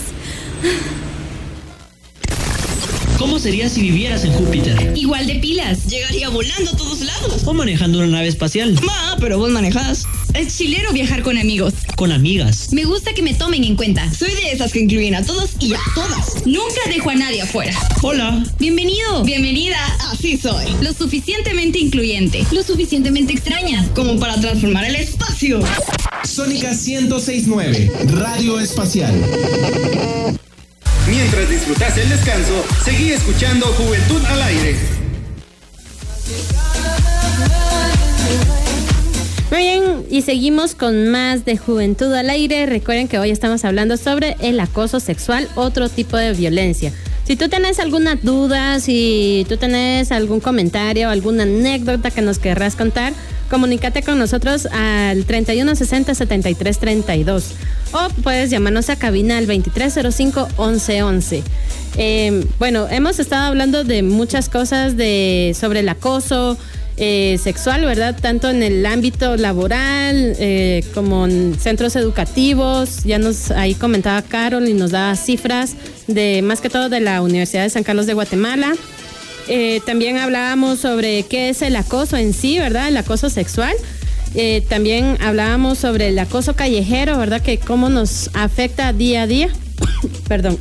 ¿Cómo 3.22 3.38
sería 3.38 3.68
si 3.68 3.82
vivieras 3.82 4.24
en 4.24 4.32
Júpiter? 4.32 4.94
Igual 4.96 5.28
de 5.28 5.36
pilas. 5.36 5.86
Llegaría 5.86 6.28
volando 6.28 6.72
a 6.72 6.76
todos 6.76 7.02
lados. 7.02 7.42
O 7.44 7.54
manejando 7.54 7.98
una 7.98 8.08
nave 8.08 8.26
espacial. 8.26 8.76
Ma, 8.82 9.16
pero 9.20 9.38
vos 9.38 9.48
manejás. 9.48 10.06
Es 10.34 10.58
chilero 10.58 10.92
viajar 10.92 11.22
con 11.22 11.38
amigos. 11.38 11.72
Con 11.94 12.10
amigas. 12.10 12.72
Me 12.72 12.84
gusta 12.84 13.14
que 13.14 13.22
me 13.22 13.32
tomen 13.32 13.62
en 13.62 13.76
cuenta. 13.76 14.12
Soy 14.12 14.32
de 14.32 14.50
esas 14.50 14.72
que 14.72 14.80
incluyen 14.80 15.14
a 15.14 15.24
todos 15.24 15.50
y 15.60 15.72
a 15.72 15.78
todas. 15.94 16.44
Nunca 16.46 16.80
dejo 16.88 17.10
a 17.10 17.14
nadie 17.14 17.42
afuera. 17.42 17.72
Hola. 18.02 18.44
Bienvenido. 18.58 19.22
Bienvenida. 19.22 19.78
Así 20.10 20.36
soy. 20.36 20.66
Lo 20.80 20.92
suficientemente 20.92 21.78
incluyente. 21.78 22.44
Lo 22.50 22.64
suficientemente 22.64 23.34
extraña. 23.34 23.88
Como 23.94 24.18
para 24.18 24.40
transformar 24.40 24.84
el 24.86 24.96
espacio. 24.96 25.60
Sónica 26.24 26.72
1069, 26.72 27.92
Radio 28.08 28.58
Espacial. 28.58 29.14
Mientras 31.08 31.50
disfrutas 31.50 31.98
el 31.98 32.08
descanso, 32.08 32.61
seguí 32.84 33.12
escuchando 33.12 33.66
Juventud 33.66 34.24
al 34.26 34.42
Aire. 34.42 34.76
Muy 39.50 39.60
bien, 39.60 40.06
y 40.10 40.22
seguimos 40.22 40.74
con 40.74 41.08
más 41.10 41.44
de 41.44 41.56
Juventud 41.56 42.12
al 42.12 42.28
Aire. 42.30 42.66
Recuerden 42.66 43.06
que 43.06 43.18
hoy 43.18 43.30
estamos 43.30 43.64
hablando 43.64 43.96
sobre 43.96 44.36
el 44.40 44.58
acoso 44.58 44.98
sexual, 44.98 45.48
otro 45.54 45.88
tipo 45.88 46.16
de 46.16 46.32
violencia. 46.32 46.92
Si 47.24 47.36
tú 47.36 47.48
tenés 47.48 47.78
alguna 47.78 48.16
duda, 48.16 48.80
si 48.80 49.46
tú 49.48 49.56
tenés 49.56 50.10
algún 50.10 50.40
comentario, 50.40 51.08
alguna 51.08 51.44
anécdota 51.44 52.10
que 52.10 52.20
nos 52.20 52.40
querrás 52.40 52.74
contar, 52.74 53.12
comunícate 53.48 54.02
con 54.02 54.18
nosotros 54.18 54.66
al 54.66 55.24
3160 55.24 56.14
7332 56.14 57.44
o 57.92 58.08
puedes 58.22 58.50
llamarnos 58.50 58.88
a 58.90 58.96
cabina 58.96 59.38
al 59.38 59.46
2305 59.46 60.48
1111. 60.58 61.42
Eh, 61.96 62.46
bueno, 62.58 62.88
hemos 62.90 63.18
estado 63.18 63.46
hablando 63.46 63.84
de 63.84 64.02
muchas 64.02 64.48
cosas 64.48 64.96
de 64.96 65.54
sobre 65.58 65.80
el 65.80 65.88
acoso 65.88 66.56
eh, 66.98 67.38
sexual, 67.42 67.86
¿verdad? 67.86 68.14
Tanto 68.20 68.50
en 68.50 68.62
el 68.62 68.84
ámbito 68.84 69.36
laboral 69.38 70.36
eh, 70.38 70.84
como 70.92 71.26
en 71.26 71.58
centros 71.58 71.96
educativos. 71.96 73.04
Ya 73.04 73.18
nos 73.18 73.50
ahí 73.50 73.74
comentaba 73.74 74.20
Carol 74.20 74.68
y 74.68 74.74
nos 74.74 74.90
da 74.90 75.16
cifras 75.16 75.74
de 76.06 76.42
más 76.42 76.60
que 76.60 76.68
todo 76.68 76.90
de 76.90 77.00
la 77.00 77.22
Universidad 77.22 77.62
de 77.62 77.70
San 77.70 77.82
Carlos 77.82 78.06
de 78.06 78.12
Guatemala. 78.12 78.74
Eh, 79.48 79.80
también 79.86 80.18
hablábamos 80.18 80.80
sobre 80.80 81.22
qué 81.24 81.48
es 81.48 81.62
el 81.62 81.76
acoso 81.76 82.18
en 82.18 82.34
sí, 82.34 82.58
¿verdad? 82.58 82.88
El 82.88 82.96
acoso 82.96 83.30
sexual. 83.30 83.74
También 84.70 85.18
hablábamos 85.20 85.78
sobre 85.78 86.08
el 86.08 86.18
acoso 86.18 86.56
callejero, 86.56 87.18
¿verdad? 87.18 87.42
Que 87.42 87.58
cómo 87.58 87.90
nos 87.90 88.30
afecta 88.32 88.94
día 88.94 89.22
a 89.22 89.26
día. 89.26 89.48
Perdón. 90.28 90.58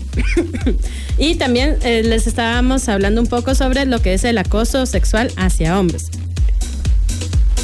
y 1.18 1.36
también 1.36 1.78
eh, 1.84 2.04
les 2.04 2.28
estábamos 2.28 2.88
hablando 2.90 3.22
un 3.22 3.28
poco 3.28 3.56
sobre 3.56 3.86
lo 3.86 4.02
que 4.02 4.14
es 4.14 4.24
el 4.24 4.38
acoso 4.38 4.86
sexual 4.86 5.32
hacia 5.38 5.80
hombres. 5.80 6.10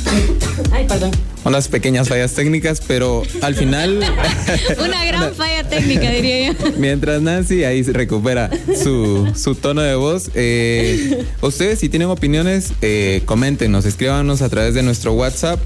Ay, 0.72 0.86
perdón. 0.88 1.12
Unas 1.44 1.68
pequeñas 1.70 2.10
fallas 2.10 2.34
técnicas, 2.34 2.82
pero 2.86 3.24
al 3.42 3.56
final, 3.56 4.00
Una 4.84 5.06
gran 5.06 5.34
falla 5.34 5.64
técnica, 5.64 6.10
diría 6.10 6.52
yo. 6.52 6.72
mientras 6.78 7.22
Nancy 7.22 7.64
ahí 7.64 7.84
recupera 7.84 8.50
su, 8.84 9.32
su 9.36 9.56
tono 9.56 9.82
de 9.82 9.96
voz, 9.96 10.30
eh, 10.36 11.26
ustedes 11.42 11.80
si 11.80 11.88
tienen 11.88 12.10
opiniones, 12.10 12.74
eh, 12.82 13.22
coméntenos, 13.26 13.86
escríbanos 13.86 14.42
a 14.42 14.50
través 14.50 14.74
de 14.74 14.84
nuestro 14.84 15.14
WhatsApp. 15.14 15.60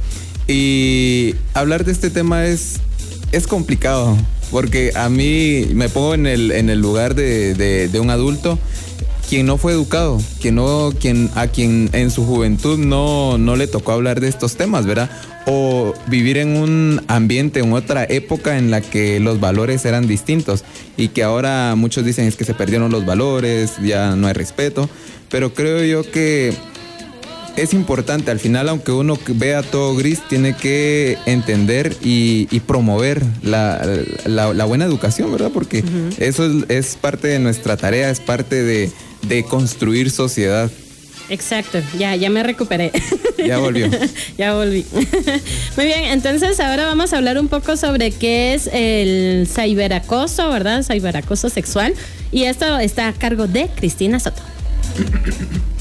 Y 0.48 1.36
hablar 1.54 1.86
de 1.86 1.94
este 1.94 2.10
tema 2.10 2.46
es, 2.46 2.76
es 3.32 3.48
complicado, 3.48 4.18
porque 4.52 4.92
a 4.96 5.10
mí 5.10 5.68
me 5.74 5.90
pongo 5.90 6.14
en 6.14 6.28
el, 6.28 6.52
en 6.52 6.70
el 6.70 6.80
lugar 6.80 7.16
de, 7.16 7.56
de- 7.56 8.00
un 8.02 8.10
adulto 8.10 8.60
quien 9.30 9.46
no 9.46 9.58
fue 9.58 9.72
educado, 9.72 10.20
quien 10.42 10.56
no, 10.56 10.92
quien, 11.00 11.30
a 11.36 11.48
quien 11.48 11.90
en 11.94 12.12
su 12.12 12.26
juventud 12.26 12.78
no, 12.78 13.38
no 13.38 13.56
le 13.56 13.68
tocó 13.68 13.94
hablar 13.94 14.20
de 14.20 14.28
estos 14.28 14.58
temas, 14.58 14.86
¿verdad? 14.86 15.10
O 15.46 15.94
vivir 16.08 16.38
en 16.38 16.58
un 16.58 17.02
ambiente, 17.08 17.62
en 17.62 17.72
otra 17.72 18.04
época 18.04 18.58
en 18.58 18.72
la 18.72 18.82
que 18.82 19.22
los 19.22 19.40
valores 19.40 19.86
eran 19.86 20.06
distintos 20.06 20.66
y 20.98 21.10
que 21.10 21.24
ahora 21.24 21.76
muchos 21.78 22.04
dicen 22.04 22.26
es 22.28 22.36
que 22.36 22.44
se 22.44 22.54
perdieron 22.54 22.92
los 22.92 23.06
valores, 23.06 23.76
ya 23.82 24.18
no 24.18 24.28
hay 24.28 24.34
respeto, 24.34 24.90
pero 25.30 25.54
creo 25.54 25.82
yo 25.86 26.12
que 26.12 26.54
es 27.56 27.74
importante, 27.74 28.32
al 28.32 28.40
final 28.40 28.70
aunque 28.70 28.92
uno 28.92 29.18
vea 29.30 29.62
todo 29.64 29.96
gris, 29.96 30.20
tiene 30.30 30.56
que 30.56 31.18
entender 31.26 31.96
y, 32.04 32.48
y 32.52 32.60
promover 32.62 33.24
la, 33.44 33.82
la- 34.26 34.54
la 34.54 34.66
buena 34.66 34.86
educación, 34.86 35.32
¿verdad? 35.32 35.52
Porque 35.54 35.84
eso 36.20 36.46
es, 36.46 36.70
es 36.70 36.96
parte 36.96 37.28
de 37.28 37.40
nuestra 37.40 37.78
tarea, 37.78 38.10
es 38.10 38.20
parte 38.20 38.64
de, 38.64 38.92
de 39.28 39.44
construir 39.44 40.12
sociedad. 40.12 40.70
Exacto, 41.30 41.80
ya, 41.98 42.16
ya 42.16 42.30
me 42.30 42.44
recuperé. 42.44 42.92
Ya 43.42 43.58
volvió. 43.58 43.90
ya 44.38 44.54
volví. 44.54 44.86
Muy 45.76 45.86
bien, 45.88 46.04
entonces 46.12 46.60
ahora 46.60 46.86
vamos 46.86 47.12
a 47.12 47.18
hablar 47.18 47.40
un 47.40 47.48
poco 47.48 47.76
sobre 47.76 48.12
qué 48.12 48.54
es 48.54 48.70
el 48.72 49.48
ciberacoso, 49.48 50.48
¿verdad? 50.52 50.84
Ciberacoso 50.84 51.50
sexual. 51.50 51.96
Y 52.32 52.44
esto 52.44 52.78
está 52.78 53.08
a 53.08 53.14
cargo 53.14 53.48
de 53.48 53.68
Cristina 53.76 54.20
Soto. 54.20 54.44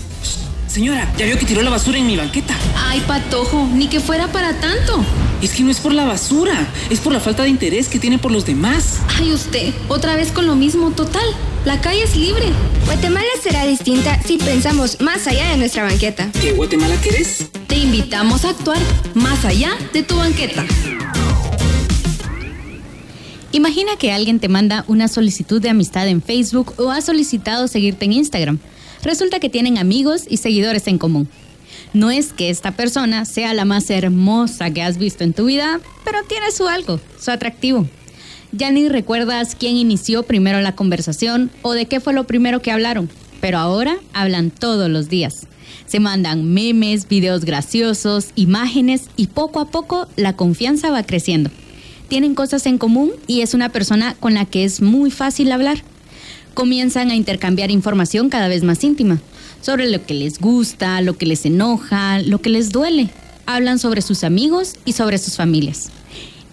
Señora, 0.71 1.13
ya 1.19 1.27
vio 1.27 1.37
que 1.37 1.47
tiró 1.47 1.63
la 1.63 1.71
basura 1.71 1.99
en 1.99 2.07
mi 2.07 2.17
banqueta. 2.17 2.55
Ay, 2.77 3.03
patojo, 3.05 3.69
ni 3.75 3.89
que 3.89 3.99
fuera 3.99 4.29
para 4.29 4.61
tanto. 4.61 5.05
Es 5.43 5.51
que 5.51 5.65
no 5.65 5.71
es 5.73 5.81
por 5.81 5.93
la 5.93 6.05
basura, 6.05 6.69
es 6.91 7.01
por 7.01 7.13
la 7.13 7.19
falta 7.19 7.43
de 7.43 7.49
interés 7.49 7.89
que 7.89 7.99
tiene 7.99 8.19
por 8.19 8.31
los 8.31 8.47
demás. 8.47 9.01
Ay, 9.19 9.33
usted, 9.33 9.75
otra 9.89 10.15
vez 10.15 10.31
con 10.31 10.47
lo 10.47 10.55
mismo, 10.55 10.93
total. 10.93 11.25
La 11.65 11.81
calle 11.81 12.05
es 12.05 12.15
libre. 12.15 12.45
Guatemala 12.85 13.27
será 13.43 13.67
distinta 13.67 14.23
si 14.25 14.39
pensamos 14.39 15.01
más 15.01 15.27
allá 15.27 15.51
de 15.51 15.57
nuestra 15.57 15.83
banqueta. 15.83 16.31
¿Qué 16.41 16.53
Guatemala 16.53 16.95
querés? 17.01 17.49
Te 17.67 17.77
invitamos 17.77 18.45
a 18.45 18.51
actuar 18.51 18.79
más 19.15 19.45
allá 19.45 19.73
de 19.93 20.05
tu 20.05 20.15
banqueta. 20.15 20.65
Imagina 23.51 23.97
que 23.99 24.13
alguien 24.13 24.39
te 24.39 24.49
manda 24.49 24.85
una 24.87 25.09
solicitud 25.09 25.61
de 25.61 25.71
amistad 25.71 26.07
en 26.07 26.23
Facebook 26.23 26.75
o 26.77 26.93
ha 26.93 27.01
solicitado 27.01 27.67
seguirte 27.67 28.05
en 28.05 28.13
Instagram. 28.13 28.61
Resulta 29.03 29.41
que 29.41 29.49
tienen 29.49 29.79
amigos 29.79 30.25
y 30.29 30.37
seguidores 30.37 30.87
en 30.87 30.99
común. 30.99 31.29
No 31.93 32.11
es 32.11 32.33
que 32.33 32.51
esta 32.51 32.73
persona 32.73 33.25
sea 33.25 33.55
la 33.55 33.65
más 33.65 33.91
hermosa 33.91 34.71
que 34.71 34.83
has 34.83 34.99
visto 34.99 35.25
en 35.25 35.33
tu 35.33 35.47
vida, 35.47 35.81
pero 36.05 36.19
tiene 36.29 36.51
su 36.51 36.69
algo, 36.69 37.01
su 37.19 37.31
atractivo. 37.31 37.87
Ya 38.53 38.71
ni 38.71 38.89
recuerdas 38.89 39.55
quién 39.55 39.77
inició 39.77 40.25
primero 40.25 40.61
la 40.61 40.75
conversación 40.75 41.51
o 41.63 41.73
de 41.73 41.87
qué 41.87 42.01
fue 42.01 42.13
lo 42.13 42.25
primero 42.25 42.61
que 42.61 42.73
hablaron, 42.73 43.09
pero 43.41 43.59
ahora 43.59 43.97
hablan 44.13 44.51
todos 44.51 44.91
los 44.91 45.09
días. 45.09 45.47
Se 45.87 46.01
mandan 46.01 46.53
memes, 46.53 47.09
videos 47.09 47.45
graciosos, 47.45 48.31
imágenes 48.35 49.09
y 49.17 49.29
poco 49.29 49.61
a 49.61 49.71
poco 49.71 50.09
la 50.17 50.37
confianza 50.37 50.91
va 50.91 51.03
creciendo. 51.05 51.51
Tienen 52.09 52.35
cosas 52.35 52.67
en 52.67 52.79
común 52.79 53.13
y 53.27 53.41
es 53.41 53.55
una 53.55 53.69
persona 53.69 54.15
con 54.19 54.35
la 54.35 54.45
que 54.45 54.65
es 54.65 54.83
muy 54.83 55.11
fácil 55.11 55.53
hablar. 55.53 55.83
Comienzan 56.55 57.11
a 57.11 57.15
intercambiar 57.15 57.71
información 57.71 58.29
cada 58.29 58.49
vez 58.49 58.63
más 58.63 58.83
íntima 58.85 59.21
sobre 59.61 59.89
lo 59.91 60.05
que 60.05 60.15
les 60.15 60.39
gusta, 60.39 61.01
lo 61.01 61.17
que 61.17 61.27
les 61.27 61.45
enoja, 61.47 62.21
lo 62.21 62.41
que 62.41 62.51
les 62.51 62.71
duele. 62.71 63.11
Hablan 63.47 63.79
sobre 63.79 64.03
sus 64.03 64.25
amigos 64.25 64.75
y 64.85 64.93
sobre 64.93 65.19
sus 65.19 65.37
familias. 65.37 65.91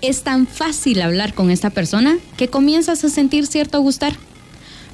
Es 0.02 0.24
tan 0.24 0.48
fácil 0.48 1.02
hablar 1.02 1.34
con 1.34 1.52
esta 1.52 1.70
persona 1.70 2.18
que 2.38 2.48
comienzas 2.48 3.04
a 3.04 3.10
sentir 3.10 3.48
cierto 3.48 3.82
gustar. 3.82 4.16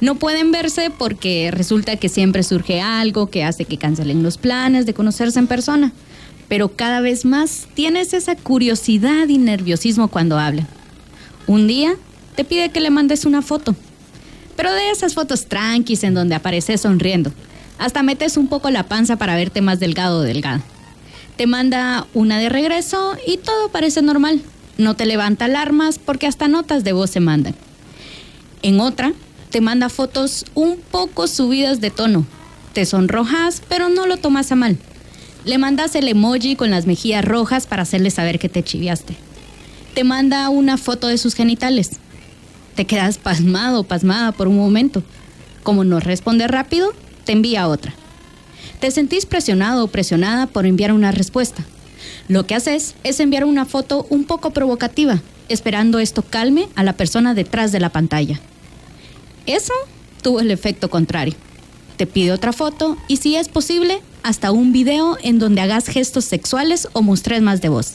No 0.01 0.15
pueden 0.15 0.51
verse 0.51 0.89
porque 0.89 1.49
resulta 1.51 1.97
que 1.97 2.09
siempre 2.09 2.43
surge 2.43 2.81
algo 2.81 3.29
que 3.29 3.43
hace 3.43 3.65
que 3.65 3.77
cancelen 3.77 4.23
los 4.23 4.37
planes 4.37 4.85
de 4.85 4.93
conocerse 4.93 5.39
en 5.39 5.47
persona 5.47 5.93
pero 6.47 6.75
cada 6.75 7.01
vez 7.01 7.25
más 7.25 7.67
tienes 7.73 8.13
esa 8.13 8.35
curiosidad 8.35 9.27
y 9.27 9.39
nerviosismo 9.39 10.09
cuando 10.09 10.37
hablan. 10.37 10.67
Un 11.47 11.67
día 11.67 11.95
te 12.35 12.43
pide 12.43 12.69
que 12.69 12.79
le 12.79 12.89
mandes 12.89 13.25
una 13.25 13.41
foto, 13.41 13.75
pero 14.55 14.73
de 14.73 14.91
esas 14.91 15.13
fotos 15.13 15.45
tranquis 15.45 16.03
en 16.03 16.13
donde 16.13 16.35
apareces 16.35 16.81
sonriendo. 16.81 17.31
Hasta 17.77 18.03
metes 18.03 18.37
un 18.37 18.47
poco 18.47 18.69
la 18.69 18.83
panza 18.83 19.15
para 19.15 19.35
verte 19.35 19.61
más 19.61 19.79
delgado 19.79 20.19
o 20.19 20.21
delgada. 20.21 20.61
Te 21.35 21.47
manda 21.47 22.05
una 22.13 22.37
de 22.37 22.49
regreso 22.49 23.17
y 23.25 23.37
todo 23.37 23.69
parece 23.69 24.01
normal. 24.01 24.41
No 24.77 24.95
te 24.95 25.05
levanta 25.05 25.45
alarmas 25.45 25.99
porque 25.99 26.27
hasta 26.27 26.47
notas 26.47 26.83
de 26.83 26.93
voz 26.93 27.09
se 27.09 27.19
mandan. 27.19 27.55
En 28.61 28.79
otra, 28.79 29.13
te 29.49 29.61
manda 29.61 29.89
fotos 29.89 30.45
un 30.53 30.77
poco 30.77 31.27
subidas 31.27 31.81
de 31.81 31.91
tono. 31.91 32.25
Te 32.73 32.85
sonrojas, 32.85 33.61
pero 33.67 33.89
no 33.89 34.07
lo 34.07 34.17
tomas 34.17 34.51
a 34.51 34.55
mal. 34.55 34.77
Le 35.45 35.57
mandas 35.57 35.95
el 35.95 36.07
emoji 36.07 36.55
con 36.55 36.71
las 36.71 36.87
mejillas 36.87 37.25
rojas 37.25 37.67
para 37.67 37.83
hacerle 37.83 38.09
saber 38.09 38.39
que 38.39 38.49
te 38.49 38.63
chiviaste. 38.63 39.15
Te 39.93 40.03
manda 40.03 40.49
una 40.49 40.77
foto 40.77 41.07
de 41.07 41.17
sus 41.17 41.35
genitales. 41.35 41.99
Te 42.75 42.85
quedas 42.85 43.17
pasmado 43.17 43.83
pasmada 43.83 44.31
por 44.31 44.47
un 44.47 44.57
momento. 44.57 45.03
Como 45.61 45.83
no 45.83 45.99
responde 45.99 46.47
rápido, 46.47 46.93
te 47.23 47.31
envía 47.31 47.67
otra. 47.67 47.93
Te 48.79 48.89
sentís 48.89 49.25
presionado 49.25 49.83
o 49.83 49.87
presionada 49.87 50.47
por 50.47 50.65
enviar 50.65 50.91
una 50.91 51.11
respuesta. 51.11 51.63
Lo 52.27 52.45
que 52.47 52.55
haces 52.55 52.95
es 53.03 53.19
enviar 53.19 53.45
una 53.45 53.65
foto 53.65 54.07
un 54.09 54.23
poco 54.23 54.51
provocativa, 54.51 55.21
esperando 55.49 55.99
esto 55.99 56.23
calme 56.23 56.67
a 56.75 56.83
la 56.83 56.93
persona 56.93 57.33
detrás 57.33 57.71
de 57.71 57.79
la 57.79 57.89
pantalla. 57.89 58.39
Eso 59.45 59.73
tuvo 60.21 60.39
el 60.39 60.51
efecto 60.51 60.89
contrario. 60.89 61.35
Te 61.97 62.07
pide 62.07 62.31
otra 62.31 62.53
foto 62.53 62.97
y 63.07 63.17
si 63.17 63.35
es 63.35 63.49
posible, 63.49 64.01
hasta 64.23 64.51
un 64.51 64.71
video 64.71 65.17
en 65.21 65.37
donde 65.37 65.61
hagas 65.61 65.85
gestos 65.85 66.25
sexuales 66.25 66.87
o 66.93 67.01
mostres 67.03 67.41
más 67.41 67.61
de 67.61 67.69
voz. 67.69 67.93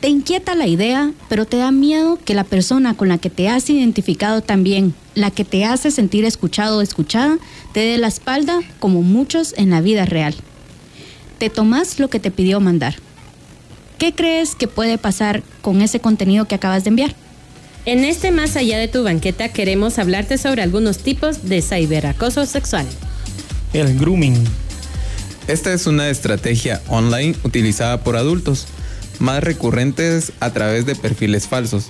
Te 0.00 0.08
inquieta 0.08 0.54
la 0.54 0.66
idea, 0.66 1.12
pero 1.28 1.44
te 1.44 1.58
da 1.58 1.70
miedo 1.70 2.18
que 2.24 2.32
la 2.32 2.44
persona 2.44 2.96
con 2.96 3.08
la 3.08 3.18
que 3.18 3.28
te 3.28 3.50
has 3.50 3.68
identificado 3.68 4.40
también, 4.40 4.94
la 5.14 5.30
que 5.30 5.44
te 5.44 5.66
hace 5.66 5.90
sentir 5.90 6.24
escuchado 6.24 6.78
o 6.78 6.80
escuchada, 6.80 7.38
te 7.74 7.80
dé 7.80 7.98
la 7.98 8.08
espalda 8.08 8.60
como 8.78 9.02
muchos 9.02 9.52
en 9.58 9.68
la 9.68 9.82
vida 9.82 10.06
real. 10.06 10.34
Te 11.38 11.50
tomas 11.50 11.98
lo 11.98 12.08
que 12.08 12.18
te 12.18 12.30
pidió 12.30 12.60
mandar. 12.60 12.94
¿Qué 13.98 14.14
crees 14.14 14.54
que 14.54 14.68
puede 14.68 14.96
pasar 14.96 15.42
con 15.60 15.82
ese 15.82 16.00
contenido 16.00 16.46
que 16.46 16.54
acabas 16.54 16.84
de 16.84 16.88
enviar? 16.88 17.14
En 17.84 18.04
este 18.04 18.30
Más 18.30 18.56
allá 18.56 18.78
de 18.78 18.88
tu 18.88 19.04
banqueta 19.04 19.50
queremos 19.50 19.98
hablarte 19.98 20.38
sobre 20.38 20.62
algunos 20.62 20.98
tipos 20.98 21.46
de 21.46 21.60
ciberacoso 21.60 22.46
sexual. 22.46 22.86
El 23.74 23.98
grooming. 23.98 24.42
Esta 25.46 25.74
es 25.74 25.86
una 25.86 26.08
estrategia 26.08 26.80
online 26.88 27.36
utilizada 27.42 28.02
por 28.02 28.16
adultos, 28.16 28.66
más 29.20 29.44
recurrentes 29.44 30.32
a 30.40 30.50
través 30.50 30.86
de 30.86 30.96
perfiles 30.96 31.46
falsos, 31.46 31.86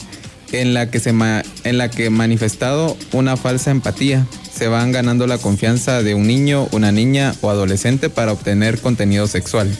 en 0.53 0.75
la 0.75 0.91
que 0.91 1.01
se 1.01 1.11
en 1.11 1.79
la 1.79 1.91
que 1.91 2.11
manifestado 2.11 2.97
una 3.13 3.37
falsa 3.37 3.71
empatía, 3.71 4.27
se 4.53 4.69
van 4.69 4.93
ganando 4.93 5.27
la 5.27 5.39
confianza 5.39 6.03
de 6.03 6.15
un 6.15 6.27
niño, 6.27 6.69
una 6.73 6.93
niña 6.93 7.35
o 7.41 7.51
adolescente 7.51 8.11
para 8.11 8.33
obtener 8.33 8.81
contenido 8.81 9.27
sexual. 9.27 9.71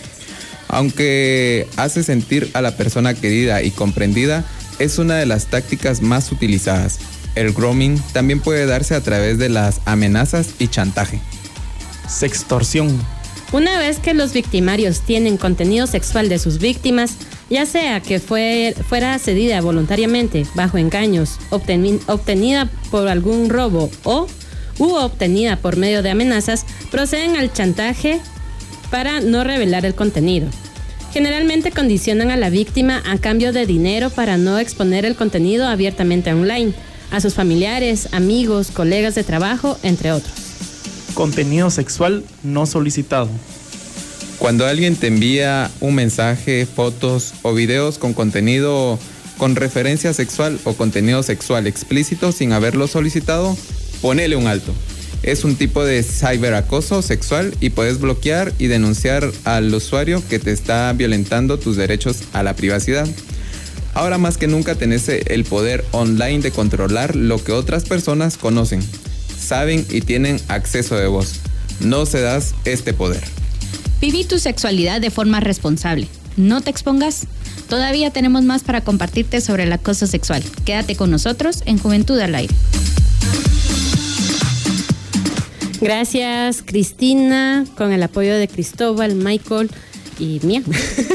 Aunque 0.69 1.67
hace 1.77 2.05
sentir 2.05 2.51
a 2.55 2.63
la 2.63 2.77
persona 2.77 3.15
querida 3.15 3.63
y 3.63 3.73
comprendida, 3.73 4.45
es 4.79 4.99
una 4.99 5.17
de 5.17 5.27
las 5.27 5.47
tácticas 5.47 6.01
más 6.01 6.31
utilizadas. 6.31 7.01
El 7.35 7.53
grooming 7.53 8.01
también 8.13 8.41
puede 8.41 8.67
darse 8.67 8.95
a 8.95 9.03
través 9.03 9.39
de 9.39 9.49
las 9.49 9.81
amenazas 9.85 10.51
y 10.59 10.69
chantaje. 10.69 11.21
Sextorsión. 12.09 12.99
Una 13.53 13.79
vez 13.79 13.99
que 13.99 14.15
los 14.15 14.33
victimarios 14.33 15.01
tienen 15.01 15.37
contenido 15.37 15.89
sexual 15.89 16.29
de 16.29 16.39
sus 16.39 16.59
víctimas, 16.59 17.17
ya 17.51 17.67
sea 17.67 18.01
que 18.01 18.21
fue, 18.21 18.75
fuera 18.89 19.19
cedida 19.19 19.61
voluntariamente 19.61 20.47
bajo 20.55 20.79
engaños, 20.79 21.39
obtenida 21.51 22.71
por 22.91 23.09
algún 23.09 23.51
robo 23.51 23.91
o 24.05 24.27
u 24.79 24.95
obtenida 24.95 25.57
por 25.57 25.77
medio 25.77 26.03
de 26.03 26.11
amenazas, 26.11 26.65
proceden 26.91 27.37
al 27.37 27.53
chantaje 27.53 28.21
para 28.91 29.21
no 29.21 29.45
revelar 29.45 29.85
el 29.85 29.95
contenido. 29.95 30.49
Generalmente 31.13 31.73
condicionan 31.73 32.31
a 32.31 32.37
la 32.37 32.51
víctima 32.51 33.03
a 33.05 33.19
cambio 33.19 33.53
de 33.53 33.67
dinero 33.67 34.11
para 34.11 34.39
no 34.39 34.59
exponer 34.59 35.05
el 35.05 35.17
contenido 35.17 35.67
abiertamente 35.67 36.33
online, 36.33 36.73
a 37.11 37.21
sus 37.21 37.35
familiares, 37.35 38.09
amigos, 38.13 38.71
colegas 38.71 39.17
de 39.17 39.25
trabajo, 39.25 39.77
entre 39.83 40.13
otros. 40.13 40.33
Contenido 41.15 41.69
sexual 41.71 42.25
no 42.45 42.67
solicitado. 42.67 43.29
Cuando 44.41 44.67
alguien 44.67 44.97
te 44.97 45.07
envía 45.07 45.71
un 45.79 45.95
mensaje, 45.95 46.67
fotos 46.67 47.35
o 47.43 47.55
videos 47.55 47.99
con 47.99 48.13
contenido 48.13 48.99
con 49.39 49.55
referencia 49.55 50.13
sexual 50.13 50.59
o 50.65 50.75
contenido 50.75 51.23
sexual 51.23 51.69
explícito 51.69 52.33
sin 52.33 52.53
haberlo 52.53 52.89
solicitado, 52.89 53.57
ponele 54.03 54.35
un 54.35 54.49
alto 54.49 54.75
es 55.23 55.45
un 55.45 55.57
tipo 55.57 55.85
de 55.85 56.03
ciberacoso 56.03 57.03
sexual 57.03 57.55
y 57.61 57.71
puedes 57.71 58.01
bloquear 58.01 58.53
y 58.59 58.69
denunciar 58.69 59.31
al 59.45 59.73
usuario 59.75 60.23
que 60.29 60.39
te 60.39 60.53
está 60.53 60.93
violentando 60.93 61.59
tus 61.59 61.77
derechos 61.77 62.23
a 62.33 62.43
la 62.43 62.57
privacidad. 62.57 63.07
Ahora 63.93 64.19
más 64.19 64.39
que 64.39 64.47
nunca 64.47 64.77
tenés 64.77 65.09
el 65.09 65.45
poder 65.45 65.85
online 65.91 66.41
de 66.41 66.53
controlar 66.53 67.17
lo 67.17 67.43
que 67.43 67.53
otras 67.53 67.85
personas 67.85 68.39
conocen, 68.39 68.81
saben 69.39 69.85
y 69.91 70.01
tienen 70.01 70.41
acceso 70.49 70.97
de 70.97 71.09
voz. 71.09 71.41
No 71.81 72.07
se 72.07 72.21
das 72.21 72.55
este 72.65 72.95
poder. 72.95 73.40
Viví 74.01 74.25
tu 74.25 74.39
sexualidad 74.39 75.01
de 75.01 75.11
forma 75.11 75.41
responsable. 75.41 76.09
No 76.37 76.61
te 76.63 76.71
expongas. 76.71 77.27
Todavía 77.69 78.11
tenemos 78.11 78.43
más 78.43 78.63
para 78.63 78.81
compartirte 78.81 79.41
sobre 79.41 79.65
el 79.65 79.73
acoso 79.73 80.07
sexual. 80.07 80.43
Quédate 80.65 80.97
con 80.97 81.11
nosotros 81.11 81.63
en 81.67 81.79
Juventud 81.79 82.19
al 82.19 82.35
Aire. 82.35 82.55
Gracias, 85.81 86.63
Cristina, 86.65 87.65
con 87.77 87.93
el 87.93 88.03
apoyo 88.03 88.37
de 88.37 88.49
Cristóbal, 88.49 89.15
Michael 89.15 89.71
y 90.19 90.39
mía, 90.43 90.63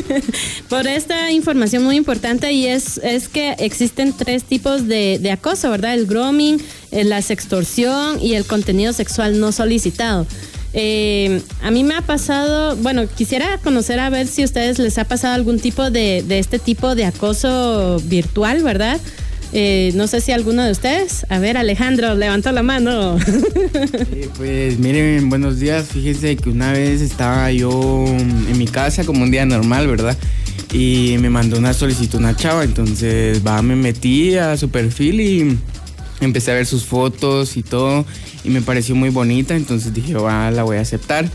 por 0.69 0.87
esta 0.87 1.31
información 1.31 1.83
muy 1.83 1.95
importante 1.95 2.51
y 2.51 2.65
es, 2.65 2.97
es 3.03 3.29
que 3.29 3.51
existen 3.59 4.13
tres 4.13 4.43
tipos 4.43 4.87
de, 4.87 5.19
de 5.19 5.31
acoso, 5.31 5.69
¿verdad? 5.69 5.93
El 5.93 6.07
grooming, 6.07 6.59
eh, 6.91 7.03
la 7.03 7.21
sextorsión 7.21 8.19
y 8.19 8.33
el 8.33 8.45
contenido 8.45 8.93
sexual 8.93 9.39
no 9.39 9.51
solicitado. 9.51 10.25
Eh, 10.77 11.41
a 11.63 11.71
mí 11.71 11.85
me 11.85 11.95
ha 11.95 12.01
pasado, 12.01 12.75
bueno, 12.75 13.07
quisiera 13.07 13.57
conocer 13.59 13.97
a 14.01 14.09
ver 14.09 14.27
si 14.27 14.41
a 14.41 14.45
ustedes 14.45 14.77
les 14.77 14.97
ha 14.97 15.05
pasado 15.05 15.33
algún 15.33 15.57
tipo 15.57 15.89
de, 15.89 16.25
este 16.37 16.59
tipo 16.59 16.95
de 16.95 17.05
acoso 17.05 18.01
virtual, 18.03 18.61
¿verdad? 18.61 18.99
Eh, 19.53 19.93
no 19.95 20.07
sé 20.07 20.19
si 20.19 20.33
alguno 20.33 20.65
de 20.65 20.71
ustedes. 20.73 21.25
A 21.29 21.39
ver, 21.39 21.55
Alejandro, 21.55 22.13
levantó 22.15 22.51
la 22.51 22.61
mano. 22.61 23.17
pues 24.35 24.77
miren, 24.77 25.29
buenos 25.29 25.59
días. 25.59 25.87
Fíjense 25.87 26.35
que 26.35 26.49
una 26.49 26.73
vez 26.73 26.99
estaba 26.99 27.49
yo 27.53 28.05
en 28.07 28.57
mi 28.57 28.67
casa 28.67 29.05
como 29.05 29.23
un 29.23 29.31
día 29.31 29.45
normal, 29.45 29.87
¿verdad? 29.87 30.17
Y 30.73 31.15
me 31.21 31.29
mandó 31.29 31.57
una 31.57 31.73
solicitud 31.73 32.19
una 32.19 32.35
chava. 32.35 32.65
Entonces, 32.65 33.47
va, 33.47 33.61
me 33.61 33.77
metí 33.77 34.35
a 34.35 34.57
su 34.57 34.67
perfil 34.67 35.21
y 35.21 35.57
empecé 36.21 36.51
a 36.51 36.55
ver 36.55 36.65
sus 36.65 36.85
fotos 36.85 37.57
y 37.57 37.63
todo. 37.63 38.05
Y 38.43 38.49
me 38.49 38.61
pareció 38.61 38.95
muy 38.95 39.09
bonita. 39.09 39.55
Entonces 39.55 39.93
dije, 39.93 40.13
va, 40.13 40.51
la 40.51 40.63
voy 40.63 40.77
a 40.77 40.81
aceptar. 40.81 41.29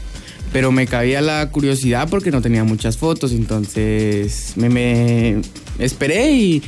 pero 0.53 0.73
me 0.73 0.87
cabía 0.87 1.21
la 1.21 1.49
curiosidad 1.51 2.09
porque 2.09 2.31
no 2.31 2.43
tenía 2.43 2.65
muchas 2.65 2.97
fotos, 2.97 3.31
entonces 3.31 4.55
me, 4.57 5.41
esperé 5.79 6.33
y 6.33 6.63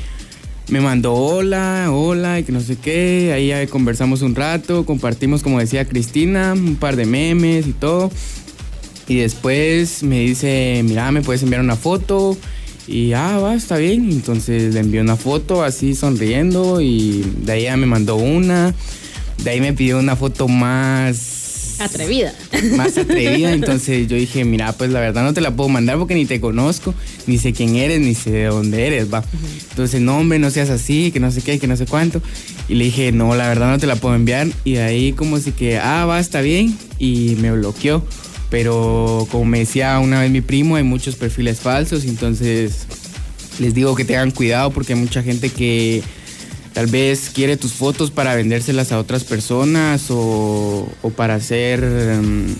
me 0.68 0.80
mandó 0.80 1.14
hola, 1.14 1.88
hola 1.90 2.38
y 2.38 2.44
que 2.44 2.52
no 2.52 2.60
sé 2.60 2.76
qué, 2.76 3.32
ahí 3.34 3.66
conversamos 3.66 4.22
un 4.22 4.36
rato, 4.36 4.86
compartimos 4.86 5.42
como 5.42 5.58
decía 5.58 5.84
Cristina, 5.84 6.52
un 6.52 6.76
par 6.76 6.94
de 6.94 7.06
memes 7.06 7.66
y 7.66 7.72
todo. 7.72 8.10
Y 9.08 9.16
después 9.16 10.02
me 10.02 10.20
dice, 10.20 10.80
mira, 10.84 11.10
me 11.10 11.22
puedes 11.22 11.42
enviar 11.42 11.60
una 11.60 11.76
foto. 11.76 12.36
Y 12.86 13.12
ah, 13.12 13.38
va, 13.38 13.54
está 13.54 13.76
bien. 13.76 14.10
Entonces 14.10 14.74
le 14.74 14.80
envió 14.80 15.00
una 15.00 15.16
foto 15.16 15.62
así 15.62 15.94
sonriendo 15.94 16.80
y 16.80 17.24
de 17.44 17.52
ahí 17.52 17.62
ya 17.64 17.76
me 17.76 17.86
mandó 17.86 18.16
una. 18.16 18.74
De 19.44 19.50
ahí 19.50 19.60
me 19.60 19.72
pidió 19.72 19.98
una 19.98 20.16
foto 20.16 20.48
más 20.48 21.76
Atrevida. 21.80 22.32
más 22.76 22.96
atrevida. 22.96 23.52
Entonces 23.52 24.06
yo 24.06 24.16
dije, 24.16 24.44
mira, 24.44 24.72
pues 24.72 24.90
la 24.90 25.00
verdad 25.00 25.24
no 25.24 25.32
te 25.34 25.40
la 25.40 25.50
puedo 25.54 25.68
mandar 25.68 25.98
porque 25.98 26.14
ni 26.14 26.26
te 26.26 26.40
conozco, 26.40 26.94
ni 27.26 27.38
sé 27.38 27.52
quién 27.52 27.74
eres, 27.76 28.00
ni 28.00 28.14
sé 28.14 28.30
de 28.30 28.44
dónde 28.44 28.86
eres, 28.86 29.12
va. 29.12 29.24
Entonces, 29.70 30.00
no, 30.00 30.18
hombre, 30.18 30.38
no 30.38 30.50
seas 30.50 30.70
así, 30.70 31.10
que 31.10 31.18
no 31.18 31.30
sé 31.32 31.40
qué, 31.42 31.58
que 31.58 31.66
no 31.66 31.76
sé 31.76 31.86
cuánto. 31.86 32.22
Y 32.68 32.74
le 32.74 32.84
dije, 32.84 33.10
no, 33.10 33.34
la 33.34 33.48
verdad 33.48 33.70
no 33.70 33.78
te 33.78 33.86
la 33.86 33.96
puedo 33.96 34.14
enviar. 34.14 34.46
Y 34.64 34.74
de 34.74 34.82
ahí 34.82 35.12
como 35.12 35.38
si 35.38 35.52
que, 35.52 35.78
ah, 35.78 36.04
va, 36.04 36.20
está 36.20 36.40
bien. 36.40 36.76
Y 36.98 37.36
me 37.40 37.50
bloqueó. 37.52 38.04
Pero 38.52 39.26
como 39.30 39.46
me 39.46 39.60
decía 39.60 39.98
una 39.98 40.20
vez 40.20 40.30
mi 40.30 40.42
primo, 40.42 40.76
hay 40.76 40.82
muchos 40.82 41.16
perfiles 41.16 41.58
falsos. 41.60 42.04
Entonces 42.04 42.86
les 43.58 43.72
digo 43.72 43.94
que 43.94 44.04
tengan 44.04 44.30
cuidado 44.30 44.70
porque 44.70 44.92
hay 44.92 44.98
mucha 44.98 45.22
gente 45.22 45.48
que 45.48 46.02
tal 46.74 46.86
vez 46.86 47.30
quiere 47.32 47.56
tus 47.56 47.72
fotos 47.72 48.10
para 48.10 48.34
vendérselas 48.34 48.92
a 48.92 48.98
otras 48.98 49.24
personas 49.24 50.08
o, 50.10 50.86
para 51.16 51.36
hacer 51.36 51.82
em, 51.82 52.54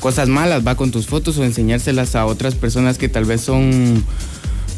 cosas 0.00 0.30
malas, 0.30 0.66
va 0.66 0.76
con 0.76 0.90
tus 0.90 1.08
fotos 1.08 1.36
o 1.36 1.44
enseñárselas 1.44 2.14
a 2.14 2.24
otras 2.24 2.54
personas 2.54 2.96
que 2.96 3.10
tal 3.10 3.26
vez 3.26 3.42
son 3.42 4.02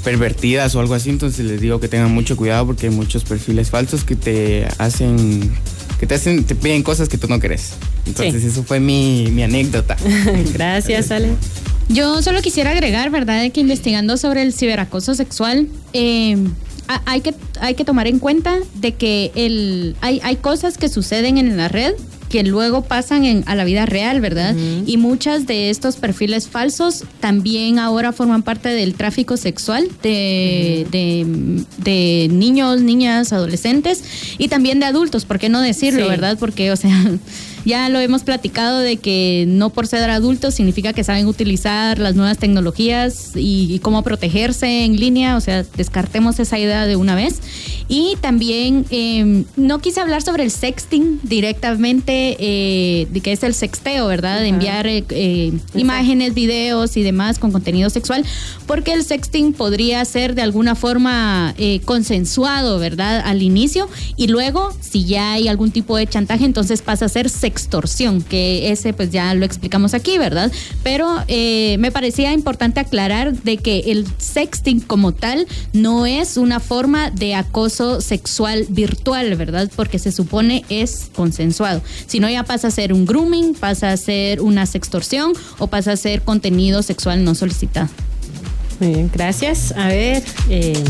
pervertidas 0.02 0.74
o 0.74 0.80
algo 0.80 0.94
así. 0.94 1.10
Entonces 1.10 1.46
les 1.46 1.60
digo 1.60 1.78
que 1.78 1.86
tengan 1.86 2.10
mucho 2.10 2.36
cuidado 2.36 2.66
porque 2.66 2.88
hay 2.88 2.92
muchos 2.92 3.22
perfiles 3.22 3.70
falsos 3.70 4.02
que 4.02 4.16
te 4.16 4.66
hacen, 4.78 5.56
que 5.98 6.06
te 6.06 6.14
hacen, 6.14 6.44
te 6.44 6.54
piden 6.54 6.82
cosas 6.82 7.08
que 7.08 7.18
tú 7.18 7.26
no 7.28 7.38
querés. 7.40 7.70
Entonces 8.06 8.44
eso 8.44 8.62
fue 8.62 8.80
mi, 8.80 9.28
mi 9.32 9.42
anécdota. 9.42 9.96
Gracias, 10.52 11.10
Ale. 11.10 11.30
Yo 11.88 12.20
solo 12.22 12.42
quisiera 12.42 12.70
agregar, 12.72 13.10
¿verdad?, 13.10 13.40
de 13.42 13.50
que 13.50 13.60
investigando 13.60 14.16
sobre 14.16 14.42
el 14.42 14.52
ciberacoso 14.52 15.14
sexual, 15.14 15.68
eh, 15.92 16.36
a- 16.88 17.00
hay, 17.06 17.20
que, 17.20 17.34
hay 17.60 17.74
que 17.74 17.84
tomar 17.84 18.06
en 18.08 18.18
cuenta 18.18 18.56
de 18.74 18.94
que 18.94 19.30
el, 19.36 19.96
hay, 20.00 20.20
hay 20.24 20.36
cosas 20.36 20.78
que 20.78 20.88
suceden 20.88 21.38
en 21.38 21.56
la 21.56 21.68
red 21.68 21.92
que 22.28 22.42
luego 22.42 22.82
pasan 22.82 23.24
en, 23.24 23.44
a 23.46 23.54
la 23.54 23.64
vida 23.64 23.86
real, 23.86 24.20
¿verdad? 24.20 24.54
Y 24.86 24.96
muchas 24.96 25.46
de 25.46 25.70
estos 25.70 25.96
perfiles 25.96 26.48
falsos 26.48 27.04
también 27.20 27.78
ahora 27.78 28.12
forman 28.12 28.42
parte 28.42 28.68
del 28.68 28.94
tráfico 28.94 29.36
sexual 29.36 29.88
de, 30.02 30.86
de, 30.90 31.64
de 31.78 32.28
niños, 32.32 32.80
niñas, 32.80 33.32
adolescentes 33.32 34.02
y 34.38 34.48
también 34.48 34.80
de 34.80 34.86
adultos, 34.86 35.24
¿por 35.24 35.38
qué 35.38 35.48
no 35.48 35.60
decirlo, 35.60 36.02
Sí. 36.04 36.08
verdad? 36.08 36.36
Porque, 36.38 36.72
o 36.72 36.76
sea, 36.76 36.90
ya 37.64 37.88
lo 37.88 38.00
hemos 38.00 38.22
platicado 38.22 38.78
de 38.80 38.96
que 38.96 39.44
no 39.48 39.70
por 39.70 39.86
ser 39.86 40.10
adultos 40.10 40.54
significa 40.54 40.92
que 40.92 41.04
saben 41.04 41.26
utilizar 41.26 41.98
las 41.98 42.14
nuevas 42.16 42.38
tecnologías 42.38 43.32
y, 43.36 43.72
y 43.72 43.78
cómo 43.78 44.02
protegerse 44.02 44.84
en 44.84 44.96
línea, 44.96 45.36
o 45.36 45.40
sea, 45.40 45.64
descartemos 45.76 46.38
esa 46.40 46.58
idea 46.58 46.86
de 46.86 46.96
una 46.96 47.14
vez. 47.14 47.36
Y 47.88 48.16
también 48.20 48.84
eh, 48.90 49.44
no 49.56 49.78
quise 49.80 50.00
hablar 50.00 50.22
sobre 50.22 50.42
el 50.42 50.50
sexting 50.50 51.20
directamente, 51.22 52.36
eh, 52.40 53.06
de 53.10 53.20
que 53.20 53.32
es 53.32 53.42
el 53.42 53.54
sexteo, 53.54 54.08
¿verdad? 54.08 54.40
De 54.40 54.48
enviar 54.48 54.86
eh, 54.86 55.04
eh, 55.10 55.52
imágenes, 55.74 56.34
videos 56.34 56.96
y 56.96 57.02
demás 57.02 57.38
con 57.38 57.52
contenido 57.52 57.88
sexual, 57.90 58.24
porque 58.66 58.92
el 58.92 59.04
sexting 59.04 59.52
podría 59.52 60.04
ser 60.04 60.34
de 60.34 60.42
alguna 60.42 60.74
forma 60.74 61.54
eh, 61.58 61.80
consensuado, 61.84 62.78
¿verdad? 62.78 63.22
Al 63.24 63.42
inicio 63.42 63.88
y 64.16 64.28
luego, 64.28 64.72
si 64.80 65.04
ya 65.04 65.32
hay 65.32 65.48
algún 65.48 65.70
tipo 65.70 65.96
de 65.96 66.06
chantaje, 66.06 66.44
entonces 66.44 66.82
pasa 66.82 67.04
a 67.04 67.08
ser 67.08 67.28
sextorsión, 67.28 68.22
que 68.22 68.72
ese 68.72 68.92
pues 68.92 69.10
ya 69.10 69.32
lo 69.34 69.44
explicamos 69.44 69.94
aquí, 69.94 70.18
¿verdad? 70.18 70.50
Pero 70.82 71.22
eh, 71.28 71.76
me 71.78 71.92
parecía 71.92 72.32
importante 72.32 72.80
aclarar 72.80 73.32
de 73.32 73.58
que 73.58 73.78
el 73.86 74.06
sexting 74.18 74.80
como 74.80 75.12
tal 75.12 75.46
no 75.72 76.06
es 76.06 76.36
una 76.36 76.58
forma 76.58 77.10
de 77.10 77.34
acoso 77.34 77.75
sexual 78.00 78.66
virtual, 78.68 79.34
¿verdad? 79.36 79.70
Porque 79.74 79.98
se 79.98 80.12
supone 80.12 80.64
es 80.68 81.10
consensuado. 81.14 81.82
Si 82.06 82.20
no, 82.20 82.28
ya 82.28 82.44
pasa 82.44 82.68
a 82.68 82.70
ser 82.70 82.92
un 82.92 83.06
grooming, 83.06 83.54
pasa 83.54 83.92
a 83.92 83.96
ser 83.96 84.40
una 84.40 84.66
sextorsión 84.66 85.32
o 85.58 85.66
pasa 85.66 85.92
a 85.92 85.96
ser 85.96 86.22
contenido 86.22 86.82
sexual 86.82 87.24
no 87.24 87.34
solicitado. 87.34 87.88
Muy 88.80 88.94
bien, 88.94 89.10
gracias. 89.12 89.72
A 89.72 89.88
ver, 89.88 90.22
eh, 90.48 90.82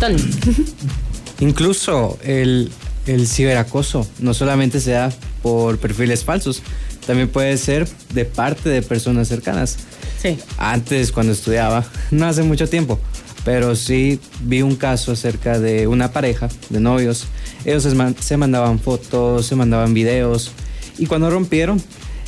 Tony. 0.00 0.16
Incluso 1.40 2.18
el, 2.22 2.70
el 3.06 3.26
ciberacoso 3.26 4.06
no 4.18 4.32
solamente 4.32 4.80
se 4.80 4.92
da 4.92 5.12
por 5.42 5.78
perfiles 5.78 6.24
falsos, 6.24 6.62
también 7.06 7.28
puede 7.28 7.56
ser 7.56 7.86
de 8.12 8.24
parte 8.24 8.68
de 8.68 8.82
personas 8.82 9.28
cercanas. 9.28 9.76
Sí. 10.20 10.38
Antes, 10.58 11.12
cuando 11.12 11.32
estudiaba, 11.32 11.84
no 12.10 12.26
hace 12.26 12.42
mucho 12.42 12.68
tiempo, 12.68 12.98
pero 13.46 13.76
sí 13.76 14.18
vi 14.40 14.60
un 14.62 14.74
caso 14.74 15.12
acerca 15.12 15.60
de 15.60 15.86
una 15.86 16.10
pareja 16.12 16.48
de 16.68 16.80
novios. 16.80 17.26
Ellos 17.64 17.84
se, 17.84 17.94
man- 17.94 18.16
se 18.18 18.36
mandaban 18.36 18.80
fotos, 18.80 19.46
se 19.46 19.54
mandaban 19.54 19.94
videos, 19.94 20.50
y 20.98 21.06
cuando 21.06 21.30
rompieron, 21.30 21.80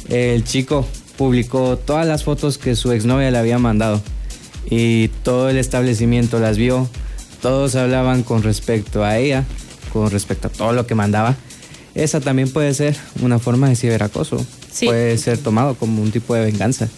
el 0.09 0.45
chico 0.45 0.87
publicó 1.16 1.77
todas 1.77 2.07
las 2.07 2.23
fotos 2.23 2.57
que 2.57 2.77
su 2.77 2.93
exnovia 2.93 3.31
le 3.33 3.39
había 3.39 3.59
mandado 3.59 4.01
y 4.71 5.09
todo 5.25 5.49
el 5.51 5.57
establecimiento 5.59 6.39
las 6.39 6.57
vio. 6.57 6.89
Todos 7.43 7.75
hablaban 7.75 8.23
con 8.23 8.43
respecto 8.45 9.05
a 9.05 9.19
ella, 9.19 9.45
con 9.93 10.11
respecto 10.11 10.47
a 10.49 10.51
todo 10.51 10.73
lo 10.73 10.87
que 10.87 10.95
mandaba. 10.95 11.35
Esa 11.97 12.21
también 12.21 12.49
puede 12.53 12.73
ser 12.75 12.97
una 13.23 13.41
forma 13.41 13.69
de 13.69 13.75
ciberacoso. 13.77 14.45
Sí. 14.71 14.87
Puede 14.87 15.19
ser 15.19 15.39
tomado 15.39 15.75
como 15.75 16.01
un 16.01 16.12
tipo 16.12 16.35
de 16.35 16.45
venganza. 16.45 16.89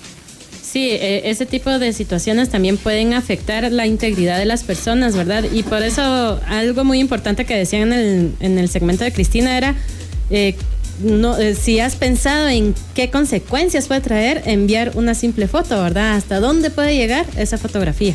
Sí, 0.71 0.91
eh, 0.93 1.23
ese 1.25 1.47
tipo 1.47 1.81
de 1.81 1.93
situaciones 1.93 2.49
también 2.49 2.77
pueden 2.77 3.13
afectar 3.13 3.73
la 3.73 3.87
integridad 3.87 4.39
de 4.39 4.45
las 4.45 4.63
personas, 4.63 5.17
¿verdad? 5.17 5.45
Y 5.53 5.65
por 5.65 5.83
eso 5.83 6.41
algo 6.47 6.85
muy 6.85 7.01
importante 7.01 7.45
que 7.45 7.57
decían 7.57 7.93
en 7.93 7.99
el, 7.99 8.33
en 8.39 8.57
el 8.57 8.69
segmento 8.69 9.03
de 9.03 9.13
Cristina 9.13 9.57
era, 9.57 9.75
eh, 10.31 10.55
no, 11.03 11.37
eh, 11.37 11.57
si 11.57 11.81
has 11.81 11.97
pensado 11.97 12.47
en 12.47 12.77
qué 12.95 13.11
consecuencias 13.11 13.89
puede 13.89 14.01
traer 14.01 14.43
enviar 14.47 14.93
una 14.95 15.15
simple 15.17 15.49
foto, 15.49 15.83
¿verdad? 15.83 16.15
¿Hasta 16.15 16.39
dónde 16.39 16.71
puede 16.71 16.95
llegar 16.95 17.27
esa 17.37 17.59
fotografía? 17.59 18.15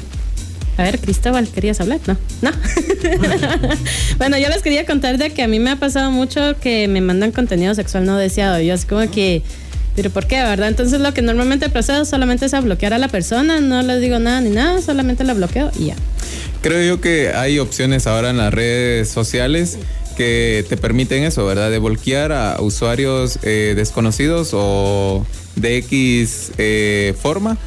A 0.77 0.83
ver, 0.83 0.99
Cristóbal, 0.99 1.49
¿querías 1.49 1.81
hablar? 1.81 1.99
No, 2.07 2.17
no. 2.41 2.51
bueno, 4.17 4.37
yo 4.37 4.47
les 4.47 4.61
quería 4.61 4.85
contar 4.85 5.17
de 5.17 5.29
que 5.31 5.43
a 5.43 5.49
mí 5.49 5.59
me 5.59 5.71
ha 5.71 5.75
pasado 5.75 6.09
mucho 6.09 6.57
que 6.61 6.87
me 6.87 7.01
mandan 7.01 7.33
contenido 7.33 7.75
sexual 7.75 8.05
no 8.05 8.17
deseado. 8.17 8.61
Yo 8.61 8.73
así 8.73 8.85
como 8.85 9.09
que, 9.11 9.41
pero 9.95 10.09
¿por 10.09 10.27
qué, 10.27 10.35
verdad? 10.43 10.67
Entonces 10.67 10.99
lo 10.99 11.13
que 11.13 11.21
normalmente 11.21 11.69
procedo 11.69 12.05
solamente 12.05 12.45
es 12.45 12.53
a 12.53 12.61
bloquear 12.61 12.93
a 12.93 12.97
la 12.97 13.07
persona, 13.07 13.61
no 13.61 13.81
les 13.81 14.01
digo 14.01 14.19
nada 14.19 14.41
ni 14.41 14.49
nada, 14.49 14.81
solamente 14.81 15.23
la 15.23 15.33
bloqueo 15.33 15.71
y 15.79 15.87
ya. 15.87 15.95
Creo 16.61 16.81
yo 16.95 17.01
que 17.01 17.29
hay 17.33 17.59
opciones 17.59 18.07
ahora 18.07 18.29
en 18.31 18.37
las 18.37 18.53
redes 18.53 19.09
sociales 19.09 19.77
que 20.17 20.65
te 20.69 20.77
permiten 20.77 21.23
eso, 21.23 21.45
¿verdad? 21.45 21.69
De 21.69 21.79
bloquear 21.79 22.31
a 22.31 22.57
usuarios 22.61 23.37
eh, 23.43 23.73
desconocidos 23.75 24.51
o 24.53 25.25
de 25.55 25.77
X 25.77 26.51
eh, 26.57 27.13
forma 27.21 27.57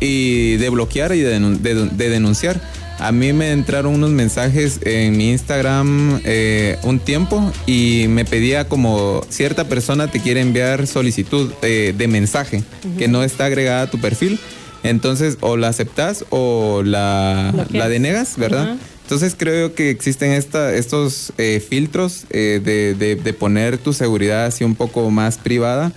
y 0.00 0.56
de 0.56 0.68
bloquear 0.70 1.14
y 1.14 1.20
de, 1.20 1.38
denun- 1.40 1.58
de- 1.60 1.88
de 1.88 2.08
denunciar. 2.10 2.60
A 2.98 3.12
mí 3.12 3.32
me 3.32 3.52
entraron 3.52 3.94
unos 3.94 4.10
mensajes 4.10 4.78
en 4.82 5.16
mi 5.16 5.30
Instagram 5.32 6.20
eh, 6.24 6.78
un 6.84 7.00
tiempo 7.00 7.52
y 7.66 8.06
me 8.08 8.24
pedía 8.24 8.68
como 8.68 9.22
cierta 9.28 9.64
persona 9.68 10.08
te 10.10 10.20
quiere 10.20 10.40
enviar 10.40 10.86
solicitud 10.86 11.52
eh, 11.62 11.92
de 11.96 12.08
mensaje 12.08 12.62
que 12.98 13.08
no 13.08 13.22
está 13.22 13.46
agregada 13.46 13.82
a 13.82 13.90
tu 13.90 13.98
perfil. 14.00 14.38
Entonces 14.84 15.38
o 15.40 15.56
la 15.56 15.68
aceptas 15.68 16.24
o 16.30 16.82
la, 16.84 17.52
la 17.70 17.88
denegas, 17.88 18.34
¿verdad? 18.36 18.76
Entonces 19.02 19.34
creo 19.36 19.74
que 19.74 19.90
existen 19.90 20.30
esta, 20.32 20.74
estos 20.74 21.32
eh, 21.36 21.62
filtros 21.66 22.24
de, 22.30 22.94
de- 22.94 23.16
de 23.16 23.32
poner 23.34 23.76
tu 23.76 23.92
seguridad 23.92 24.46
así 24.46 24.64
un 24.64 24.74
poco 24.76 25.10
más 25.10 25.36
privada 25.36 25.92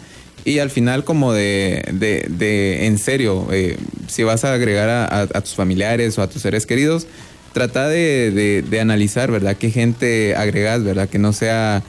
y 0.47 0.59
al 0.59 0.69
final 0.69 1.03
como 1.03 1.33
de, 1.33 1.83
de- 1.91 2.25
de, 2.29 2.85
en 2.87 2.97
serio, 2.97 3.47
eh, 3.51 3.75
si 4.07 4.23
vas 4.23 4.45
a 4.45 4.53
agregar 4.53 4.87
a, 4.89 5.05
a- 5.05 5.21
a 5.23 5.41
tus 5.41 5.55
familiares 5.55 6.17
o 6.17 6.21
a 6.21 6.29
tus 6.29 6.41
seres 6.41 6.65
queridos, 6.65 7.05
trata 7.53 7.87
de, 7.89 8.31
de- 8.31 8.61
de 8.61 8.79
analizar, 8.79 9.29
¿verdad? 9.31 9.57
¿Qué 9.57 9.71
gente 9.71 10.35
agregas, 10.35 10.83
¿verdad? 10.83 11.09
Que 11.09 11.19
no 11.19 11.33
sea 11.33 11.83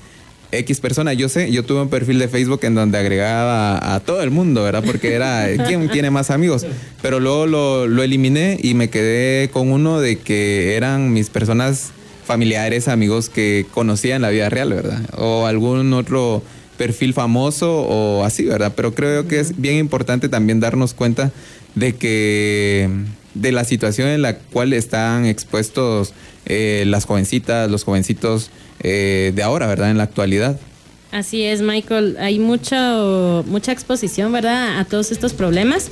X 0.50 0.80
persona. 0.80 1.12
Yo 1.12 1.28
sé, 1.28 1.52
yo 1.52 1.62
tuve 1.64 1.82
un 1.82 1.90
perfil 1.90 2.18
de 2.18 2.26
Facebook 2.26 2.60
en 2.62 2.74
donde 2.74 2.96
agregaba 2.98 3.76
a, 3.78 3.94
a 3.96 4.00
todo 4.00 4.22
el 4.22 4.30
mundo, 4.30 4.64
¿verdad? 4.64 4.82
Porque 4.84 5.12
era, 5.14 5.46
¿quién 5.66 5.88
tiene 5.90 6.10
más 6.10 6.30
amigos? 6.30 6.66
Pero 7.02 7.20
luego 7.20 7.46
lo, 7.46 7.86
lo 7.86 8.02
eliminé 8.02 8.58
y 8.60 8.74
me 8.74 8.88
quedé 8.90 9.50
con 9.50 9.70
uno 9.70 10.00
de 10.00 10.18
que 10.18 10.74
eran 10.74 11.12
mis 11.12 11.28
personas 11.30 11.90
familiares, 12.24 12.88
amigos 12.88 13.28
que 13.28 13.66
conocía 13.72 14.16
en 14.16 14.22
la 14.22 14.30
vida 14.30 14.48
real, 14.50 14.70
¿verdad? 14.72 15.00
O 15.16 15.46
algún 15.46 15.92
otro 15.92 16.42
perfil 16.78 17.12
famoso 17.12 17.82
o 17.82 18.24
así, 18.24 18.46
¿verdad? 18.46 18.72
Pero 18.74 18.94
creo 18.94 19.28
que 19.28 19.40
es 19.40 19.60
bien 19.60 19.76
importante 19.76 20.30
también 20.30 20.60
darnos 20.60 20.94
cuenta 20.94 21.30
de 21.74 21.94
que 21.96 22.88
de 23.34 23.52
la 23.52 23.64
situación 23.64 24.08
en 24.08 24.22
la 24.22 24.38
cual 24.38 24.72
están 24.72 25.26
expuestos 25.26 26.14
eh, 26.46 26.84
las 26.86 27.04
jovencitas, 27.04 27.70
los 27.70 27.84
jovencitos 27.84 28.50
eh, 28.80 29.32
de 29.34 29.42
ahora, 29.42 29.66
¿verdad? 29.66 29.90
En 29.90 29.98
la 29.98 30.04
actualidad. 30.04 30.58
Así 31.10 31.42
es, 31.42 31.60
Michael. 31.60 32.16
Hay 32.20 32.38
mucha, 32.38 33.42
mucha 33.46 33.72
exposición, 33.72 34.32
¿verdad? 34.32 34.78
A 34.78 34.84
todos 34.84 35.12
estos 35.12 35.34
problemas. 35.34 35.90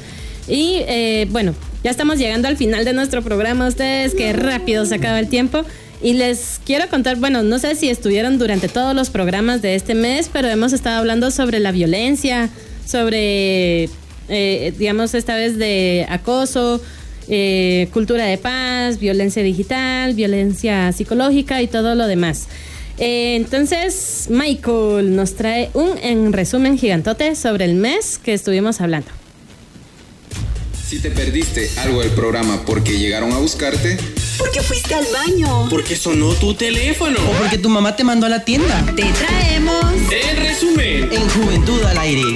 Y 0.49 0.82
eh, 0.87 1.26
bueno, 1.30 1.55
ya 1.82 1.91
estamos 1.91 2.18
llegando 2.18 2.49
al 2.49 2.57
final 2.57 2.84
de 2.84 2.93
nuestro 2.93 3.22
programa. 3.22 3.66
Ustedes, 3.66 4.14
que 4.14 4.32
rápido 4.32 4.87
se 4.87 4.95
acaba 4.95 5.18
el 5.18 5.28
tiempo. 5.28 5.64
Y 6.03 6.12
les 6.12 6.61
quiero 6.64 6.88
contar, 6.88 7.16
bueno, 7.16 7.42
no 7.42 7.59
sé 7.59 7.74
si 7.74 7.88
estuvieron 7.88 8.38
durante 8.38 8.68
todos 8.68 8.94
los 8.94 9.11
programas 9.11 9.62
de 9.62 9.74
este 9.74 9.94
mes, 9.94 10.28
pero 10.32 10.49
hemos 10.49 10.72
estado 10.72 10.99
hablando 10.99 11.30
sobre 11.30 11.59
la 11.59 11.72
violencia, 11.72 12.51
sobre, 12.84 13.88
eh, 14.28 14.74
digamos, 14.78 15.14
esta 15.14 15.36
vez 15.36 15.57
de 15.57 16.07
acoso, 16.09 16.82
eh, 17.28 17.88
cultura 17.92 18.26
de 18.26 18.38
paz, 18.38 18.99
violencia 19.01 19.42
digital, 19.42 20.14
violencia 20.14 20.92
psicológica 20.92 21.62
y 21.62 21.66
todo 21.66 21.94
lo 21.94 22.07
demás. 22.07 22.47
Eh, 22.99 23.36
entonces, 23.36 24.26
Michael 24.30 25.16
nos 25.16 25.34
trae 25.34 25.70
un 25.74 25.99
en 26.03 26.32
resumen 26.32 26.78
gigantote 26.78 27.34
sobre 27.34 27.64
el 27.64 27.74
mes 27.74 28.18
que 28.18 28.32
estuvimos 28.32 28.80
hablando. 28.80 29.26
Si 30.89 31.01
te 31.01 31.11
perdiste 31.11 31.68
algo 31.78 32.01
del 32.01 32.12
programa 32.12 32.62
porque 32.64 32.97
llegaron 32.97 33.32
a 33.32 33.39
buscarte, 33.39 33.99
Porque 34.39 34.61
fuiste 34.61 34.95
al 34.95 35.05
baño. 35.12 35.68
Porque 35.68 35.97
sonó 35.97 36.32
tu 36.34 36.55
teléfono. 36.55 37.18
O 37.28 37.32
porque 37.32 37.59
tu 37.59 37.68
mamá 37.68 37.97
te 37.97 38.05
mandó 38.05 38.26
a 38.26 38.28
la 38.28 38.45
tienda. 38.45 38.87
Te 38.95 39.03
traemos. 39.03 39.84
En 40.12 40.37
resumen. 40.37 41.12
En 41.12 41.28
Juventud 41.28 41.82
al 41.82 41.99
Aire. 41.99 42.34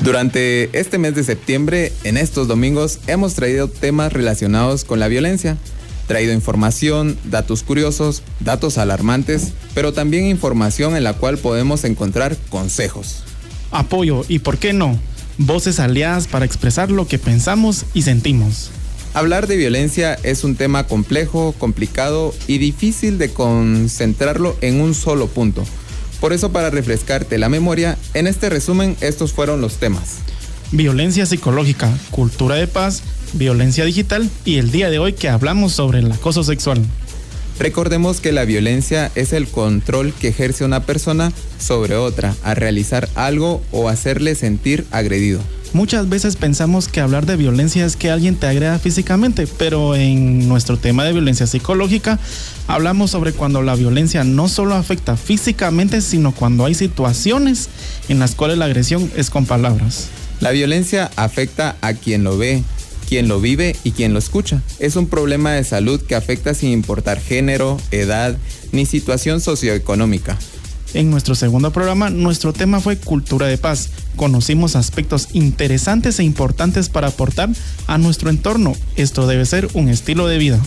Durante 0.00 0.68
este 0.78 0.98
mes 0.98 1.14
de 1.14 1.24
septiembre, 1.24 1.90
en 2.04 2.18
estos 2.18 2.46
domingos, 2.46 2.98
hemos 3.06 3.32
traído 3.32 3.68
temas 3.68 4.12
relacionados 4.12 4.84
con 4.84 5.00
la 5.00 5.08
violencia. 5.08 5.56
Traído 6.06 6.34
información, 6.34 7.16
datos 7.24 7.62
curiosos, 7.62 8.22
datos 8.40 8.76
alarmantes, 8.76 9.52
pero 9.72 9.94
también 9.94 10.26
información 10.26 10.96
en 10.96 11.04
la 11.04 11.14
cual 11.14 11.38
podemos 11.38 11.84
encontrar 11.84 12.36
consejos. 12.50 13.22
Apoyo 13.72 14.24
y, 14.28 14.38
¿por 14.38 14.58
qué 14.58 14.72
no? 14.72 14.98
Voces 15.38 15.80
aliadas 15.80 16.28
para 16.28 16.44
expresar 16.44 16.90
lo 16.90 17.06
que 17.06 17.18
pensamos 17.18 17.86
y 17.94 18.02
sentimos. 18.02 18.70
Hablar 19.14 19.46
de 19.46 19.56
violencia 19.56 20.18
es 20.22 20.44
un 20.44 20.56
tema 20.56 20.86
complejo, 20.86 21.54
complicado 21.58 22.34
y 22.46 22.58
difícil 22.58 23.18
de 23.18 23.30
concentrarlo 23.30 24.56
en 24.60 24.80
un 24.80 24.94
solo 24.94 25.26
punto. 25.26 25.64
Por 26.20 26.32
eso 26.32 26.52
para 26.52 26.70
refrescarte 26.70 27.36
la 27.36 27.48
memoria, 27.48 27.98
en 28.14 28.26
este 28.26 28.48
resumen 28.48 28.96
estos 29.00 29.32
fueron 29.32 29.60
los 29.60 29.76
temas. 29.76 30.18
Violencia 30.70 31.26
psicológica, 31.26 31.90
cultura 32.10 32.54
de 32.54 32.66
paz, 32.66 33.02
violencia 33.34 33.84
digital 33.84 34.30
y 34.44 34.56
el 34.56 34.70
día 34.70 34.88
de 34.88 34.98
hoy 34.98 35.12
que 35.12 35.28
hablamos 35.28 35.72
sobre 35.72 35.98
el 35.98 36.10
acoso 36.10 36.44
sexual. 36.44 36.80
Recordemos 37.58 38.20
que 38.20 38.32
la 38.32 38.44
violencia 38.44 39.10
es 39.14 39.32
el 39.32 39.46
control 39.48 40.12
que 40.12 40.28
ejerce 40.28 40.64
una 40.64 40.84
persona 40.84 41.32
sobre 41.58 41.96
otra 41.96 42.34
a 42.42 42.54
realizar 42.54 43.08
algo 43.14 43.62
o 43.70 43.88
hacerle 43.88 44.34
sentir 44.34 44.84
agredido. 44.90 45.40
Muchas 45.74 46.06
veces 46.10 46.36
pensamos 46.36 46.88
que 46.88 47.00
hablar 47.00 47.24
de 47.24 47.36
violencia 47.36 47.86
es 47.86 47.96
que 47.96 48.10
alguien 48.10 48.36
te 48.36 48.46
agreda 48.46 48.78
físicamente, 48.78 49.46
pero 49.46 49.94
en 49.94 50.46
nuestro 50.46 50.76
tema 50.76 51.04
de 51.04 51.12
violencia 51.12 51.46
psicológica 51.46 52.18
hablamos 52.66 53.10
sobre 53.10 53.32
cuando 53.32 53.62
la 53.62 53.74
violencia 53.74 54.22
no 54.22 54.48
solo 54.48 54.74
afecta 54.74 55.16
físicamente, 55.16 56.02
sino 56.02 56.32
cuando 56.32 56.66
hay 56.66 56.74
situaciones 56.74 57.70
en 58.10 58.18
las 58.18 58.34
cuales 58.34 58.58
la 58.58 58.66
agresión 58.66 59.10
es 59.16 59.30
con 59.30 59.46
palabras. 59.46 60.08
La 60.40 60.50
violencia 60.50 61.10
afecta 61.16 61.76
a 61.80 61.94
quien 61.94 62.22
lo 62.22 62.36
ve, 62.36 62.62
quien 63.12 63.28
lo 63.28 63.42
vive 63.42 63.76
y 63.84 63.90
quien 63.90 64.14
lo 64.14 64.18
escucha. 64.18 64.62
Es 64.78 64.96
un 64.96 65.06
problema 65.06 65.52
de 65.52 65.64
salud 65.64 66.00
que 66.00 66.14
afecta 66.14 66.54
sin 66.54 66.70
importar 66.70 67.20
género, 67.20 67.76
edad 67.90 68.38
ni 68.72 68.86
situación 68.86 69.42
socioeconómica. 69.42 70.38
En 70.94 71.10
nuestro 71.10 71.34
segundo 71.34 71.74
programa, 71.74 72.08
nuestro 72.08 72.54
tema 72.54 72.80
fue 72.80 72.96
cultura 72.96 73.48
de 73.48 73.58
paz. 73.58 73.90
Conocimos 74.16 74.76
aspectos 74.76 75.28
interesantes 75.34 76.20
e 76.20 76.24
importantes 76.24 76.88
para 76.88 77.08
aportar 77.08 77.50
a 77.86 77.98
nuestro 77.98 78.30
entorno. 78.30 78.72
Esto 78.96 79.26
debe 79.26 79.44
ser 79.44 79.68
un 79.74 79.90
estilo 79.90 80.26
de 80.26 80.38
vida. 80.38 80.58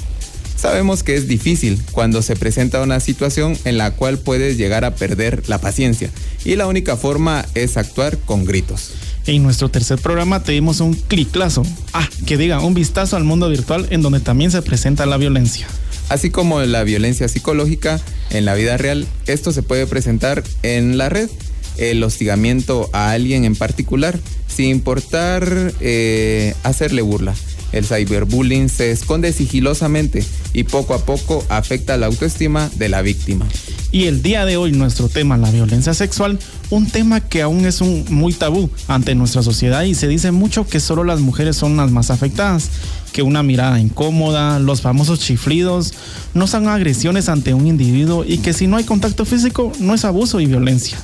Sabemos 0.55 1.01
que 1.01 1.15
es 1.15 1.27
difícil 1.27 1.81
cuando 1.93 2.21
se 2.21 2.35
presenta 2.35 2.83
una 2.83 2.99
situación 2.99 3.57
en 3.65 3.79
la 3.79 3.95
cual 3.95 4.19
puedes 4.19 4.55
llegar 4.55 4.85
a 4.85 4.93
perder 4.93 5.41
la 5.47 5.57
paciencia 5.57 6.11
y 6.43 6.57
la 6.57 6.67
única 6.67 6.95
forma 6.95 7.43
es 7.55 7.75
actuar 7.75 8.19
con 8.19 8.45
gritos. 8.45 8.91
En 9.27 9.41
nuestro 9.41 9.69
tercer 9.69 9.97
programa 9.97 10.43
te 10.43 10.51
dimos 10.51 10.81
un 10.81 10.93
cliclazo. 10.93 11.63
Ah, 11.93 12.07
que 12.27 12.37
diga, 12.37 12.59
un 12.59 12.75
vistazo 12.75 13.17
al 13.17 13.23
mundo 13.23 13.49
virtual 13.49 13.87
en 13.89 14.03
donde 14.03 14.19
también 14.19 14.51
se 14.51 14.61
presenta 14.61 15.07
la 15.07 15.17
violencia. 15.17 15.67
Así 16.09 16.29
como 16.29 16.61
la 16.61 16.83
violencia 16.83 17.27
psicológica 17.27 17.99
en 18.29 18.45
la 18.45 18.53
vida 18.53 18.77
real, 18.77 19.07
esto 19.25 19.51
se 19.51 19.63
puede 19.63 19.87
presentar 19.87 20.43
en 20.61 20.99
la 20.99 21.09
red. 21.09 21.29
El 21.77 22.03
hostigamiento 22.03 22.89
a 22.93 23.11
alguien 23.11 23.45
en 23.45 23.55
particular, 23.55 24.17
sin 24.47 24.69
importar 24.69 25.73
eh, 25.79 26.53
hacerle 26.63 27.01
burla. 27.01 27.33
El 27.71 27.83
cyberbullying 27.83 28.69
se 28.69 28.91
esconde 28.91 29.33
sigilosamente 29.33 30.23
y 30.53 30.63
poco 30.63 30.93
a 30.93 31.03
poco 31.03 31.43
afecta 31.49 31.97
la 31.97 32.05
autoestima 32.05 32.69
de 32.75 32.89
la 32.89 33.01
víctima. 33.01 33.47
Y 33.95 34.07
el 34.07 34.21
día 34.21 34.43
de 34.43 34.57
hoy 34.57 34.73
nuestro 34.73 35.07
tema, 35.07 35.37
la 35.37 35.49
violencia 35.51 35.93
sexual, 35.93 36.37
un 36.69 36.85
tema 36.85 37.21
que 37.21 37.41
aún 37.41 37.65
es 37.65 37.79
un 37.79 38.03
muy 38.09 38.33
tabú 38.33 38.69
ante 38.89 39.15
nuestra 39.15 39.41
sociedad 39.41 39.83
y 39.83 39.95
se 39.95 40.09
dice 40.09 40.31
mucho 40.31 40.67
que 40.67 40.81
solo 40.81 41.05
las 41.05 41.21
mujeres 41.21 41.55
son 41.55 41.77
las 41.77 41.91
más 41.91 42.11
afectadas, 42.11 42.71
que 43.13 43.21
una 43.21 43.41
mirada 43.41 43.79
incómoda, 43.79 44.59
los 44.59 44.81
famosos 44.81 45.21
chiflidos, 45.21 45.93
no 46.33 46.45
son 46.45 46.67
agresiones 46.67 47.29
ante 47.29 47.53
un 47.53 47.67
individuo 47.67 48.25
y 48.27 48.39
que 48.39 48.51
si 48.51 48.67
no 48.67 48.75
hay 48.75 48.83
contacto 48.83 49.23
físico 49.23 49.71
no 49.79 49.93
es 49.93 50.03
abuso 50.03 50.41
y 50.41 50.45
violencia. 50.45 50.97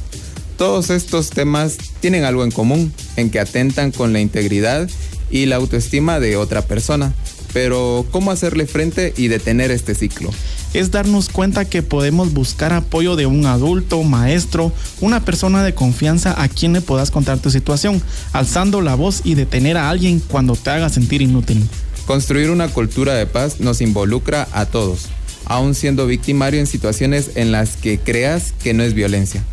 Todos 0.57 0.89
estos 0.89 1.29
temas 1.29 1.77
tienen 2.01 2.25
algo 2.25 2.43
en 2.43 2.51
común, 2.51 2.91
en 3.15 3.29
que 3.29 3.39
atentan 3.39 3.91
con 3.91 4.11
la 4.11 4.19
integridad 4.19 4.89
y 5.29 5.45
la 5.45 5.55
autoestima 5.55 6.19
de 6.19 6.35
otra 6.35 6.63
persona. 6.63 7.13
Pero, 7.53 8.05
¿cómo 8.11 8.31
hacerle 8.31 8.65
frente 8.65 9.13
y 9.15 9.29
detener 9.29 9.71
este 9.71 9.95
ciclo? 9.95 10.29
Es 10.73 10.89
darnos 10.89 11.27
cuenta 11.27 11.65
que 11.65 11.83
podemos 11.83 12.33
buscar 12.33 12.71
apoyo 12.71 13.17
de 13.17 13.25
un 13.25 13.45
adulto, 13.45 14.03
maestro, 14.03 14.71
una 15.01 15.25
persona 15.25 15.63
de 15.63 15.73
confianza 15.73 16.41
a 16.41 16.47
quien 16.47 16.71
le 16.71 16.79
puedas 16.79 17.11
contar 17.11 17.39
tu 17.39 17.51
situación, 17.51 18.01
alzando 18.31 18.79
la 18.79 18.95
voz 18.95 19.21
y 19.25 19.35
detener 19.35 19.75
a 19.75 19.89
alguien 19.89 20.21
cuando 20.21 20.55
te 20.55 20.69
haga 20.69 20.87
sentir 20.87 21.21
inútil. 21.21 21.61
Construir 22.05 22.49
una 22.51 22.69
cultura 22.69 23.15
de 23.15 23.25
paz 23.25 23.59
nos 23.59 23.81
involucra 23.81 24.47
a 24.53 24.65
todos, 24.65 25.09
aún 25.45 25.75
siendo 25.75 26.07
victimario 26.07 26.61
en 26.61 26.67
situaciones 26.67 27.31
en 27.35 27.51
las 27.51 27.75
que 27.75 27.99
creas 27.99 28.53
que 28.63 28.73
no 28.73 28.83
es 28.83 28.93
violencia. 28.93 29.43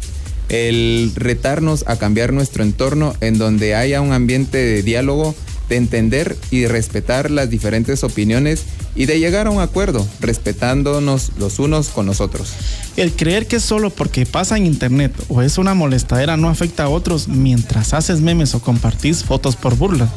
El 0.48 1.12
retarnos 1.16 1.84
a 1.88 1.96
cambiar 1.96 2.32
nuestro 2.32 2.62
entorno 2.62 3.14
en 3.20 3.38
donde 3.38 3.74
haya 3.74 4.00
un 4.00 4.12
ambiente 4.12 4.58
de 4.58 4.82
diálogo 4.84 5.34
de 5.68 5.76
entender 5.76 6.36
y 6.50 6.66
respetar 6.66 7.30
las 7.30 7.50
diferentes 7.50 8.02
opiniones 8.04 8.62
y 8.94 9.06
de 9.06 9.18
llegar 9.18 9.46
a 9.46 9.50
un 9.50 9.60
acuerdo, 9.60 10.06
respetándonos 10.20 11.32
los 11.38 11.58
unos 11.58 11.88
con 11.88 12.06
los 12.06 12.20
otros. 12.20 12.52
El 12.96 13.12
creer 13.12 13.46
que 13.46 13.60
solo 13.60 13.90
porque 13.90 14.26
pasa 14.26 14.56
en 14.56 14.66
internet 14.66 15.12
o 15.28 15.42
es 15.42 15.58
una 15.58 15.74
molestadera 15.74 16.36
no 16.36 16.48
afecta 16.48 16.84
a 16.84 16.88
otros 16.88 17.28
mientras 17.28 17.94
haces 17.94 18.20
memes 18.20 18.54
o 18.54 18.60
compartís 18.60 19.24
fotos 19.24 19.56
por 19.56 19.76
burla. 19.76 20.08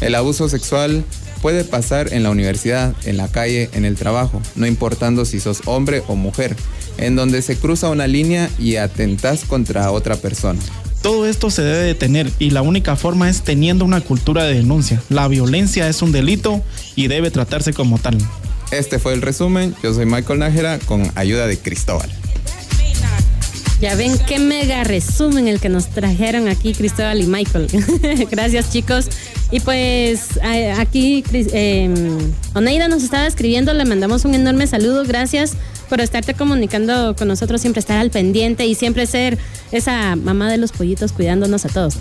El 0.00 0.14
abuso 0.14 0.48
sexual 0.48 1.04
puede 1.40 1.64
pasar 1.64 2.12
en 2.12 2.22
la 2.22 2.30
universidad, 2.30 2.94
en 3.04 3.16
la 3.16 3.28
calle, 3.28 3.70
en 3.72 3.84
el 3.84 3.96
trabajo, 3.96 4.42
no 4.56 4.66
importando 4.66 5.24
si 5.24 5.40
sos 5.40 5.62
hombre 5.66 6.02
o 6.08 6.16
mujer, 6.16 6.56
en 6.98 7.16
donde 7.16 7.42
se 7.42 7.56
cruza 7.56 7.90
una 7.90 8.06
línea 8.06 8.50
y 8.58 8.76
atentas 8.76 9.44
contra 9.44 9.90
otra 9.90 10.16
persona. 10.16 10.60
Todo 11.06 11.24
esto 11.24 11.50
se 11.50 11.62
debe 11.62 11.84
detener 11.84 12.32
y 12.40 12.50
la 12.50 12.62
única 12.62 12.96
forma 12.96 13.30
es 13.30 13.42
teniendo 13.42 13.84
una 13.84 14.00
cultura 14.00 14.42
de 14.42 14.54
denuncia. 14.54 15.00
La 15.08 15.28
violencia 15.28 15.88
es 15.88 16.02
un 16.02 16.10
delito 16.10 16.64
y 16.96 17.06
debe 17.06 17.30
tratarse 17.30 17.72
como 17.72 17.98
tal. 17.98 18.18
Este 18.72 18.98
fue 18.98 19.12
el 19.12 19.22
resumen. 19.22 19.76
Yo 19.84 19.94
soy 19.94 20.04
Michael 20.04 20.40
Nájera 20.40 20.80
con 20.80 21.08
ayuda 21.14 21.46
de 21.46 21.60
Cristóbal. 21.60 22.10
Ya 23.80 23.94
ven 23.94 24.18
qué 24.26 24.40
mega 24.40 24.82
resumen 24.82 25.46
el 25.46 25.60
que 25.60 25.68
nos 25.68 25.86
trajeron 25.90 26.48
aquí 26.48 26.74
Cristóbal 26.74 27.20
y 27.20 27.26
Michael. 27.28 27.68
Gracias 28.32 28.72
chicos. 28.72 29.06
Y 29.52 29.60
pues 29.60 30.40
aquí 30.76 31.22
eh, 31.32 31.88
Oneida 32.54 32.88
nos 32.88 33.04
estaba 33.04 33.28
escribiendo, 33.28 33.72
le 33.74 33.84
mandamos 33.84 34.24
un 34.24 34.34
enorme 34.34 34.66
saludo. 34.66 35.04
Gracias 35.04 35.52
por 35.88 36.00
estarte 36.00 36.34
comunicando 36.34 37.14
con 37.16 37.28
nosotros, 37.28 37.60
siempre 37.60 37.80
estar 37.80 37.98
al 37.98 38.10
pendiente 38.10 38.66
y 38.66 38.74
siempre 38.74 39.06
ser 39.06 39.38
esa 39.72 40.16
mamá 40.16 40.50
de 40.50 40.58
los 40.58 40.72
pollitos 40.72 41.12
cuidándonos 41.12 41.64
a 41.64 41.68
todos. 41.68 41.96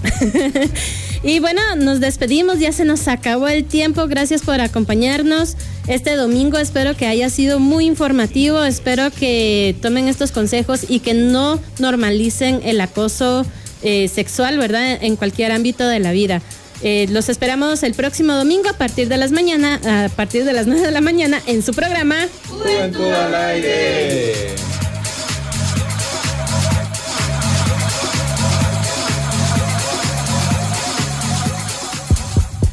y 1.24 1.40
bueno, 1.40 1.62
nos 1.78 2.00
despedimos, 2.00 2.60
ya 2.60 2.72
se 2.72 2.86
nos 2.86 3.08
acabó 3.08 3.48
el 3.48 3.66
tiempo. 3.66 4.08
Gracias 4.08 4.42
por 4.42 4.62
acompañarnos 4.62 5.56
este 5.88 6.16
domingo. 6.16 6.58
Espero 6.58 6.96
que 6.96 7.08
haya 7.08 7.30
sido 7.30 7.60
muy 7.60 7.86
informativo. 7.86 8.64
Espero 8.64 9.12
que 9.12 9.76
tomen 9.82 10.08
estos 10.08 10.32
consejos 10.32 10.86
y 10.88 11.00
que 11.00 11.14
no 11.14 11.60
normalicen 11.80 12.62
el 12.64 12.82
acoso 12.82 13.46
eh, 13.84 14.08
sexual, 14.08 14.58
¿verdad? 14.58 14.98
En 15.02 15.16
cualquier 15.16 15.52
ámbito 15.52 15.88
de 15.88 16.00
la 16.00 16.12
vida. 16.12 16.42
Eh, 16.82 17.08
los 17.10 17.30
esperamos 17.30 17.84
el 17.84 17.94
próximo 17.94 18.34
domingo 18.34 18.70
a 18.70 18.74
partir 18.74 19.08
de 19.08 19.18
las 19.18 19.32
mañana, 19.32 19.80
a 20.06 20.10
partir 20.10 20.46
de 20.46 20.54
las 20.54 20.68
9 20.68 20.82
de 20.82 20.92
la 20.92 21.02
mañana 21.02 21.42
en 21.48 21.64
su 21.64 21.74
programa 21.74 22.16
Juventud 22.50 23.12
al 23.12 23.36
aire. 23.36 24.75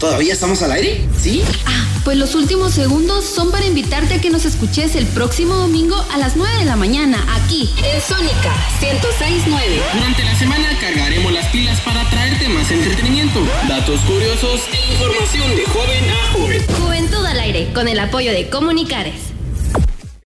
¿Todavía 0.02 0.32
estamos 0.32 0.60
al 0.62 0.72
aire? 0.72 1.00
¿Sí? 1.16 1.44
Ah, 1.64 1.86
pues 2.02 2.16
los 2.16 2.34
últimos 2.34 2.72
segundos 2.72 3.24
son 3.24 3.52
para 3.52 3.64
invitarte 3.64 4.14
a 4.14 4.20
que 4.20 4.30
nos 4.30 4.44
escuches 4.44 4.96
el 4.96 5.06
próximo 5.06 5.54
domingo 5.54 5.94
a 6.12 6.18
las 6.18 6.34
9 6.34 6.58
de 6.58 6.64
la 6.64 6.74
mañana, 6.74 7.24
aquí, 7.36 7.70
en 7.84 8.02
Sónica 8.02 8.52
1069. 8.80 9.80
Durante 9.94 10.24
la 10.24 10.36
semana 10.36 10.76
cargaremos 10.80 11.32
las 11.32 11.46
pilas 11.50 11.80
para 11.82 12.02
traerte 12.10 12.48
más 12.48 12.68
entretenimiento, 12.72 13.46
datos 13.68 14.00
curiosos 14.00 14.62
e 14.72 14.92
información 14.92 15.54
de 15.54 15.66
joven 15.66 16.10
a 16.10 16.32
joven. 16.32 16.66
Juventud 16.80 17.24
al 17.24 17.38
aire, 17.38 17.72
con 17.72 17.86
el 17.86 18.00
apoyo 18.00 18.32
de 18.32 18.50
Comunicares. 18.50 19.31